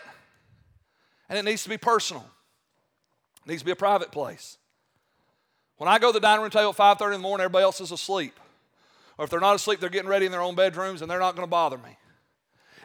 and 1.27 1.37
it 1.37 1.43
needs 1.43 1.63
to 1.63 1.69
be 1.69 1.77
personal. 1.77 2.25
It 3.45 3.49
needs 3.49 3.61
to 3.61 3.65
be 3.65 3.71
a 3.71 3.75
private 3.75 4.11
place. 4.11 4.57
When 5.77 5.87
I 5.87 5.99
go 5.99 6.09
to 6.09 6.13
the 6.13 6.19
dining 6.19 6.41
room 6.41 6.51
table 6.51 6.69
at 6.69 6.75
5:30 6.75 7.15
in 7.15 7.21
the 7.21 7.27
morning, 7.27 7.43
everybody 7.43 7.63
else 7.63 7.81
is 7.81 7.91
asleep. 7.91 8.39
Or 9.17 9.25
if 9.25 9.31
they're 9.31 9.39
not 9.39 9.55
asleep, 9.55 9.79
they're 9.79 9.89
getting 9.89 10.09
ready 10.09 10.25
in 10.25 10.31
their 10.31 10.41
own 10.41 10.55
bedrooms 10.55 11.01
and 11.01 11.09
they're 11.09 11.19
not 11.19 11.35
going 11.35 11.45
to 11.45 11.49
bother 11.49 11.77
me. 11.77 11.97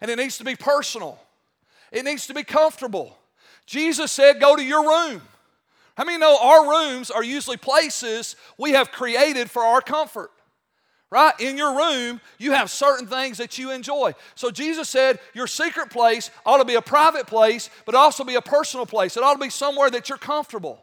And 0.00 0.10
it 0.10 0.16
needs 0.16 0.38
to 0.38 0.44
be 0.44 0.56
personal. 0.56 1.18
It 1.90 2.04
needs 2.04 2.26
to 2.26 2.34
be 2.34 2.42
comfortable. 2.42 3.18
Jesus 3.66 4.10
said, 4.10 4.40
"Go 4.40 4.56
to 4.56 4.64
your 4.64 4.88
room." 4.88 5.28
How 5.96 6.04
many 6.04 6.18
know 6.18 6.38
our 6.40 6.68
rooms 6.68 7.10
are 7.10 7.22
usually 7.22 7.56
places 7.56 8.36
we 8.56 8.72
have 8.72 8.90
created 8.92 9.50
for 9.50 9.62
our 9.62 9.80
comfort? 9.80 10.30
Right? 11.10 11.34
In 11.40 11.58
your 11.58 11.76
room, 11.76 12.22
you 12.38 12.52
have 12.52 12.70
certain 12.70 13.06
things 13.06 13.36
that 13.36 13.58
you 13.58 13.70
enjoy. 13.70 14.14
So 14.34 14.50
Jesus 14.50 14.88
said 14.88 15.18
your 15.34 15.46
secret 15.46 15.90
place 15.90 16.30
ought 16.46 16.56
to 16.56 16.64
be 16.64 16.76
a 16.76 16.80
private 16.80 17.26
place, 17.26 17.68
but 17.84 17.94
also 17.94 18.24
be 18.24 18.36
a 18.36 18.40
personal 18.40 18.86
place. 18.86 19.18
It 19.18 19.22
ought 19.22 19.34
to 19.34 19.38
be 19.38 19.50
somewhere 19.50 19.90
that 19.90 20.08
you're 20.08 20.16
comfortable. 20.16 20.82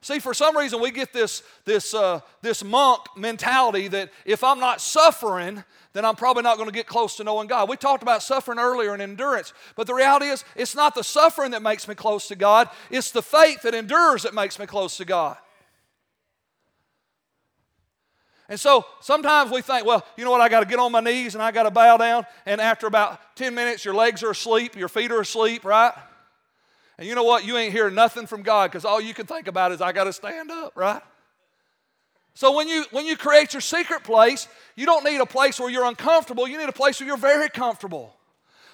See, 0.00 0.18
for 0.18 0.32
some 0.32 0.56
reason, 0.56 0.80
we 0.80 0.92
get 0.92 1.12
this, 1.12 1.42
this, 1.64 1.92
uh, 1.92 2.20
this 2.40 2.62
monk 2.62 3.02
mentality 3.16 3.88
that 3.88 4.12
if 4.24 4.44
I'm 4.44 4.60
not 4.60 4.80
suffering, 4.80 5.64
then 5.96 6.04
I'm 6.04 6.16
probably 6.16 6.42
not 6.42 6.56
going 6.56 6.68
to 6.68 6.74
get 6.74 6.86
close 6.86 7.16
to 7.16 7.24
knowing 7.24 7.48
God. 7.48 7.68
We 7.68 7.76
talked 7.76 8.02
about 8.02 8.22
suffering 8.22 8.58
earlier 8.58 8.92
and 8.92 9.00
endurance, 9.00 9.52
but 9.76 9.86
the 9.86 9.94
reality 9.94 10.26
is, 10.26 10.44
it's 10.54 10.74
not 10.74 10.94
the 10.94 11.02
suffering 11.02 11.52
that 11.52 11.62
makes 11.62 11.88
me 11.88 11.94
close 11.94 12.28
to 12.28 12.36
God, 12.36 12.68
it's 12.90 13.10
the 13.10 13.22
faith 13.22 13.62
that 13.62 13.74
endures 13.74 14.22
that 14.24 14.34
makes 14.34 14.58
me 14.58 14.66
close 14.66 14.96
to 14.98 15.04
God. 15.04 15.36
And 18.48 18.60
so 18.60 18.84
sometimes 19.00 19.50
we 19.50 19.60
think, 19.60 19.86
well, 19.86 20.06
you 20.16 20.24
know 20.24 20.30
what, 20.30 20.40
I 20.40 20.48
got 20.48 20.60
to 20.60 20.66
get 20.66 20.78
on 20.78 20.92
my 20.92 21.00
knees 21.00 21.34
and 21.34 21.42
I 21.42 21.50
got 21.50 21.64
to 21.64 21.70
bow 21.70 21.96
down, 21.96 22.26
and 22.44 22.60
after 22.60 22.86
about 22.86 23.36
10 23.36 23.54
minutes, 23.54 23.84
your 23.84 23.94
legs 23.94 24.22
are 24.22 24.30
asleep, 24.30 24.76
your 24.76 24.88
feet 24.88 25.10
are 25.10 25.20
asleep, 25.20 25.64
right? 25.64 25.92
And 26.98 27.06
you 27.06 27.14
know 27.14 27.24
what? 27.24 27.44
You 27.44 27.56
ain't 27.56 27.72
hearing 27.72 27.94
nothing 27.94 28.26
from 28.26 28.42
God 28.42 28.70
because 28.70 28.84
all 28.84 29.00
you 29.00 29.14
can 29.14 29.26
think 29.26 29.48
about 29.48 29.72
is, 29.72 29.80
I 29.80 29.92
got 29.92 30.04
to 30.04 30.12
stand 30.12 30.50
up, 30.50 30.72
right? 30.76 31.02
So 32.36 32.54
when 32.54 32.68
you 32.68 32.84
when 32.90 33.06
you 33.06 33.16
create 33.16 33.54
your 33.54 33.62
secret 33.62 34.04
place, 34.04 34.46
you 34.74 34.84
don't 34.84 35.04
need 35.04 35.22
a 35.22 35.26
place 35.26 35.58
where 35.58 35.70
you're 35.70 35.86
uncomfortable. 35.86 36.46
You 36.46 36.58
need 36.58 36.68
a 36.68 36.72
place 36.72 37.00
where 37.00 37.06
you're 37.06 37.16
very 37.16 37.48
comfortable. 37.48 38.14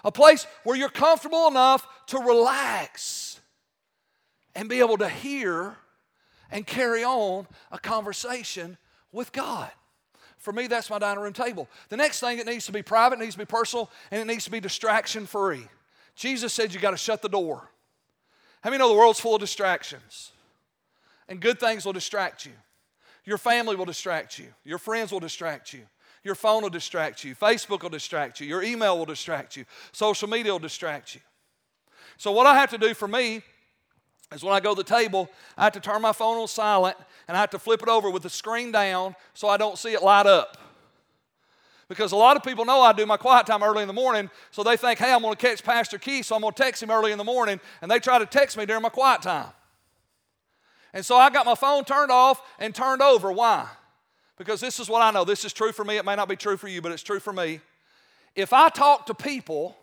A 0.04 0.10
place 0.10 0.48
where 0.64 0.76
you're 0.76 0.88
comfortable 0.88 1.46
enough 1.46 1.86
to 2.06 2.18
relax 2.18 3.40
and 4.56 4.68
be 4.68 4.80
able 4.80 4.98
to 4.98 5.08
hear 5.08 5.76
and 6.50 6.66
carry 6.66 7.04
on 7.04 7.46
a 7.70 7.78
conversation 7.78 8.78
with 9.12 9.30
God. 9.30 9.70
For 10.38 10.52
me, 10.52 10.66
that's 10.66 10.90
my 10.90 10.98
dining 10.98 11.22
room 11.22 11.32
table. 11.32 11.68
The 11.88 11.96
next 11.96 12.18
thing, 12.18 12.40
it 12.40 12.46
needs 12.46 12.66
to 12.66 12.72
be 12.72 12.82
private, 12.82 13.20
it 13.20 13.22
needs 13.22 13.36
to 13.36 13.38
be 13.38 13.44
personal, 13.44 13.92
and 14.10 14.20
it 14.20 14.26
needs 14.26 14.44
to 14.44 14.50
be 14.50 14.58
distraction 14.58 15.24
free. 15.24 15.68
Jesus 16.16 16.52
said 16.52 16.74
you 16.74 16.80
got 16.80 16.90
to 16.90 16.96
shut 16.96 17.22
the 17.22 17.28
door. 17.28 17.70
How 18.62 18.70
many 18.70 18.80
know 18.80 18.88
the 18.88 18.98
world's 18.98 19.20
full 19.20 19.36
of 19.36 19.40
distractions? 19.40 20.32
And 21.28 21.38
good 21.38 21.60
things 21.60 21.84
will 21.84 21.92
distract 21.92 22.44
you. 22.44 22.52
Your 23.24 23.38
family 23.38 23.76
will 23.76 23.84
distract 23.84 24.38
you. 24.38 24.46
Your 24.64 24.78
friends 24.78 25.12
will 25.12 25.20
distract 25.20 25.72
you. 25.72 25.82
Your 26.24 26.34
phone 26.34 26.62
will 26.62 26.70
distract 26.70 27.24
you. 27.24 27.34
Facebook 27.34 27.82
will 27.82 27.90
distract 27.90 28.40
you. 28.40 28.46
Your 28.46 28.62
email 28.62 28.96
will 28.96 29.06
distract 29.06 29.56
you. 29.56 29.64
Social 29.92 30.28
media 30.28 30.52
will 30.52 30.58
distract 30.58 31.14
you. 31.14 31.20
So, 32.16 32.30
what 32.32 32.46
I 32.46 32.54
have 32.54 32.70
to 32.70 32.78
do 32.78 32.94
for 32.94 33.08
me 33.08 33.42
is 34.32 34.42
when 34.42 34.54
I 34.54 34.60
go 34.60 34.74
to 34.74 34.82
the 34.82 34.88
table, 34.88 35.28
I 35.56 35.64
have 35.64 35.72
to 35.72 35.80
turn 35.80 36.02
my 36.02 36.12
phone 36.12 36.38
on 36.38 36.48
silent 36.48 36.96
and 37.28 37.36
I 37.36 37.40
have 37.40 37.50
to 37.50 37.58
flip 37.58 37.82
it 37.82 37.88
over 37.88 38.10
with 38.10 38.22
the 38.22 38.30
screen 38.30 38.72
down 38.72 39.14
so 39.34 39.48
I 39.48 39.56
don't 39.56 39.78
see 39.78 39.92
it 39.92 40.02
light 40.02 40.26
up. 40.26 40.56
Because 41.88 42.12
a 42.12 42.16
lot 42.16 42.36
of 42.36 42.42
people 42.42 42.64
know 42.64 42.80
I 42.80 42.92
do 42.92 43.04
my 43.04 43.16
quiet 43.16 43.46
time 43.46 43.62
early 43.62 43.82
in 43.82 43.88
the 43.88 43.92
morning, 43.92 44.30
so 44.50 44.62
they 44.62 44.76
think, 44.76 44.98
hey, 44.98 45.12
I'm 45.12 45.20
going 45.20 45.34
to 45.34 45.40
catch 45.40 45.62
Pastor 45.62 45.98
Keith, 45.98 46.24
so 46.24 46.34
I'm 46.34 46.40
going 46.40 46.54
to 46.54 46.62
text 46.62 46.82
him 46.82 46.90
early 46.90 47.12
in 47.12 47.18
the 47.18 47.24
morning, 47.24 47.60
and 47.82 47.90
they 47.90 47.98
try 47.98 48.18
to 48.18 48.24
text 48.24 48.56
me 48.56 48.64
during 48.64 48.82
my 48.82 48.88
quiet 48.88 49.20
time. 49.20 49.48
And 50.92 51.04
so 51.04 51.16
I 51.16 51.30
got 51.30 51.46
my 51.46 51.54
phone 51.54 51.84
turned 51.84 52.10
off 52.10 52.42
and 52.58 52.74
turned 52.74 53.02
over. 53.02 53.32
Why? 53.32 53.66
Because 54.36 54.60
this 54.60 54.80
is 54.80 54.88
what 54.88 55.02
I 55.02 55.10
know. 55.10 55.24
This 55.24 55.44
is 55.44 55.52
true 55.52 55.72
for 55.72 55.84
me. 55.84 55.96
It 55.96 56.04
may 56.04 56.16
not 56.16 56.28
be 56.28 56.36
true 56.36 56.56
for 56.56 56.68
you, 56.68 56.82
but 56.82 56.92
it's 56.92 57.02
true 57.02 57.20
for 57.20 57.32
me. 57.32 57.60
If 58.34 58.52
I 58.52 58.68
talk 58.68 59.06
to 59.06 59.14
people 59.14 59.76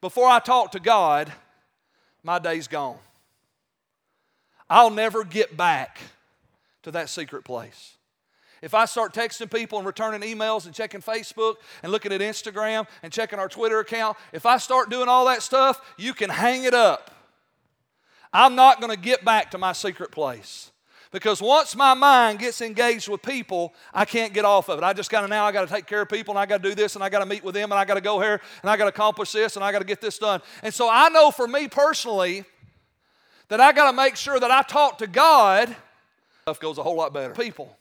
before 0.00 0.28
I 0.28 0.38
talk 0.38 0.72
to 0.72 0.80
God, 0.80 1.32
my 2.22 2.38
day's 2.38 2.68
gone. 2.68 2.98
I'll 4.70 4.90
never 4.90 5.24
get 5.24 5.56
back 5.56 5.98
to 6.82 6.90
that 6.92 7.08
secret 7.08 7.44
place. 7.44 7.94
If 8.60 8.74
I 8.74 8.86
start 8.86 9.14
texting 9.14 9.50
people 9.50 9.78
and 9.78 9.86
returning 9.86 10.20
emails 10.20 10.66
and 10.66 10.74
checking 10.74 11.00
Facebook 11.00 11.56
and 11.82 11.92
looking 11.92 12.12
at 12.12 12.20
Instagram 12.20 12.86
and 13.02 13.12
checking 13.12 13.38
our 13.38 13.48
Twitter 13.48 13.78
account, 13.78 14.16
if 14.32 14.46
I 14.46 14.58
start 14.58 14.90
doing 14.90 15.08
all 15.08 15.26
that 15.26 15.42
stuff, 15.42 15.80
you 15.96 16.12
can 16.12 16.28
hang 16.28 16.64
it 16.64 16.74
up. 16.74 17.10
I'm 18.32 18.54
not 18.54 18.80
going 18.80 18.94
to 18.94 19.00
get 19.00 19.24
back 19.24 19.50
to 19.52 19.58
my 19.58 19.72
secret 19.72 20.10
place. 20.10 20.70
Because 21.10 21.40
once 21.40 21.74
my 21.74 21.94
mind 21.94 22.38
gets 22.38 22.60
engaged 22.60 23.08
with 23.08 23.22
people, 23.22 23.72
I 23.94 24.04
can't 24.04 24.34
get 24.34 24.44
off 24.44 24.68
of 24.68 24.78
it. 24.78 24.84
I 24.84 24.92
just 24.92 25.10
got 25.10 25.22
to 25.22 25.28
now, 25.28 25.46
I 25.46 25.52
got 25.52 25.66
to 25.66 25.74
take 25.74 25.86
care 25.86 26.02
of 26.02 26.08
people 26.08 26.32
and 26.32 26.38
I 26.38 26.44
got 26.44 26.62
to 26.62 26.68
do 26.68 26.74
this 26.74 26.96
and 26.96 27.04
I 27.04 27.08
got 27.08 27.20
to 27.20 27.26
meet 27.26 27.42
with 27.42 27.54
them 27.54 27.72
and 27.72 27.78
I 27.78 27.86
got 27.86 27.94
to 27.94 28.02
go 28.02 28.20
here 28.20 28.40
and 28.62 28.70
I 28.70 28.76
got 28.76 28.84
to 28.84 28.90
accomplish 28.90 29.32
this 29.32 29.56
and 29.56 29.64
I 29.64 29.72
got 29.72 29.78
to 29.78 29.86
get 29.86 30.02
this 30.02 30.18
done. 30.18 30.42
And 30.62 30.72
so 30.72 30.88
I 30.90 31.08
know 31.08 31.30
for 31.30 31.48
me 31.48 31.66
personally 31.66 32.44
that 33.48 33.58
I 33.60 33.72
got 33.72 33.90
to 33.90 33.96
make 33.96 34.16
sure 34.16 34.38
that 34.38 34.50
I 34.50 34.60
talk 34.62 34.98
to 34.98 35.06
God, 35.06 35.74
stuff 36.42 36.60
goes 36.60 36.76
a 36.76 36.82
whole 36.82 36.96
lot 36.96 37.14
better. 37.14 37.32
People. 37.32 37.74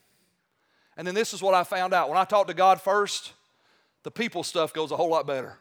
And 0.96 1.06
then 1.06 1.14
this 1.14 1.34
is 1.34 1.42
what 1.42 1.54
I 1.54 1.64
found 1.64 1.94
out. 1.94 2.08
When 2.08 2.18
I 2.18 2.24
talk 2.24 2.48
to 2.48 2.54
God 2.54 2.82
first, 2.82 3.34
the 4.04 4.12
people 4.12 4.44
stuff 4.44 4.74
goes 4.74 4.92
a 4.92 4.96
whole 4.96 5.10
lot 5.10 5.28
better. 5.28 5.58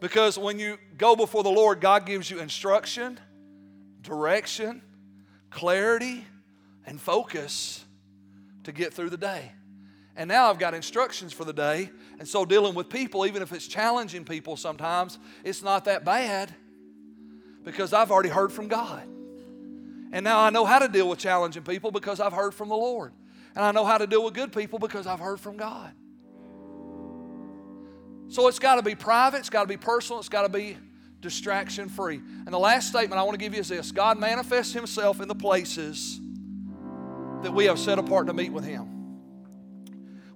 Because 0.00 0.38
when 0.38 0.58
you 0.58 0.78
go 0.96 1.14
before 1.14 1.42
the 1.42 1.50
Lord, 1.50 1.80
God 1.80 2.06
gives 2.06 2.30
you 2.30 2.40
instruction, 2.40 3.20
direction, 4.02 4.82
clarity, 5.50 6.24
and 6.86 7.00
focus 7.00 7.84
to 8.64 8.72
get 8.72 8.94
through 8.94 9.10
the 9.10 9.16
day. 9.16 9.52
And 10.16 10.28
now 10.28 10.50
I've 10.50 10.58
got 10.58 10.74
instructions 10.74 11.32
for 11.32 11.44
the 11.44 11.52
day. 11.52 11.90
And 12.18 12.26
so 12.26 12.44
dealing 12.44 12.74
with 12.74 12.88
people, 12.88 13.26
even 13.26 13.42
if 13.42 13.52
it's 13.52 13.66
challenging 13.66 14.24
people 14.24 14.56
sometimes, 14.56 15.18
it's 15.44 15.62
not 15.62 15.84
that 15.84 16.04
bad 16.04 16.54
because 17.64 17.92
I've 17.92 18.10
already 18.10 18.28
heard 18.28 18.52
from 18.52 18.68
God. 18.68 19.02
And 20.12 20.24
now 20.24 20.40
I 20.40 20.50
know 20.50 20.64
how 20.64 20.78
to 20.78 20.88
deal 20.88 21.08
with 21.08 21.18
challenging 21.18 21.62
people 21.62 21.90
because 21.90 22.20
I've 22.20 22.32
heard 22.32 22.52
from 22.52 22.68
the 22.68 22.76
Lord. 22.76 23.12
And 23.54 23.64
I 23.64 23.72
know 23.72 23.84
how 23.84 23.98
to 23.98 24.06
deal 24.06 24.24
with 24.24 24.34
good 24.34 24.52
people 24.52 24.78
because 24.78 25.06
I've 25.06 25.20
heard 25.20 25.40
from 25.40 25.56
God. 25.56 25.92
So 28.30 28.46
it's 28.46 28.60
got 28.60 28.76
to 28.76 28.82
be 28.82 28.94
private, 28.94 29.38
it's 29.38 29.50
got 29.50 29.62
to 29.62 29.68
be 29.68 29.76
personal, 29.76 30.20
it's 30.20 30.28
got 30.28 30.42
to 30.42 30.48
be 30.48 30.76
distraction 31.20 31.88
free. 31.88 32.16
And 32.16 32.46
the 32.46 32.58
last 32.58 32.88
statement 32.88 33.20
I 33.20 33.24
want 33.24 33.34
to 33.34 33.44
give 33.44 33.54
you 33.54 33.60
is 33.60 33.68
this 33.68 33.90
God 33.90 34.18
manifests 34.18 34.72
Himself 34.72 35.20
in 35.20 35.26
the 35.26 35.34
places 35.34 36.20
that 37.42 37.52
we 37.52 37.64
have 37.64 37.78
set 37.78 37.98
apart 37.98 38.28
to 38.28 38.32
meet 38.32 38.52
with 38.52 38.64
Him. 38.64 39.00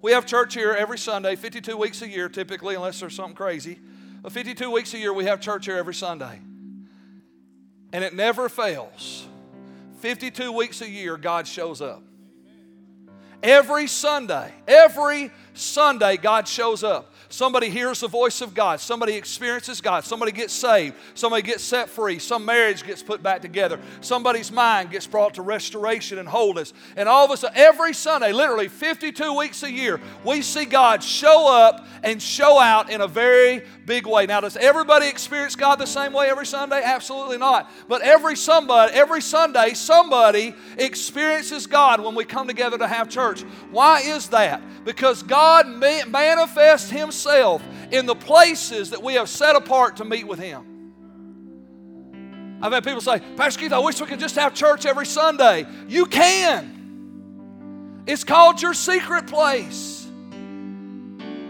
We 0.03 0.11
have 0.12 0.26
church 0.26 0.55
here 0.55 0.72
every 0.72 0.99
Sunday, 0.99 1.36
52 1.36 1.76
weeks 1.76 2.03
a 2.03 2.09
year, 2.09 2.28
typically, 2.28 2.74
unless 2.74 2.99
there's 2.99 3.14
something 3.14 3.36
crazy. 3.36 3.78
But 4.22 4.32
52 4.32 4.70
weeks 4.70 4.92
a 4.92 4.99
year, 4.99 5.12
we 5.12 5.26
have 5.26 5.40
church 5.40 5.66
here 5.66 5.76
every 5.76 5.95
Sunday. 5.95 6.40
And 7.92 8.03
it 8.03 8.12
never 8.12 8.49
fails. 8.49 9.26
52 10.01 10.51
weeks 10.51 10.82
a 10.82 10.90
year, 10.90 11.16
God 11.16 11.47
shows 11.47 11.80
up. 11.80 12.03
Every 13.42 13.86
Sunday, 13.86 14.53
every 14.66 15.30
Sunday, 15.55 16.16
God 16.16 16.49
shows 16.49 16.82
up. 16.82 17.13
Somebody 17.35 17.68
hears 17.68 17.99
the 17.99 18.07
voice 18.07 18.43
of 18.43 18.55
God. 18.55 18.78
Somebody 18.78 19.14
experiences 19.14 19.80
God. 19.80 20.05
Somebody 20.05 20.30
gets 20.30 20.53
saved. 20.53 20.95
Somebody 21.14 21.43
gets 21.43 21.64
set 21.64 21.91
free. 21.91 22.20
Some 22.20 22.45
marriage 22.45 22.87
gets 22.87 23.03
put 23.03 23.24
back 23.24 23.43
together. 23.43 23.80
Somebody's 24.03 24.53
mind 24.53 24.93
gets 24.93 25.09
brought 25.09 25.35
to 25.35 25.43
restoration 25.43 26.18
and 26.18 26.28
wholeness. 26.28 26.72
And 26.95 27.09
all 27.09 27.24
of 27.24 27.32
a 27.32 27.37
sudden, 27.37 27.57
every 27.59 27.93
Sunday, 27.93 28.30
literally 28.30 28.68
52 28.68 29.37
weeks 29.37 29.64
a 29.64 29.72
year, 29.72 30.01
we 30.24 30.43
see 30.43 30.64
God 30.64 31.03
show 31.03 31.53
up 31.53 31.85
and 32.05 32.22
show 32.22 32.61
out 32.61 32.89
in 32.89 33.01
a 33.01 33.09
very 33.09 33.64
big 33.85 34.07
way. 34.07 34.26
Now, 34.26 34.41
does 34.41 34.57
everybody 34.57 35.09
experience 35.09 35.57
God 35.57 35.80
the 35.80 35.87
same 35.87 36.12
way 36.12 36.28
every 36.28 36.47
Sunday? 36.47 36.82
Absolutely 36.85 37.39
not. 37.39 37.68
But 37.89 38.03
every 38.03 38.37
somebody, 38.37 38.93
every 38.95 39.20
Sunday, 39.20 39.74
somebody 39.74 40.55
experiences 40.78 41.66
God 41.66 42.01
when 42.01 42.14
we 42.14 42.24
come 42.24 42.47
together 42.47 42.78
to 42.78 42.87
have 42.87 43.09
church. 43.09 43.43
Why 43.72 44.03
is 44.03 44.28
that? 44.28 44.62
Because 44.85 45.24
God 45.24 45.66
manifests 45.66 46.91
Himself 46.91 47.23
in 47.26 48.06
the 48.06 48.14
places 48.14 48.90
that 48.90 49.02
we 49.02 49.14
have 49.14 49.28
set 49.28 49.56
apart 49.56 49.96
to 49.96 50.04
meet 50.04 50.26
with 50.26 50.38
Him. 50.38 50.74
I've 52.62 52.72
had 52.72 52.84
people 52.84 53.00
say, 53.00 53.20
Pastor 53.36 53.60
Keith, 53.60 53.72
I 53.72 53.78
wish 53.78 54.00
we 54.00 54.06
could 54.06 54.20
just 54.20 54.36
have 54.36 54.54
church 54.54 54.86
every 54.86 55.06
Sunday. 55.06 55.66
You 55.88 56.06
can. 56.06 58.02
It's 58.06 58.24
called 58.24 58.62
your 58.62 58.74
secret 58.74 59.26
place. 59.26 60.06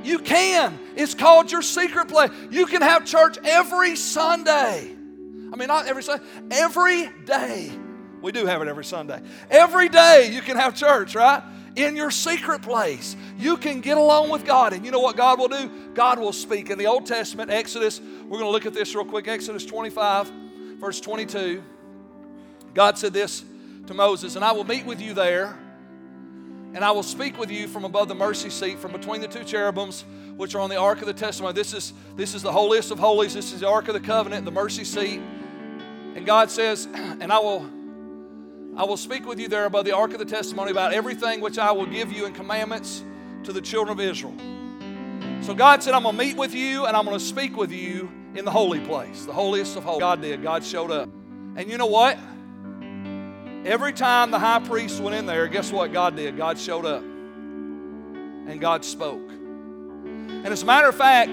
You 0.02 0.18
can. 0.18 0.78
It's 0.96 1.14
called 1.14 1.50
your 1.50 1.62
secret 1.62 2.08
place. 2.08 2.30
You 2.50 2.66
can 2.66 2.82
have 2.82 3.04
church 3.04 3.38
every 3.44 3.96
Sunday. 3.96 4.90
I 5.52 5.56
mean, 5.56 5.68
not 5.68 5.86
every 5.86 6.02
Sunday, 6.02 6.24
every 6.50 7.08
day. 7.24 7.70
We 8.20 8.32
do 8.32 8.46
have 8.46 8.62
it 8.62 8.68
every 8.68 8.84
Sunday. 8.84 9.20
Every 9.50 9.88
day 9.88 10.30
you 10.32 10.40
can 10.40 10.56
have 10.56 10.74
church, 10.74 11.14
right? 11.14 11.42
In 11.76 11.96
your 11.96 12.10
secret 12.10 12.62
place. 12.62 13.16
You 13.36 13.56
can 13.56 13.80
get 13.80 13.96
along 13.96 14.30
with 14.30 14.44
God. 14.44 14.72
And 14.72 14.84
you 14.84 14.90
know 14.90 15.00
what 15.00 15.16
God 15.16 15.38
will 15.38 15.48
do? 15.48 15.70
God 15.94 16.18
will 16.18 16.32
speak. 16.32 16.70
In 16.70 16.78
the 16.78 16.86
Old 16.86 17.06
Testament, 17.06 17.50
Exodus, 17.50 18.00
we're 18.00 18.38
going 18.38 18.44
to 18.44 18.50
look 18.50 18.66
at 18.66 18.74
this 18.74 18.94
real 18.94 19.04
quick. 19.04 19.26
Exodus 19.26 19.66
25, 19.66 20.30
verse 20.78 21.00
22. 21.00 21.62
God 22.74 22.98
said 22.98 23.12
this 23.12 23.44
to 23.86 23.94
Moses, 23.94 24.36
and 24.36 24.44
I 24.44 24.52
will 24.52 24.64
meet 24.64 24.86
with 24.86 25.00
you 25.00 25.14
there 25.14 25.58
and 26.74 26.84
I 26.84 26.90
will 26.90 27.04
speak 27.04 27.38
with 27.38 27.52
you 27.52 27.68
from 27.68 27.84
above 27.84 28.08
the 28.08 28.16
mercy 28.16 28.50
seat, 28.50 28.80
from 28.80 28.90
between 28.90 29.20
the 29.20 29.28
two 29.28 29.44
cherubims, 29.44 30.04
which 30.36 30.56
are 30.56 30.60
on 30.60 30.68
the 30.68 30.76
ark 30.76 31.00
of 31.00 31.06
the 31.06 31.14
testimony. 31.14 31.54
This 31.54 31.72
is, 31.72 31.92
this 32.16 32.34
is 32.34 32.42
the 32.42 32.50
holiest 32.50 32.90
of 32.90 32.98
holies. 32.98 33.32
This 33.32 33.52
is 33.52 33.60
the 33.60 33.68
ark 33.68 33.86
of 33.86 33.94
the 33.94 34.00
covenant, 34.00 34.44
the 34.44 34.50
mercy 34.50 34.82
seat. 34.82 35.20
And 36.16 36.26
God 36.26 36.50
says, 36.50 36.88
and 36.94 37.32
I 37.32 37.38
will 37.38 37.70
I 38.76 38.84
will 38.84 38.96
speak 38.96 39.24
with 39.24 39.38
you 39.38 39.46
there 39.46 39.66
above 39.66 39.84
the 39.84 39.92
ark 39.92 40.12
of 40.14 40.18
the 40.18 40.24
testimony 40.24 40.72
about 40.72 40.92
everything 40.92 41.40
which 41.40 41.58
I 41.58 41.70
will 41.70 41.86
give 41.86 42.12
you 42.12 42.26
in 42.26 42.32
commandments 42.32 43.04
to 43.44 43.52
the 43.52 43.60
children 43.60 43.96
of 43.96 44.04
Israel. 44.04 44.34
So 45.42 45.54
God 45.54 45.82
said, 45.82 45.94
I'm 45.94 46.02
going 46.02 46.16
to 46.16 46.24
meet 46.24 46.36
with 46.36 46.54
you 46.54 46.86
and 46.86 46.96
I'm 46.96 47.04
going 47.04 47.16
to 47.16 47.24
speak 47.24 47.56
with 47.56 47.70
you 47.70 48.10
in 48.34 48.44
the 48.44 48.50
holy 48.50 48.80
place, 48.80 49.26
the 49.26 49.32
holiest 49.32 49.76
of 49.76 49.84
holies. 49.84 50.00
God 50.00 50.22
did. 50.22 50.42
God 50.42 50.64
showed 50.64 50.90
up. 50.90 51.08
And 51.54 51.70
you 51.70 51.78
know 51.78 51.86
what? 51.86 52.18
Every 53.64 53.92
time 53.92 54.32
the 54.32 54.40
high 54.40 54.58
priest 54.58 55.00
went 55.00 55.14
in 55.14 55.26
there, 55.26 55.46
guess 55.46 55.70
what 55.70 55.92
God 55.92 56.16
did? 56.16 56.36
God 56.36 56.58
showed 56.58 56.84
up 56.84 57.02
and 57.02 58.60
God 58.60 58.84
spoke. 58.84 59.30
And 59.30 60.48
as 60.48 60.62
a 60.62 60.66
matter 60.66 60.88
of 60.88 60.96
fact, 60.96 61.32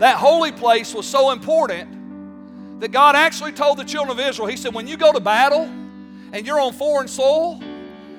that 0.00 0.16
holy 0.16 0.50
place 0.50 0.92
was 0.92 1.06
so 1.06 1.30
important 1.30 2.80
that 2.80 2.90
God 2.90 3.14
actually 3.14 3.52
told 3.52 3.78
the 3.78 3.84
children 3.84 4.18
of 4.18 4.26
Israel, 4.26 4.48
He 4.48 4.56
said, 4.56 4.74
when 4.74 4.88
you 4.88 4.96
go 4.96 5.12
to 5.12 5.20
battle 5.20 5.70
and 6.34 6.44
you're 6.44 6.60
on 6.60 6.72
foreign 6.72 7.06
soil, 7.06 7.62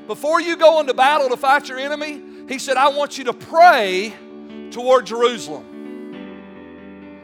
before 0.07 0.39
you 0.39 0.55
go 0.55 0.79
into 0.79 0.93
battle 0.93 1.27
to 1.27 1.35
fight 1.35 1.67
your 1.67 1.77
enemy, 1.77 2.23
He 2.47 2.59
said, 2.59 2.77
I 2.77 2.87
want 2.87 3.17
you 3.17 3.25
to 3.25 3.33
pray 3.33 4.13
toward 4.71 5.05
Jerusalem. 5.05 5.65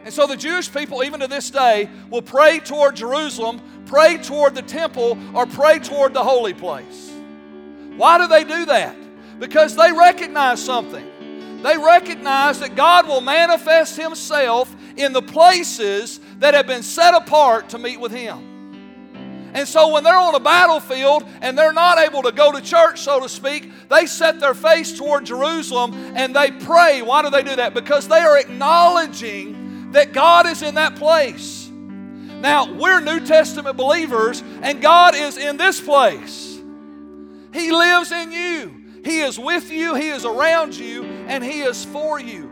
And 0.03 0.13
so 0.13 0.27
the 0.27 0.35
Jewish 0.35 0.71
people, 0.71 1.01
even 1.01 1.21
to 1.21 1.27
this 1.27 1.49
day, 1.49 1.89
will 2.09 2.21
pray 2.21 2.59
toward 2.59 2.97
Jerusalem, 2.97 3.61
pray 3.85 4.17
toward 4.17 4.53
the 4.53 4.63
temple, 4.63 5.17
or 5.33 5.45
pray 5.45 5.79
toward 5.79 6.13
the 6.13 6.23
holy 6.23 6.53
place. 6.53 7.09
Why 7.95 8.17
do 8.17 8.27
they 8.27 8.43
do 8.43 8.65
that? 8.65 8.95
Because 9.39 9.77
they 9.77 9.93
recognize 9.93 10.61
something. 10.61 11.61
They 11.63 11.77
recognize 11.77 12.59
that 12.59 12.75
God 12.75 13.07
will 13.07 13.21
manifest 13.21 13.95
Himself 13.95 14.75
in 14.97 15.13
the 15.13 15.21
places 15.21 16.19
that 16.39 16.53
have 16.53 16.67
been 16.67 16.83
set 16.83 17.13
apart 17.13 17.69
to 17.69 17.77
meet 17.77 17.99
with 17.99 18.11
Him. 18.11 18.50
And 19.53 19.67
so 19.67 19.89
when 19.89 20.03
they're 20.03 20.15
on 20.17 20.33
a 20.35 20.39
battlefield 20.39 21.25
and 21.41 21.57
they're 21.57 21.73
not 21.73 21.97
able 21.97 22.23
to 22.23 22.31
go 22.31 22.51
to 22.51 22.61
church, 22.61 23.01
so 23.01 23.19
to 23.19 23.27
speak, 23.27 23.71
they 23.89 24.05
set 24.05 24.39
their 24.39 24.53
face 24.53 24.97
toward 24.97 25.25
Jerusalem 25.25 25.93
and 26.15 26.35
they 26.35 26.51
pray. 26.51 27.01
Why 27.01 27.21
do 27.21 27.29
they 27.29 27.43
do 27.43 27.55
that? 27.57 27.73
Because 27.73 28.07
they 28.07 28.19
are 28.19 28.37
acknowledging 28.37 29.91
that 29.91 30.13
God 30.13 30.47
is 30.47 30.61
in 30.61 30.75
that 30.75 30.95
place. 30.95 31.69
Now, 31.69 32.73
we're 32.73 33.01
New 33.01 33.19
Testament 33.19 33.77
believers, 33.77 34.41
and 34.63 34.81
God 34.81 35.13
is 35.15 35.37
in 35.37 35.57
this 35.57 35.79
place. 35.79 36.59
He 37.53 37.71
lives 37.71 38.11
in 38.11 38.31
you, 38.31 38.83
He 39.03 39.19
is 39.19 39.37
with 39.37 39.69
you, 39.69 39.93
He 39.93 40.09
is 40.09 40.25
around 40.25 40.75
you, 40.75 41.03
and 41.03 41.43
He 41.43 41.61
is 41.61 41.85
for 41.85 42.19
you. 42.19 42.49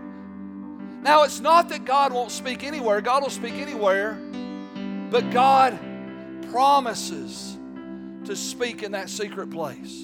Now, 1.01 1.23
it's 1.23 1.39
not 1.39 1.69
that 1.69 1.85
God 1.85 2.13
won't 2.13 2.29
speak 2.29 2.63
anywhere, 2.63 3.01
God 3.01 3.23
will 3.23 3.31
speak 3.31 3.55
anywhere, 3.55 4.19
but 5.09 5.31
God 5.31 5.79
promises 6.51 7.57
to 8.25 8.35
speak 8.35 8.83
in 8.83 8.91
that 8.93 9.09
secret 9.09 9.49
place. 9.49 10.03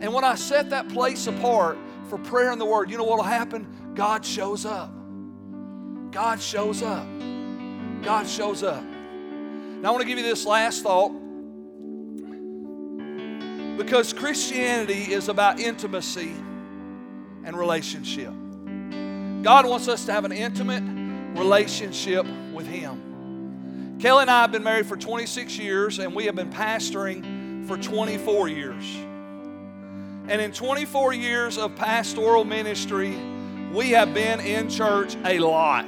And 0.00 0.12
when 0.14 0.24
I 0.24 0.34
set 0.34 0.70
that 0.70 0.88
place 0.88 1.26
apart 1.26 1.78
for 2.08 2.18
prayer 2.18 2.50
and 2.50 2.60
the 2.60 2.66
Word, 2.66 2.90
you 2.90 2.96
know 2.96 3.04
what 3.04 3.18
will 3.18 3.24
happen? 3.24 3.66
God 3.94 4.24
shows 4.24 4.64
up. 4.64 4.92
God 6.10 6.40
shows 6.40 6.82
up. 6.82 7.06
God 8.02 8.26
shows 8.26 8.62
up. 8.62 8.82
Now, 8.82 9.88
I 9.88 9.90
want 9.92 10.02
to 10.02 10.08
give 10.08 10.18
you 10.18 10.24
this 10.24 10.46
last 10.46 10.82
thought 10.82 11.12
because 13.76 14.12
Christianity 14.12 15.12
is 15.12 15.28
about 15.28 15.60
intimacy 15.60 16.32
and 17.44 17.56
relationship. 17.56 18.32
God 19.42 19.66
wants 19.66 19.88
us 19.88 20.04
to 20.06 20.12
have 20.12 20.24
an 20.24 20.32
intimate 20.32 20.82
relationship 21.38 22.26
with 22.52 22.66
Him. 22.66 23.09
Kelly 24.00 24.22
and 24.22 24.30
I 24.30 24.40
have 24.40 24.50
been 24.50 24.64
married 24.64 24.86
for 24.86 24.96
26 24.96 25.58
years, 25.58 25.98
and 25.98 26.14
we 26.14 26.24
have 26.24 26.34
been 26.34 26.48
pastoring 26.48 27.66
for 27.66 27.76
24 27.76 28.48
years. 28.48 28.96
And 30.26 30.40
in 30.40 30.52
24 30.52 31.12
years 31.12 31.58
of 31.58 31.76
pastoral 31.76 32.46
ministry, 32.46 33.14
we 33.74 33.90
have 33.90 34.14
been 34.14 34.40
in 34.40 34.70
church 34.70 35.16
a 35.22 35.38
lot. 35.38 35.84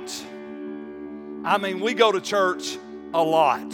I 1.42 1.56
mean, 1.56 1.80
we 1.80 1.94
go 1.94 2.12
to 2.12 2.20
church 2.20 2.76
a 3.14 3.22
lot. 3.22 3.72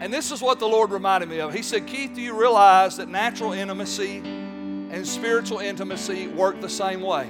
And 0.00 0.10
this 0.10 0.30
is 0.30 0.40
what 0.40 0.60
the 0.60 0.68
Lord 0.68 0.90
reminded 0.90 1.28
me 1.28 1.40
of. 1.40 1.52
He 1.52 1.60
said, 1.60 1.86
Keith, 1.86 2.14
do 2.14 2.22
you 2.22 2.32
realize 2.32 2.96
that 2.96 3.10
natural 3.10 3.52
intimacy 3.52 4.20
and 4.20 5.06
spiritual 5.06 5.58
intimacy 5.58 6.28
work 6.28 6.62
the 6.62 6.70
same 6.70 7.02
way? 7.02 7.28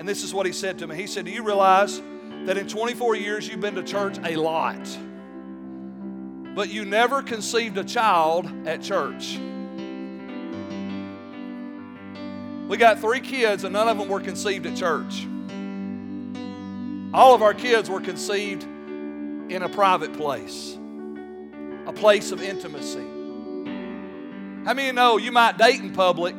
And 0.00 0.08
this 0.08 0.24
is 0.24 0.34
what 0.34 0.46
he 0.46 0.52
said 0.52 0.80
to 0.80 0.88
me. 0.88 0.96
He 0.96 1.06
said, 1.06 1.26
Do 1.26 1.30
you 1.30 1.44
realize 1.44 2.02
that 2.46 2.58
in 2.58 2.68
24 2.68 3.16
years 3.16 3.48
you've 3.48 3.60
been 3.60 3.74
to 3.74 3.82
church 3.82 4.18
a 4.24 4.36
lot, 4.36 4.98
but 6.54 6.68
you 6.68 6.84
never 6.84 7.22
conceived 7.22 7.78
a 7.78 7.84
child 7.84 8.50
at 8.66 8.82
church? 8.82 9.38
We 12.68 12.76
got 12.78 13.00
three 13.00 13.20
kids, 13.20 13.64
and 13.64 13.72
none 13.72 13.88
of 13.88 13.98
them 13.98 14.08
were 14.08 14.20
conceived 14.20 14.66
at 14.66 14.76
church. 14.76 15.26
All 17.12 17.34
of 17.34 17.42
our 17.42 17.54
kids 17.54 17.90
were 17.90 18.00
conceived 18.00 18.62
in 18.62 19.62
a 19.62 19.68
private 19.68 20.14
place, 20.14 20.76
a 21.86 21.92
place 21.92 22.32
of 22.32 22.42
intimacy. 22.42 23.04
How 24.64 24.72
many 24.72 24.92
know 24.92 25.18
you 25.18 25.30
might 25.30 25.58
date 25.58 25.80
in 25.80 25.92
public, 25.92 26.34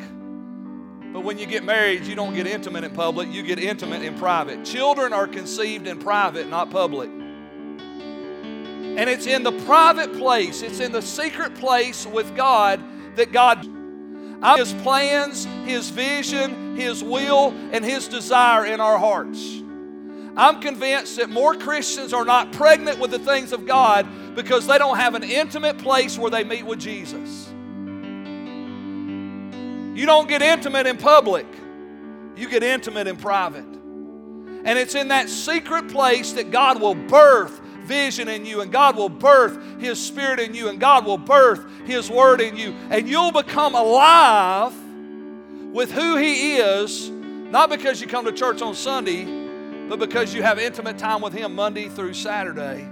but 1.16 1.24
when 1.24 1.38
you 1.38 1.46
get 1.46 1.64
married, 1.64 2.04
you 2.04 2.14
don't 2.14 2.34
get 2.34 2.46
intimate 2.46 2.84
in 2.84 2.92
public, 2.92 3.32
you 3.32 3.42
get 3.42 3.58
intimate 3.58 4.02
in 4.02 4.18
private. 4.18 4.66
Children 4.66 5.14
are 5.14 5.28
conceived 5.28 5.88
in 5.88 5.98
private, 5.98 6.50
not 6.50 6.70
public. 6.70 7.10
And 7.10 9.10
it's 9.10 9.26
in 9.26 9.44
the 9.44 9.54
private 9.64 10.12
place, 10.18 10.62
it's 10.62 10.82
in 10.82 10.92
the 10.92 11.02
secret 11.02 11.56
place 11.56 12.06
with 12.06 12.36
God 12.36 12.84
that 13.16 13.32
God 13.32 13.66
his 14.58 14.74
plans, 14.74 15.46
His 15.64 15.90
vision, 15.90 16.76
His 16.76 17.02
will, 17.02 17.54
and 17.72 17.86
His 17.86 18.10
desire 18.10 18.66
in 18.66 18.82
our 18.82 19.00
hearts. 19.00 19.62
I'm 20.36 20.60
convinced 20.60 21.16
that 21.16 21.30
more 21.30 21.56
Christians 21.56 22.12
are 22.12 22.26
not 22.26 22.52
pregnant 22.52 23.00
with 23.00 23.12
the 23.12 23.20
things 23.20 23.54
of 23.54 23.66
God 23.66 24.06
because 24.36 24.68
they 24.68 24.78
don't 24.78 24.98
have 24.98 25.16
an 25.16 25.24
intimate 25.24 25.78
place 25.78 26.20
where 26.20 26.30
they 26.30 26.44
meet 26.44 26.66
with 26.66 26.80
Jesus. 26.80 27.55
You 29.96 30.06
don't 30.06 30.28
get 30.28 30.42
intimate 30.42 30.88
in 30.88 30.98
public, 30.98 31.48
you 32.36 32.50
get 32.50 32.64
intimate 32.64 33.08
in 33.08 33.16
private. 33.16 33.64
And 33.64 34.80
it's 34.80 34.94
in 34.94 35.08
that 35.08 35.30
secret 35.30 35.88
place 35.88 36.34
that 36.34 36.52
God 36.52 36.82
will 36.82 36.96
birth 36.96 37.62
vision 37.84 38.28
in 38.28 38.46
you, 38.46 38.62
and 38.62 38.72
God 38.72 38.98
will 38.98 39.10
birth 39.10 39.58
His 39.80 40.00
Spirit 40.00 40.40
in 40.40 40.54
you, 40.54 40.68
and 40.68 40.80
God 40.80 41.06
will 41.06 41.18
birth 41.18 41.66
His 41.86 42.10
Word 42.10 42.42
in 42.42 42.58
you, 42.58 42.76
and 42.90 43.08
you'll 43.08 43.32
become 43.32 43.76
alive 43.76 44.74
with 45.72 45.92
who 45.92 46.18
He 46.18 46.58
is, 46.58 47.10
not 47.10 47.70
because 47.70 48.02
you 48.02 48.08
come 48.08 48.26
to 48.26 48.32
church 48.32 48.62
on 48.62 48.76
Sunday, 48.76 49.24
but 49.88 50.00
because 50.00 50.34
you 50.34 50.42
have 50.42 50.60
intimate 50.60 50.98
time 50.98 51.22
with 51.22 51.34
Him 51.34 51.56
Monday 51.56 51.88
through 51.88 52.16
Saturday. 52.16 52.86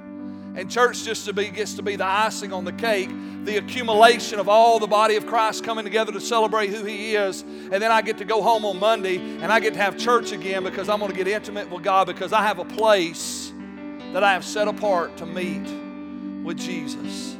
And 0.56 0.70
church 0.70 1.04
just 1.04 1.26
to 1.26 1.34
be 1.34 1.50
gets 1.50 1.74
to 1.76 1.82
be 1.82 1.96
the 1.96 2.06
icing 2.06 2.54
on 2.54 2.64
the 2.64 2.72
cake, 2.72 3.10
the 3.44 3.58
accumulation 3.58 4.40
of 4.40 4.48
all 4.48 4.80
the 4.80 4.88
body 4.88 5.16
of 5.16 5.26
Christ 5.26 5.64
coming 5.64 5.84
together 5.84 6.12
to 6.12 6.22
celebrate 6.22 6.70
who 6.70 6.84
He 6.86 7.16
is. 7.16 7.42
And 7.42 7.74
then 7.74 7.92
I 7.92 8.02
get 8.02 8.20
to 8.20 8.26
go 8.26 8.42
home 8.42 8.64
on 8.66 8.80
Monday 8.80 9.18
and 9.18 9.52
I 9.52 9.60
get 9.60 9.74
to 9.74 9.80
have 9.80 9.98
church 9.98 10.32
again 10.32 10.64
because 10.64 10.90
I'm 10.90 11.00
going 11.00 11.12
to 11.12 11.18
get 11.18 11.28
intimate 11.28 11.70
with 11.70 11.84
God 11.84 12.08
because 12.08 12.34
I 12.34 12.44
have 12.44 12.60
a 12.60 12.66
place 12.66 13.52
that 14.14 14.24
I 14.24 14.34
have 14.34 14.46
set 14.46 14.68
apart 14.68 15.18
to 15.18 15.26
meet 15.26 15.66
with 16.44 16.58
Jesus. 16.58 17.36